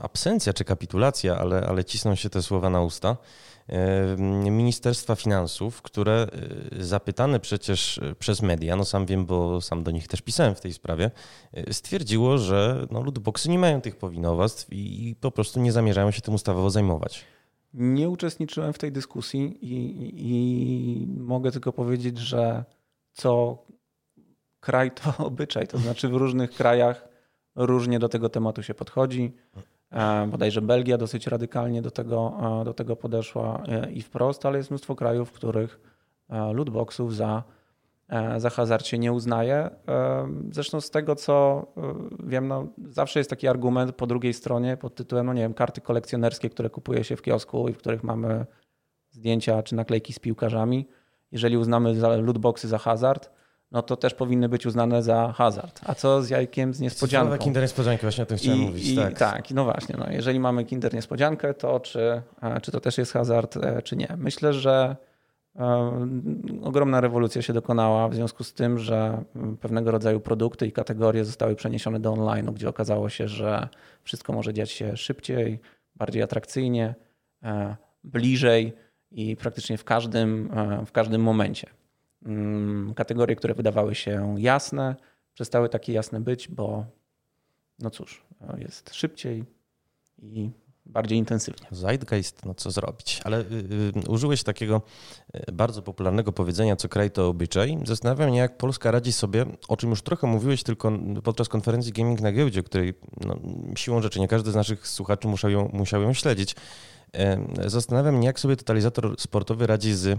absencja 0.00 0.52
czy 0.52 0.64
kapitulacja, 0.64 1.38
ale, 1.38 1.66
ale 1.66 1.84
cisną 1.84 2.14
się 2.14 2.30
te 2.30 2.42
słowa 2.42 2.70
na 2.70 2.82
usta, 2.82 3.16
Ministerstwa 4.50 5.14
Finansów, 5.14 5.82
które 5.82 6.26
y, 6.72 6.84
zapytane 6.84 7.40
przecież 7.40 7.98
y, 7.98 8.14
przez 8.18 8.42
media, 8.42 8.76
no 8.76 8.84
sam 8.84 9.06
wiem, 9.06 9.26
bo 9.26 9.60
sam 9.60 9.82
do 9.82 9.90
nich 9.90 10.08
też 10.08 10.22
pisałem 10.22 10.54
w 10.54 10.60
tej 10.60 10.72
sprawie, 10.72 11.10
y, 11.68 11.74
stwierdziło, 11.74 12.38
że 12.38 12.86
no, 12.90 13.02
lootboxy 13.02 13.50
nie 13.50 13.58
mają 13.58 13.80
tych 13.80 13.96
powinowactw 13.96 14.66
i 14.70 15.16
po 15.20 15.30
prostu 15.30 15.60
nie 15.60 15.72
zamierzają 15.72 16.10
się 16.10 16.20
tym 16.20 16.34
ustawowo 16.34 16.70
zajmować. 16.70 17.24
Nie 17.74 18.08
uczestniczyłem 18.08 18.72
w 18.72 18.78
tej 18.78 18.92
dyskusji 18.92 19.58
i, 19.60 20.12
i 20.14 21.06
mogę 21.06 21.50
tylko 21.50 21.72
powiedzieć, 21.72 22.18
że 22.18 22.64
co 23.12 23.58
kraj 24.60 24.90
to 24.90 25.14
obyczaj, 25.26 25.66
to 25.66 25.78
znaczy 25.78 26.08
w 26.08 26.14
różnych 26.14 26.50
krajach 26.50 27.08
różnie 27.56 27.98
do 27.98 28.08
tego 28.08 28.28
tematu 28.28 28.62
się 28.62 28.74
podchodzi. 28.74 29.32
E, 29.90 30.26
bodajże 30.26 30.62
Belgia 30.62 30.98
dosyć 30.98 31.26
radykalnie 31.26 31.82
do 31.82 31.90
tego, 31.90 32.32
e, 32.60 32.64
do 32.64 32.74
tego 32.74 32.96
podeszła 32.96 33.62
e, 33.68 33.92
i 33.92 34.02
wprost, 34.02 34.46
ale 34.46 34.58
jest 34.58 34.70
mnóstwo 34.70 34.94
krajów, 34.94 35.28
w 35.28 35.32
których 35.32 35.80
lootboxów 36.54 37.16
za, 37.16 37.42
za 38.36 38.50
hazard 38.50 38.86
się 38.86 38.98
nie 38.98 39.12
uznaje. 39.12 39.70
Zresztą 40.50 40.80
z 40.80 40.90
tego, 40.90 41.16
co 41.16 41.66
wiem, 42.26 42.48
no, 42.48 42.66
zawsze 42.88 43.20
jest 43.20 43.30
taki 43.30 43.48
argument 43.48 43.92
po 43.92 44.06
drugiej 44.06 44.34
stronie 44.34 44.76
pod 44.76 44.94
tytułem, 44.94 45.26
no 45.26 45.32
nie 45.32 45.42
wiem, 45.42 45.54
karty 45.54 45.80
kolekcjonerskie, 45.80 46.50
które 46.50 46.70
kupuje 46.70 47.04
się 47.04 47.16
w 47.16 47.22
kiosku 47.22 47.68
i 47.68 47.72
w 47.72 47.78
których 47.78 48.04
mamy 48.04 48.46
zdjęcia 49.10 49.62
czy 49.62 49.74
naklejki 49.74 50.12
z 50.12 50.18
piłkarzami. 50.18 50.88
Jeżeli 51.32 51.56
uznamy 51.56 51.94
lootboxy 51.94 52.68
za 52.68 52.78
hazard, 52.78 53.30
no 53.72 53.82
to 53.82 53.96
też 53.96 54.14
powinny 54.14 54.48
być 54.48 54.66
uznane 54.66 55.02
za 55.02 55.32
hazard. 55.32 55.80
A 55.84 55.94
co 55.94 56.22
z 56.22 56.30
jajkiem 56.30 56.74
z 56.74 56.80
niespodzianką? 56.80 57.28
Słowa 57.28 57.44
kinder 57.44 57.62
niespodzianki, 57.62 58.02
właśnie 58.02 58.22
o 58.22 58.26
tym 58.26 58.36
chciałem 58.36 58.60
I, 58.60 58.66
mówić. 58.66 58.88
I, 58.88 58.96
tak. 58.96 59.18
tak, 59.18 59.50
no 59.50 59.64
właśnie. 59.64 59.94
No, 59.98 60.06
jeżeli 60.10 60.40
mamy 60.40 60.64
kinder 60.64 60.94
niespodziankę, 60.94 61.54
to 61.54 61.80
czy, 61.80 62.22
e, 62.42 62.60
czy 62.60 62.72
to 62.72 62.80
też 62.80 62.98
jest 62.98 63.12
hazard, 63.12 63.56
e, 63.56 63.82
czy 63.82 63.96
nie? 63.96 64.08
Myślę, 64.16 64.52
że 64.52 64.96
ogromna 66.62 67.00
rewolucja 67.00 67.42
się 67.42 67.52
dokonała 67.52 68.08
w 68.08 68.14
związku 68.14 68.44
z 68.44 68.54
tym, 68.54 68.78
że 68.78 69.24
pewnego 69.60 69.90
rodzaju 69.90 70.20
produkty 70.20 70.66
i 70.66 70.72
kategorie 70.72 71.24
zostały 71.24 71.54
przeniesione 71.54 72.00
do 72.00 72.12
online, 72.12 72.46
gdzie 72.46 72.68
okazało 72.68 73.08
się, 73.08 73.28
że 73.28 73.68
wszystko 74.02 74.32
może 74.32 74.54
dziać 74.54 74.70
się 74.70 74.96
szybciej, 74.96 75.60
bardziej 75.96 76.22
atrakcyjnie, 76.22 76.94
bliżej 78.04 78.72
i 79.10 79.36
praktycznie 79.36 79.78
w 79.78 79.84
każdym, 79.84 80.50
w 80.86 80.92
każdym 80.92 81.22
momencie. 81.22 81.66
Mm, 82.26 82.94
kategorie, 82.94 83.36
które 83.36 83.54
wydawały 83.54 83.94
się 83.94 84.34
jasne, 84.38 84.96
przestały 85.34 85.68
takie 85.68 85.92
jasne 85.92 86.20
być, 86.20 86.48
bo 86.48 86.86
no 87.78 87.90
cóż, 87.90 88.24
jest 88.58 88.94
szybciej 88.94 89.44
i 90.18 90.50
bardziej 90.90 91.18
intensywnie. 91.18 91.66
Zeitgeist, 91.70 92.44
no 92.44 92.54
co 92.54 92.70
zrobić. 92.70 93.20
Ale 93.24 93.40
y, 93.40 93.44
y, 94.06 94.10
użyłeś 94.10 94.42
takiego 94.42 94.82
y, 95.48 95.52
bardzo 95.52 95.82
popularnego 95.82 96.32
powiedzenia, 96.32 96.76
co 96.76 96.88
kraj 96.88 97.10
to 97.10 97.28
obyczaj. 97.28 97.78
Zastanawiam 97.84 98.30
się, 98.30 98.36
jak 98.36 98.56
Polska 98.56 98.90
radzi 98.90 99.12
sobie, 99.12 99.46
o 99.68 99.76
czym 99.76 99.90
już 99.90 100.02
trochę 100.02 100.26
mówiłeś 100.26 100.62
tylko 100.62 100.92
podczas 101.24 101.48
konferencji 101.48 101.92
Gaming 101.92 102.20
na 102.20 102.32
giełdzie, 102.32 102.62
której 102.62 102.94
no, 103.26 103.36
siłą 103.76 104.02
rzeczy 104.02 104.20
nie 104.20 104.28
każdy 104.28 104.50
z 104.50 104.54
naszych 104.54 104.88
słuchaczy 104.88 105.28
musiał 105.28 105.50
ją, 105.50 105.70
musiał 105.72 106.02
ją 106.02 106.12
śledzić. 106.12 106.56
Zastanawiam 107.66 108.20
się, 108.20 108.26
jak 108.26 108.40
sobie 108.40 108.56
totalizator 108.56 109.14
sportowy 109.18 109.66
radzi 109.66 109.94
z 109.94 110.06
e, 110.06 110.18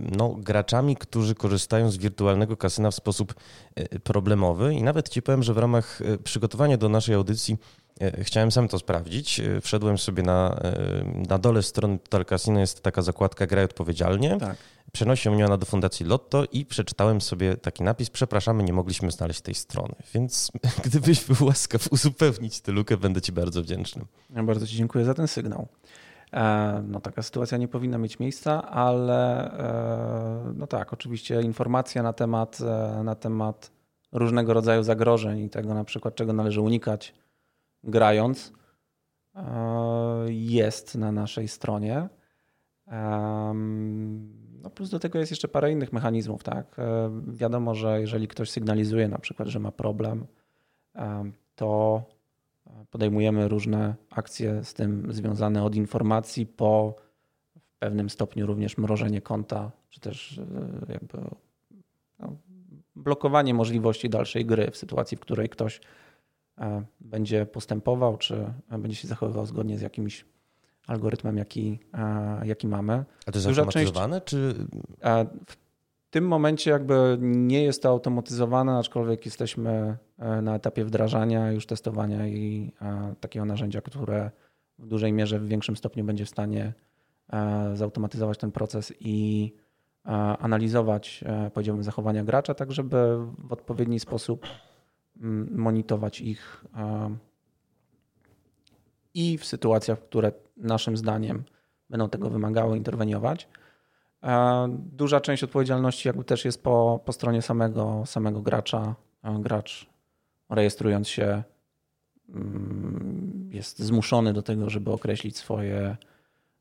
no, 0.00 0.28
graczami, 0.28 0.96
którzy 0.96 1.34
korzystają 1.34 1.90
z 1.90 1.96
wirtualnego 1.96 2.56
kasyna 2.56 2.90
w 2.90 2.94
sposób 2.94 3.34
e, 3.74 3.98
problemowy. 3.98 4.74
I 4.74 4.82
nawet 4.82 5.08
ci 5.08 5.22
powiem, 5.22 5.42
że 5.42 5.54
w 5.54 5.58
ramach 5.58 6.02
e, 6.02 6.18
przygotowania 6.18 6.76
do 6.76 6.88
naszej 6.88 7.14
audycji 7.14 7.56
chciałem 8.22 8.52
sam 8.52 8.68
to 8.68 8.78
sprawdzić. 8.78 9.40
Wszedłem 9.62 9.98
sobie 9.98 10.22
na, 10.22 10.60
na 11.28 11.38
dole 11.38 11.62
strony 11.62 11.98
Total 11.98 12.24
Casino, 12.24 12.60
jest 12.60 12.82
taka 12.82 13.02
zakładka 13.02 13.46
Graj 13.46 13.64
odpowiedzialnie. 13.64 14.36
Tak. 14.36 14.56
Przenosi 14.92 15.30
mnie 15.30 15.46
ona 15.46 15.56
do 15.56 15.66
Fundacji 15.66 16.06
Lotto 16.06 16.44
i 16.52 16.64
przeczytałem 16.64 17.20
sobie 17.20 17.56
taki 17.56 17.82
napis. 17.82 18.10
Przepraszamy, 18.10 18.62
nie 18.62 18.72
mogliśmy 18.72 19.10
znaleźć 19.10 19.40
tej 19.40 19.54
strony. 19.54 19.94
Więc 20.14 20.50
gdybyś 20.86 21.24
był 21.24 21.46
łaskaw 21.46 21.92
uzupełnić 21.92 22.60
tę 22.60 22.72
lukę, 22.72 22.96
będę 22.96 23.20
Ci 23.20 23.32
bardzo 23.32 23.62
wdzięczny. 23.62 24.04
Ja 24.34 24.42
bardzo 24.42 24.66
Ci 24.66 24.76
dziękuję 24.76 25.04
za 25.04 25.14
ten 25.14 25.28
sygnał. 25.28 25.68
No, 26.82 27.00
taka 27.00 27.22
sytuacja 27.22 27.58
nie 27.58 27.68
powinna 27.68 27.98
mieć 27.98 28.18
miejsca, 28.18 28.70
ale 28.70 29.50
no 30.54 30.66
tak, 30.66 30.92
oczywiście 30.92 31.42
informacja 31.42 32.02
na 32.02 32.12
temat, 32.12 32.58
na 33.04 33.14
temat 33.14 33.72
różnego 34.12 34.54
rodzaju 34.54 34.82
zagrożeń 34.82 35.38
i 35.38 35.50
tego 35.50 35.74
na 35.74 35.84
przykład, 35.84 36.14
czego 36.14 36.32
należy 36.32 36.60
unikać 36.60 37.14
grając, 37.84 38.52
jest 40.26 40.94
na 40.94 41.12
naszej 41.12 41.48
stronie. 41.48 42.08
No 44.62 44.70
plus 44.70 44.90
do 44.90 44.98
tego 44.98 45.18
jest 45.18 45.32
jeszcze 45.32 45.48
parę 45.48 45.72
innych 45.72 45.92
mechanizmów. 45.92 46.42
Tak? 46.42 46.78
E, 46.78 47.10
wiadomo, 47.28 47.74
że 47.74 48.00
jeżeli 48.00 48.28
ktoś 48.28 48.50
sygnalizuje 48.50 49.08
na 49.08 49.18
przykład, 49.18 49.48
że 49.48 49.58
ma 49.58 49.72
problem, 49.72 50.26
to 51.54 52.02
podejmujemy 52.90 53.48
różne 53.48 53.94
akcje 54.10 54.64
z 54.64 54.74
tym 54.74 55.12
związane 55.12 55.64
od 55.64 55.74
informacji 55.74 56.46
po 56.46 56.94
w 57.60 57.78
pewnym 57.78 58.10
stopniu 58.10 58.46
również 58.46 58.78
mrożenie 58.78 59.20
konta, 59.20 59.70
czy 59.88 60.00
też 60.00 60.38
e, 60.88 60.92
jakby 60.92 61.18
no, 62.18 62.36
blokowanie 62.96 63.54
możliwości 63.54 64.10
dalszej 64.10 64.46
gry 64.46 64.70
w 64.70 64.76
sytuacji, 64.76 65.16
w 65.16 65.20
której 65.20 65.48
ktoś 65.48 65.80
e, 66.58 66.84
będzie 67.00 67.46
postępował, 67.46 68.16
czy 68.16 68.52
będzie 68.78 68.96
się 68.96 69.08
zachowywał 69.08 69.46
zgodnie 69.46 69.78
z 69.78 69.80
jakimś 69.80 70.24
algorytmem, 70.86 71.36
jaki, 71.36 71.78
jaki 72.44 72.68
mamy. 72.68 73.04
A 73.26 73.32
to 73.32 73.38
jest 73.38 73.48
Duża 73.48 73.62
automatyzowane? 73.62 74.20
Część, 74.20 74.30
czy... 74.30 74.66
W 76.08 76.10
tym 76.10 76.28
momencie 76.28 76.70
jakby 76.70 77.18
nie 77.20 77.62
jest 77.62 77.82
to 77.82 77.88
automatyzowane, 77.88 78.78
aczkolwiek 78.78 79.24
jesteśmy 79.24 79.70
e, 79.70 79.96
na 80.42 80.54
etapie 80.54 80.84
wdrażania, 80.84 81.52
już 81.52 81.66
testowania 81.66 82.26
i 82.26 82.72
takiego 83.20 83.44
narzędzia, 83.44 83.80
które 83.80 84.30
w 84.78 84.86
dużej 84.86 85.12
mierze, 85.12 85.38
w 85.38 85.48
większym 85.48 85.76
stopniu 85.76 86.04
będzie 86.04 86.24
w 86.24 86.28
stanie 86.28 86.72
e, 87.32 87.70
zautomatyzować 87.76 88.38
ten 88.38 88.52
proces 88.52 88.92
i 89.00 89.52
analizować, 90.38 91.24
e, 91.26 91.50
powiedziałbym, 91.50 91.84
zachowania 91.84 92.24
gracza, 92.24 92.54
tak 92.54 92.72
żeby 92.72 93.18
w 93.38 93.52
odpowiedni 93.52 94.00
sposób 94.00 94.46
mm, 95.20 95.60
monitorować 95.60 96.20
ich 96.20 96.64
i 99.14 99.38
w 99.38 99.44
sytuacjach, 99.44 100.00
które 100.00 100.32
naszym 100.56 100.96
zdaniem 100.96 101.44
będą 101.90 102.08
tego 102.08 102.30
wymagały, 102.30 102.76
interweniować. 102.76 103.48
Duża 104.68 105.20
część 105.20 105.44
odpowiedzialności 105.44 106.08
jakby 106.08 106.24
też 106.24 106.44
jest 106.44 106.62
po, 106.62 107.00
po 107.04 107.12
stronie 107.12 107.42
samego, 107.42 108.02
samego 108.06 108.40
gracza. 108.40 108.94
Gracz 109.40 109.90
rejestrując 110.50 111.08
się 111.08 111.42
mm, 112.28 113.50
jest 113.52 113.78
zmuszony 113.78 114.32
do 114.32 114.42
tego, 114.42 114.70
żeby 114.70 114.90
określić 114.90 115.36
swoje 115.36 115.96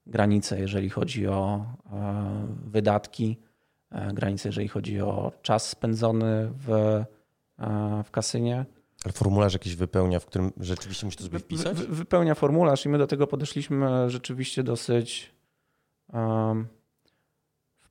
granice, 0.08 0.60
jeżeli 0.60 0.90
chodzi 0.90 1.28
o 1.28 1.66
e, 1.92 2.48
wydatki, 2.66 3.38
e, 3.92 4.14
granice, 4.14 4.50
jeżeli 4.50 4.68
chodzi 4.68 5.02
o 5.02 5.32
czas 5.42 5.70
spędzony 5.70 6.52
w, 6.68 6.70
e, 6.70 7.06
w 8.04 8.12
kasynie. 8.12 8.66
Ale 9.06 9.12
formularz 9.12 9.54
jakiś 9.54 9.76
wypełnia, 9.76 10.20
w 10.20 10.26
którym 10.26 10.52
rzeczywiście 10.60 11.06
musi 11.06 11.18
to 11.18 11.24
sobie 11.24 11.40
wpisać? 11.40 11.78
Wy, 11.78 11.96
wypełnia 11.96 12.36
formularz 12.36 12.86
i 12.86 12.90
my 12.90 12.98
do 12.98 13.08
tego 13.08 13.28
podeszliśmy 13.28 14.10
rzeczywiście 14.10 14.64
dosyć 14.64 15.36
um, 16.14 16.68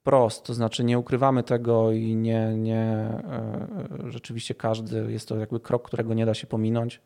wprost. 0.06 0.44
To 0.44 0.54
znaczy 0.54 0.84
nie 0.84 0.98
ukrywamy 0.98 1.42
tego 1.42 1.92
i 1.92 2.16
nie, 2.16 2.54
nie 2.56 2.82
e, 2.82 3.68
rzeczywiście 4.06 4.54
każdy, 4.54 5.12
jest 5.12 5.28
to 5.28 5.36
jakby 5.36 5.60
krok, 5.60 5.86
którego 5.86 6.14
nie 6.14 6.26
da 6.26 6.34
się 6.34 6.46
pominąć. 6.46 7.00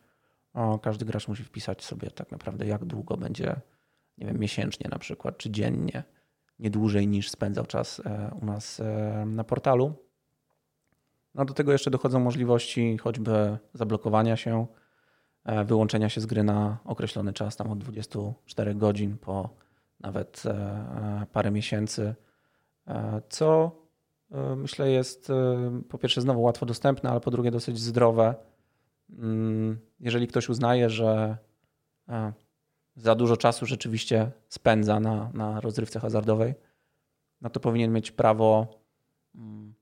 O, 0.55 0.78
każdy 0.78 1.05
gracz 1.05 1.28
musi 1.28 1.44
wpisać 1.44 1.84
sobie 1.84 2.11
tak 2.11 2.30
naprawdę 2.30 2.66
jak 2.66 2.84
długo 2.84 3.16
będzie, 3.16 3.61
nie 4.18 4.26
wiem, 4.26 4.38
miesięcznie 4.38 4.90
na 4.90 4.98
przykład, 4.98 5.38
czy 5.38 5.51
dziennie, 5.51 6.03
nie 6.59 6.70
dłużej 6.70 7.09
niż 7.09 7.30
spędzał 7.30 7.66
czas 7.66 8.03
e, 8.05 8.30
u 8.42 8.44
nas 8.44 8.80
e, 8.80 9.24
na 9.26 9.44
portalu. 9.44 9.92
No 11.34 11.44
do 11.44 11.55
tego 11.55 11.72
jeszcze 11.72 11.90
dochodzą 11.90 12.20
możliwości 12.20 12.98
choćby 12.98 13.59
zablokowania 13.74 14.36
się, 14.36 14.66
wyłączenia 15.64 16.09
się 16.09 16.20
z 16.20 16.26
gry 16.26 16.44
na 16.44 16.78
określony 16.84 17.32
czas, 17.32 17.57
tam 17.57 17.70
od 17.70 17.78
24 17.78 18.74
godzin 18.74 19.18
po 19.18 19.48
nawet 20.01 20.42
parę 21.32 21.51
miesięcy, 21.51 22.14
co 23.28 23.80
myślę 24.57 24.91
jest 24.91 25.32
po 25.88 25.99
pierwsze 25.99 26.20
znowu 26.20 26.43
łatwo 26.43 26.66
dostępne, 26.66 27.11
ale 27.11 27.20
po 27.20 27.30
drugie 27.30 27.51
dosyć 27.51 27.78
zdrowe. 27.78 28.34
Mm, 29.18 29.78
jeżeli 30.01 30.26
ktoś 30.26 30.49
uznaje, 30.49 30.91
że 30.91 31.36
za 32.97 33.14
dużo 33.14 33.36
czasu 33.36 33.66
rzeczywiście 33.66 34.30
spędza 34.49 35.01
na, 35.01 35.30
na 35.34 35.61
rozrywce 35.61 36.01
hazardowej, 36.01 36.55
no 37.41 37.51
to 37.51 37.61
powinien 37.61 37.93
mieć 37.93 38.11
prawo 38.11 38.66
mm, 39.34 39.74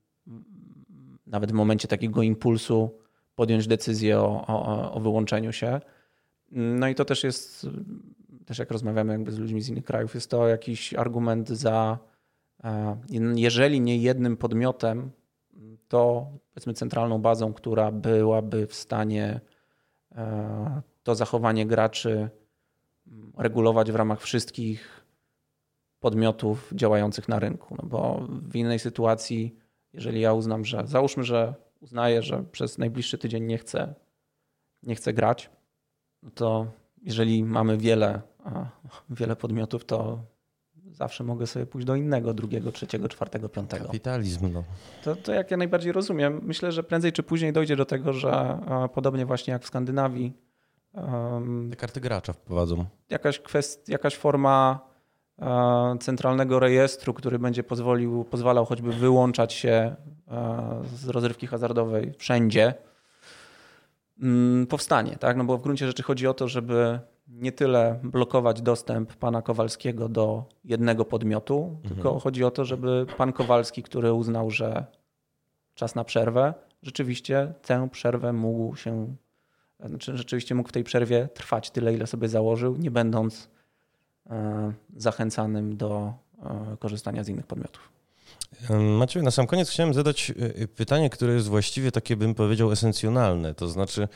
nawet 1.27 1.51
w 1.51 1.53
momencie 1.53 1.87
takiego 1.87 2.21
impulsu 2.21 2.99
podjąć 3.35 3.67
decyzję 3.67 4.19
o, 4.19 4.45
o, 4.47 4.93
o 4.93 4.99
wyłączeniu 4.99 5.51
się. 5.51 5.81
No 6.51 6.87
i 6.87 6.95
to 6.95 7.05
też 7.05 7.23
jest, 7.23 7.67
też 8.45 8.59
jak 8.59 8.71
rozmawiamy 8.71 9.13
jakby 9.13 9.31
z 9.31 9.39
ludźmi 9.39 9.61
z 9.61 9.69
innych 9.69 9.85
krajów, 9.85 10.15
jest 10.15 10.29
to 10.29 10.47
jakiś 10.47 10.93
argument 10.93 11.49
za, 11.49 11.97
e, 12.03 12.08
jeżeli 13.35 13.81
nie 13.81 13.97
jednym 13.97 14.37
podmiotem, 14.37 15.11
to 15.87 16.31
powiedzmy 16.53 16.73
centralną 16.73 17.19
bazą, 17.21 17.53
która 17.53 17.91
byłaby 17.91 18.67
w 18.67 18.73
stanie 18.73 19.41
e, 20.11 20.81
to 21.03 21.15
zachowanie 21.15 21.65
graczy 21.65 22.29
regulować 23.37 23.91
w 23.91 23.95
ramach 23.95 24.21
wszystkich 24.21 25.05
podmiotów 25.99 26.71
działających 26.75 27.29
na 27.29 27.39
rynku. 27.39 27.75
No 27.81 27.89
bo 27.89 28.27
w 28.29 28.55
innej 28.55 28.79
sytuacji 28.79 29.55
jeżeli 29.93 30.21
ja 30.21 30.33
uznam, 30.33 30.65
że 30.65 30.87
załóżmy, 30.87 31.23
że 31.23 31.53
uznaję, 31.81 32.21
że 32.21 32.43
przez 32.43 32.77
najbliższy 32.77 33.17
tydzień 33.17 33.43
nie 33.43 33.57
chcę, 33.57 33.95
nie 34.83 34.95
chcę 34.95 35.13
grać, 35.13 35.49
no 36.23 36.31
to 36.31 36.71
jeżeli 37.01 37.43
mamy 37.43 37.77
wiele, 37.77 38.21
wiele 39.09 39.35
podmiotów, 39.35 39.85
to 39.85 40.23
zawsze 40.91 41.23
mogę 41.23 41.47
sobie 41.47 41.65
pójść 41.65 41.87
do 41.87 41.95
innego, 41.95 42.33
drugiego, 42.33 42.71
trzeciego, 42.71 43.09
czwartego, 43.09 43.49
piątego. 43.49 43.85
Kapitalizm. 43.85 44.53
No. 44.53 44.63
To, 45.03 45.15
to 45.15 45.33
jak 45.33 45.51
ja 45.51 45.57
najbardziej 45.57 45.91
rozumiem. 45.91 46.39
Myślę, 46.43 46.71
że 46.71 46.83
prędzej 46.83 47.13
czy 47.13 47.23
później 47.23 47.53
dojdzie 47.53 47.75
do 47.75 47.85
tego, 47.85 48.13
że 48.13 48.59
podobnie 48.93 49.25
właśnie 49.25 49.51
jak 49.51 49.63
w 49.63 49.67
Skandynawii. 49.67 50.33
Te 51.69 51.75
karty 51.75 51.99
gracza 51.99 52.33
wprowadzą. 52.33 52.85
Jakaś, 53.09 53.39
kwest, 53.39 53.89
jakaś 53.89 54.15
forma 54.15 54.89
E, 55.41 55.97
centralnego 55.99 56.59
rejestru, 56.59 57.13
który 57.13 57.39
będzie 57.39 57.63
pozwolił, 57.63 58.23
pozwalał 58.23 58.65
choćby 58.65 58.93
wyłączać 58.93 59.53
się 59.53 59.95
e, 60.27 60.81
z 60.95 61.07
rozrywki 61.07 61.47
hazardowej 61.47 62.13
wszędzie, 62.17 62.73
mm, 64.21 64.67
powstanie. 64.67 65.17
Tak? 65.17 65.37
No 65.37 65.43
bo 65.43 65.57
w 65.57 65.61
gruncie 65.61 65.87
rzeczy 65.87 66.03
chodzi 66.03 66.27
o 66.27 66.33
to, 66.33 66.47
żeby 66.47 66.99
nie 67.29 67.51
tyle 67.51 67.99
blokować 68.03 68.61
dostęp 68.61 69.13
pana 69.13 69.41
Kowalskiego 69.41 70.09
do 70.09 70.43
jednego 70.65 71.05
podmiotu, 71.05 71.63
mhm. 71.63 71.95
tylko 71.95 72.19
chodzi 72.19 72.43
o 72.43 72.51
to, 72.51 72.65
żeby 72.65 73.05
pan 73.17 73.33
Kowalski, 73.33 73.83
który 73.83 74.13
uznał, 74.13 74.51
że 74.51 74.85
czas 75.75 75.95
na 75.95 76.03
przerwę, 76.03 76.53
rzeczywiście 76.83 77.53
tę 77.61 77.89
przerwę 77.91 78.33
mógł 78.33 78.75
się, 78.75 79.15
znaczy 79.85 80.17
rzeczywiście 80.17 80.55
mógł 80.55 80.69
w 80.69 80.71
tej 80.71 80.83
przerwie 80.83 81.29
trwać 81.33 81.71
tyle, 81.71 81.93
ile 81.93 82.07
sobie 82.07 82.29
założył, 82.29 82.77
nie 82.77 82.91
będąc 82.91 83.49
E, 84.29 84.73
zachęcanym 84.97 85.77
do 85.77 86.13
e, 86.43 86.77
korzystania 86.79 87.23
z 87.23 87.29
innych 87.29 87.47
podmiotów. 87.47 87.89
Maciej, 88.69 89.23
na 89.23 89.31
sam 89.31 89.47
koniec 89.47 89.69
chciałem 89.69 89.93
zadać 89.93 90.33
e, 90.61 90.67
pytanie, 90.67 91.09
które 91.09 91.33
jest 91.33 91.47
właściwie 91.47 91.91
takie, 91.91 92.15
bym 92.15 92.35
powiedział, 92.35 92.71
esencjonalne. 92.71 93.53
To 93.53 93.67
znaczy, 93.67 94.07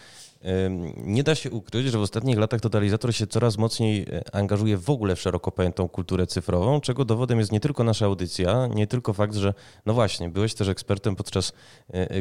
nie 0.97 1.23
da 1.23 1.35
się 1.35 1.51
ukryć, 1.51 1.87
że 1.87 1.97
w 1.97 2.01
ostatnich 2.01 2.37
latach 2.37 2.61
totalizator 2.61 3.15
się 3.15 3.27
coraz 3.27 3.57
mocniej 3.57 4.05
angażuje 4.31 4.77
w 4.77 4.89
ogóle 4.89 5.15
w 5.15 5.21
szeroko 5.21 5.51
pojętą 5.51 5.89
kulturę 5.89 6.27
cyfrową, 6.27 6.81
czego 6.81 7.05
dowodem 7.05 7.39
jest 7.39 7.51
nie 7.51 7.59
tylko 7.59 7.83
nasza 7.83 8.05
audycja, 8.05 8.67
nie 8.67 8.87
tylko 8.87 9.13
fakt, 9.13 9.35
że 9.35 9.53
no 9.85 9.93
właśnie, 9.93 10.29
byłeś 10.29 10.53
też 10.53 10.67
ekspertem 10.67 11.15
podczas 11.15 11.53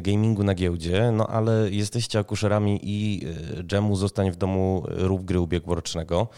gamingu 0.03 0.45
na 0.45 0.55
giełdzie, 0.55 1.11
no 1.13 1.27
ale 1.27 1.71
jesteście 1.71 2.19
akuszerami 2.19 2.81
i 2.83 3.27
dżemu 3.63 3.97
Zostań 3.97 4.31
w 4.31 4.37
domu 4.37 4.83
rób 4.89 5.25
gry 5.25 5.41
ubiegłorocznego. 5.41 6.29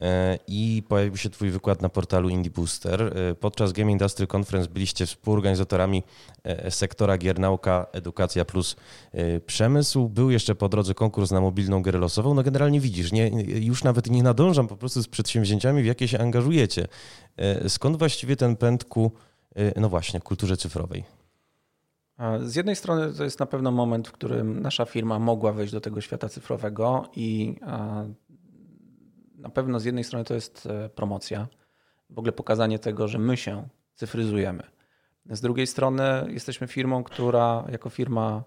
E, 0.00 0.38
i 0.46 0.82
pojawił 0.88 1.16
się 1.16 1.30
Twój 1.30 1.50
wykład 1.50 1.82
na 1.82 1.88
portalu 1.88 2.28
Indie 2.28 2.50
Booster. 2.50 3.02
E, 3.02 3.34
podczas 3.34 3.72
Game 3.72 3.92
Industry 3.92 4.26
Conference 4.36 4.70
byliście 4.70 5.06
współorganizatorami 5.06 6.02
e, 6.44 6.70
sektora 6.70 7.18
gier 7.18 7.38
nauka, 7.38 7.86
edukacja 7.92 8.44
plus 8.44 8.76
przemysł. 9.46 10.08
Był 10.08 10.30
jeszcze 10.30 10.54
po 10.54 10.68
drodze 10.68 10.94
konkurs 10.94 11.30
na 11.30 11.40
mobilną 11.40 11.82
grę 11.82 11.98
losową. 11.98 12.34
No 12.34 12.42
generalnie 12.42 12.80
widzisz, 12.80 13.12
nie, 13.12 13.28
już 13.44 13.84
nawet 13.84 14.10
nie 14.10 14.22
nadążam 14.22 14.68
po 14.68 14.76
prostu 14.76 15.02
z 15.02 15.08
przedsięwzięciami, 15.08 15.82
w 15.82 15.86
jakie 15.86 16.08
się 16.08 16.18
angażujecie. 16.18 16.88
Skąd 17.68 17.96
właściwie 17.96 18.36
ten 18.36 18.56
pęd 18.56 18.84
ku, 18.84 19.12
no 19.76 19.88
właśnie, 19.88 20.20
kulturze 20.20 20.56
cyfrowej? 20.56 21.04
Z 22.42 22.56
jednej 22.56 22.76
strony 22.76 23.12
to 23.12 23.24
jest 23.24 23.40
na 23.40 23.46
pewno 23.46 23.70
moment, 23.70 24.08
w 24.08 24.12
którym 24.12 24.60
nasza 24.60 24.84
firma 24.84 25.18
mogła 25.18 25.52
wejść 25.52 25.72
do 25.72 25.80
tego 25.80 26.00
świata 26.00 26.28
cyfrowego 26.28 27.04
i 27.16 27.56
na 29.44 29.50
pewno 29.50 29.80
z 29.80 29.84
jednej 29.84 30.04
strony 30.04 30.24
to 30.24 30.34
jest 30.34 30.66
e, 30.66 30.88
promocja. 30.88 31.48
w 32.10 32.18
ogóle 32.18 32.32
pokazanie 32.32 32.78
tego, 32.78 33.08
że 33.08 33.18
my 33.18 33.36
się 33.36 33.68
cyfryzujemy. 33.94 34.62
Z 35.26 35.40
drugiej 35.40 35.66
strony 35.66 36.02
jesteśmy 36.28 36.66
firmą, 36.66 37.04
która 37.04 37.64
jako 37.68 37.90
firma 37.90 38.44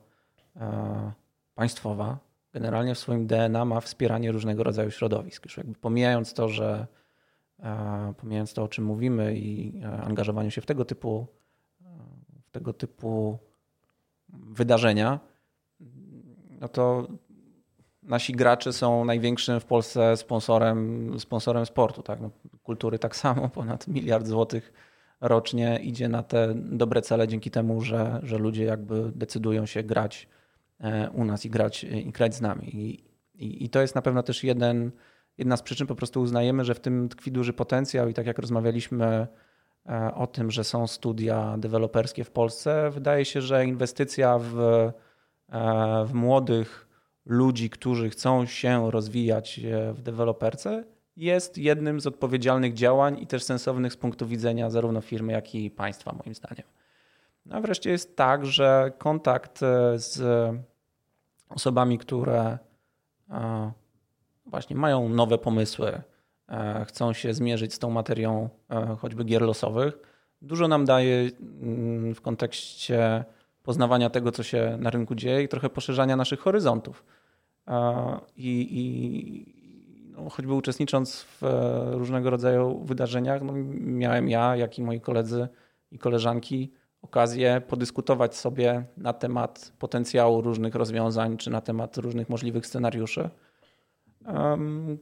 e, 0.56 1.12
państwowa 1.56 2.18
generalnie 2.54 2.96
w 2.96 3.00
swoim 3.00 3.28
DNA 3.28 3.66
ma 3.66 3.80
wspieranie 3.80 4.32
różnego 4.32 4.64
rodzaju 4.64 4.92
środowisk. 4.92 5.46
Już 5.46 5.58
jakby 5.58 5.74
pomijając 5.74 6.34
to, 6.34 6.50
że 6.50 6.88
e, 7.60 8.14
pomijając 8.18 8.54
to, 8.54 8.64
o 8.64 8.68
czym 8.68 8.86
mówimy 8.86 9.38
i 9.38 9.82
angażowanie 9.84 10.52
się 10.52 10.62
w 10.62 10.66
tego 10.66 10.86
typu, 10.86 11.28
w 12.48 12.52
tego 12.52 12.74
typu 12.74 13.40
wydarzenia, 14.30 15.20
no 16.60 16.68
to 16.68 17.08
nasi 18.08 18.34
gracze 18.34 18.74
są 18.74 19.06
największym 19.06 19.60
w 19.60 19.66
Polsce 19.66 20.18
sponsorem, 20.18 21.12
sponsorem 21.20 21.66
sportu. 21.66 22.04
Tak? 22.04 22.22
No, 22.22 22.30
kultury 22.64 23.00
tak 23.00 23.16
samo, 23.16 23.50
ponad 23.60 23.88
miliard 23.88 24.28
złotych 24.28 24.74
rocznie 25.22 25.80
idzie 25.84 26.10
na 26.10 26.24
te 26.24 26.54
dobre 26.56 27.02
cele 27.02 27.28
dzięki 27.28 27.52
temu, 27.52 27.82
że, 27.82 28.20
że 28.24 28.38
ludzie 28.38 28.64
jakby 28.64 29.12
decydują 29.16 29.66
się 29.66 29.84
grać 29.84 30.28
e, 30.80 31.10
u 31.10 31.26
nas 31.26 31.46
i 31.46 31.50
grać, 31.50 31.84
i 31.84 32.12
grać 32.12 32.36
z 32.36 32.42
nami. 32.42 32.76
I, 32.76 33.04
i, 33.36 33.66
i 33.66 33.70
to 33.70 33.82
jest 33.82 33.96
na 33.96 34.02
pewno 34.02 34.24
też 34.24 34.44
jeden, 34.44 34.92
jedna 35.38 35.58
z 35.58 35.62
przyczyn, 35.62 35.88
po 35.88 35.96
prostu 35.96 36.22
uznajemy, 36.22 36.66
że 36.66 36.76
w 36.76 36.80
tym 36.80 37.10
tkwi 37.10 37.32
duży 37.32 37.54
potencjał 37.54 38.10
i 38.10 38.14
tak 38.14 38.26
jak 38.26 38.40
rozmawialiśmy 38.40 39.28
e, 39.90 40.14
o 40.16 40.28
tym, 40.28 40.52
że 40.52 40.64
są 40.64 40.88
studia 40.88 41.56
deweloperskie 41.58 42.24
w 42.24 42.32
Polsce, 42.32 42.90
wydaje 42.92 43.26
się, 43.26 43.42
że 43.42 43.66
inwestycja 43.66 44.40
w, 44.40 44.60
e, 44.60 46.06
w 46.06 46.14
młodych 46.14 46.87
ludzi, 47.28 47.70
którzy 47.70 48.10
chcą 48.10 48.46
się 48.46 48.92
rozwijać 48.92 49.60
w 49.94 50.02
deweloperce, 50.02 50.84
jest 51.18 51.58
jednym 51.58 52.00
z 52.00 52.08
odpowiedzialnych 52.08 52.74
działań 52.74 53.20
i 53.22 53.28
też 53.28 53.44
sensownych 53.44 53.94
z 53.94 53.98
punktu 53.98 54.28
widzenia 54.28 54.70
zarówno 54.70 55.02
firmy, 55.02 55.34
jak 55.34 55.56
i 55.56 55.72
państwa, 55.72 56.14
moim 56.14 56.36
zdaniem. 56.36 56.64
No 57.46 57.56
a 57.56 57.62
wreszcie 57.62 57.90
jest 57.90 58.16
tak, 58.16 58.46
że 58.46 58.92
kontakt 58.98 59.64
e, 59.64 60.00
z 60.00 60.22
osobami, 61.50 61.98
które 61.98 62.58
e, 63.30 63.72
właśnie 64.46 64.76
mają 64.76 65.10
nowe 65.10 65.38
pomysły, 65.38 66.02
e, 66.50 66.86
chcą 66.86 67.14
się 67.14 67.34
zmierzyć 67.34 67.74
z 67.74 67.80
tą 67.80 67.90
materią 67.90 68.50
choćby 69.00 69.24
gier 69.24 69.42
losowych, 69.42 69.98
dużo 70.42 70.68
nam 70.68 70.86
daje 70.86 71.30
mm, 71.62 72.16
w 72.16 72.22
kontekście 72.22 73.26
poznawania 73.68 74.10
tego, 74.10 74.32
co 74.32 74.44
się 74.44 74.78
na 74.80 74.90
rynku 74.90 75.16
dzieje 75.16 75.44
i 75.44 75.48
trochę 75.48 75.70
poszerzania 75.70 76.16
naszych 76.16 76.40
horyzontów. 76.40 77.06
I, 78.38 78.68
i, 78.72 78.84
no, 80.12 80.30
choćby 80.30 80.54
uczestnicząc 80.54 81.22
w 81.22 81.44
e, 81.44 81.92
różnego 81.92 82.30
rodzaju 82.30 82.84
wydarzeniach, 82.84 83.42
no, 83.42 83.54
miałem 83.80 84.30
ja, 84.30 84.56
jak 84.56 84.80
i 84.80 84.84
moi 84.84 85.02
koledzy 85.02 85.48
i 85.92 86.00
koleżanki 86.00 86.72
okazję 87.02 87.62
podyskutować 87.68 88.36
sobie 88.36 88.86
na 88.98 89.14
temat 89.14 89.72
potencjału 89.80 90.42
różnych 90.42 90.76
rozwiązań, 90.76 91.38
czy 91.38 91.50
na 91.50 91.62
temat 91.62 91.98
różnych 91.98 92.30
możliwych 92.30 92.66
scenariuszy. 92.68 93.30
Um, 94.26 94.98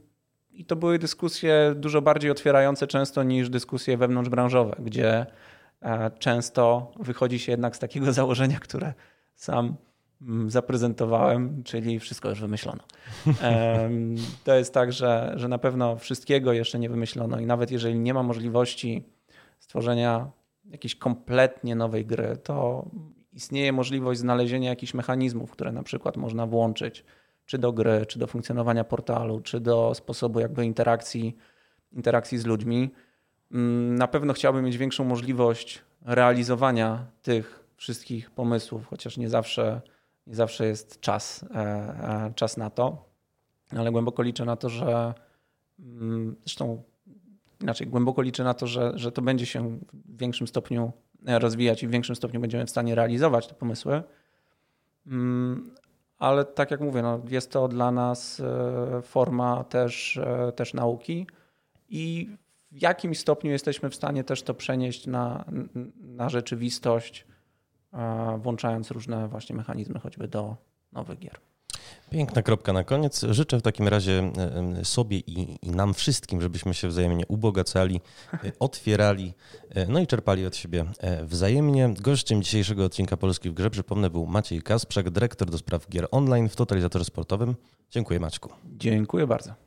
I 0.52 0.66
to 0.66 0.76
były 0.76 1.00
dyskusje 1.00 1.74
dużo 1.76 2.02
bardziej 2.02 2.32
otwierające 2.32 2.88
często 2.88 3.24
niż 3.24 3.50
dyskusje 3.50 3.98
wewnątrzbranżowe, 3.98 4.76
gdzie 4.80 5.26
często 6.20 6.92
wychodzi 7.00 7.40
się 7.40 7.52
jednak 7.52 7.76
z 7.76 7.80
takiego 7.80 8.14
założenia, 8.22 8.60
które 8.60 8.94
sam 9.36 9.76
Mm, 10.22 10.52
zaprezentowałem, 10.52 11.64
czyli 11.64 12.00
wszystko 12.00 12.30
już 12.30 12.42
wymyślono. 12.42 12.84
To 14.44 14.56
jest 14.56 14.74
tak, 14.74 14.94
że, 14.94 15.34
że 15.36 15.48
na 15.48 15.58
pewno 15.58 15.96
wszystkiego 15.96 16.54
jeszcze 16.54 16.80
nie 16.80 16.90
wymyślono 16.90 17.40
i 17.40 17.46
nawet 17.46 17.72
jeżeli 17.72 18.00
nie 18.00 18.14
ma 18.14 18.24
możliwości 18.24 19.04
stworzenia 19.60 20.32
jakiejś 20.66 20.96
kompletnie 20.96 21.76
nowej 21.76 22.06
gry, 22.06 22.38
to 22.44 22.86
istnieje 23.34 23.74
możliwość 23.74 24.20
znalezienia 24.20 24.70
jakichś 24.70 24.94
mechanizmów, 24.94 25.52
które 25.52 25.72
na 25.72 25.84
przykład 25.84 26.18
można 26.18 26.46
włączyć 26.48 27.06
czy 27.46 27.58
do 27.58 27.74
gry, 27.74 28.06
czy 28.06 28.20
do 28.20 28.28
funkcjonowania 28.28 28.84
portalu, 28.84 29.42
czy 29.42 29.60
do 29.60 29.96
sposobu 29.96 30.40
jakby 30.40 30.66
interakcji, 30.66 31.38
interakcji 31.92 32.38
z 32.38 32.46
ludźmi. 32.46 32.90
Mm, 33.52 33.96
na 33.96 34.08
pewno 34.08 34.34
chciałbym 34.34 34.66
mieć 34.66 34.78
większą 34.78 35.04
możliwość 35.04 35.82
realizowania 36.02 37.06
tych 37.22 37.66
wszystkich 37.76 38.32
pomysłów, 38.32 38.88
chociaż 38.88 39.18
nie 39.18 39.30
zawsze 39.30 39.82
nie 40.28 40.36
zawsze 40.36 40.66
jest 40.66 41.00
czas, 41.00 41.46
e, 41.56 41.58
e, 41.58 42.34
czas 42.36 42.58
na 42.58 42.70
to, 42.70 43.06
ale 43.78 43.92
głęboko 43.92 44.24
liczę 44.24 44.46
na 44.46 44.56
to, 44.56 44.70
że 44.70 45.14
mm, 45.80 46.36
zresztą 46.46 46.84
inaczej, 47.62 47.88
głęboko 47.88 48.22
liczę 48.22 48.44
na 48.44 48.54
to, 48.54 48.68
że, 48.68 48.92
że 48.96 49.12
to 49.12 49.22
będzie 49.22 49.46
się 49.46 49.80
w 49.94 50.18
większym 50.18 50.48
stopniu 50.48 50.92
e, 51.28 51.40
rozwijać 51.40 51.84
i 51.84 51.88
w 51.88 51.92
większym 51.92 52.16
stopniu 52.16 52.40
będziemy 52.40 52.66
w 52.66 52.70
stanie 52.70 52.96
realizować 52.96 53.48
te 53.48 53.56
pomysły. 53.56 54.04
Mm, 55.08 55.76
ale 56.18 56.46
tak 56.46 56.72
jak 56.72 56.82
mówię, 56.82 57.02
no 57.02 57.22
jest 57.30 57.52
to 57.52 57.68
dla 57.68 57.92
nas 57.92 58.42
forma 59.04 59.64
też, 59.64 60.20
też 60.56 60.74
nauki 60.74 61.28
i 61.90 62.30
w 62.76 62.82
jakimś 62.82 63.20
stopniu 63.20 63.52
jesteśmy 63.52 63.90
w 63.90 63.96
stanie 63.96 64.24
też 64.24 64.44
to 64.44 64.54
przenieść 64.54 65.08
na, 65.08 65.46
na 65.98 66.30
rzeczywistość 66.30 67.26
włączając 68.38 68.92
różne 68.92 69.28
właśnie 69.28 69.56
mechanizmy, 69.56 70.00
choćby 70.00 70.28
do 70.28 70.56
nowych 70.92 71.20
gier. 71.20 71.40
Piękna 72.10 72.42
kropka 72.42 72.74
na 72.74 72.84
koniec. 72.84 73.26
Życzę 73.30 73.58
w 73.58 73.62
takim 73.62 73.88
razie 73.88 74.32
sobie 74.84 75.18
i, 75.18 75.58
i, 75.62 75.72
nam 75.72 75.94
wszystkim, 75.94 76.42
żebyśmy 76.42 76.74
się 76.74 76.88
wzajemnie 76.88 77.28
ubogacali, 77.28 78.02
e, 78.34 78.52
otwierali, 78.60 79.34
e, 79.70 79.88
no 79.88 80.00
i 80.00 80.08
czerpali 80.08 80.46
od 80.46 80.56
siebie 80.56 80.86
e, 81.00 81.26
wzajemnie. 81.26 81.94
Gościem 82.02 82.44
dzisiejszego 82.44 82.86
odcinka 82.86 83.18
Polski 83.18 83.50
w 83.50 83.54
Grze, 83.54 83.70
przypomnę, 83.70 84.10
był 84.10 84.26
Maciej 84.26 84.62
Kasprzak, 84.62 85.10
dyrektor 85.10 85.50
do 85.50 85.58
spraw 85.58 85.90
gier 85.90 86.08
online 86.12 86.50
w 86.50 86.56
Totalizatorze 86.56 87.06
Sportowym. 87.06 87.56
Dziękuję 87.92 88.20
Maćku. 88.20 88.50
Dziękuję 88.78 89.28
bardzo. 89.28 89.65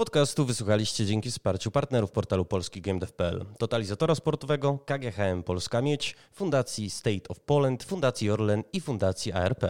Podcastu 0.00 0.44
wysłuchaliście 0.44 1.06
dzięki 1.06 1.30
wsparciu 1.30 1.70
partnerów 1.70 2.10
portalu 2.10 2.44
polski 2.44 2.80
GameDev.pl, 2.80 3.44
Totalizatora 3.58 4.14
Sportowego, 4.14 4.78
KGHM 4.86 5.42
Polska 5.42 5.82
Miedź, 5.82 6.16
Fundacji 6.32 6.90
State 6.90 7.28
of 7.28 7.40
Poland, 7.40 7.84
Fundacji 7.84 8.30
Orlen 8.30 8.64
i 8.72 8.80
Fundacji 8.80 9.32
ARP. 9.32 9.64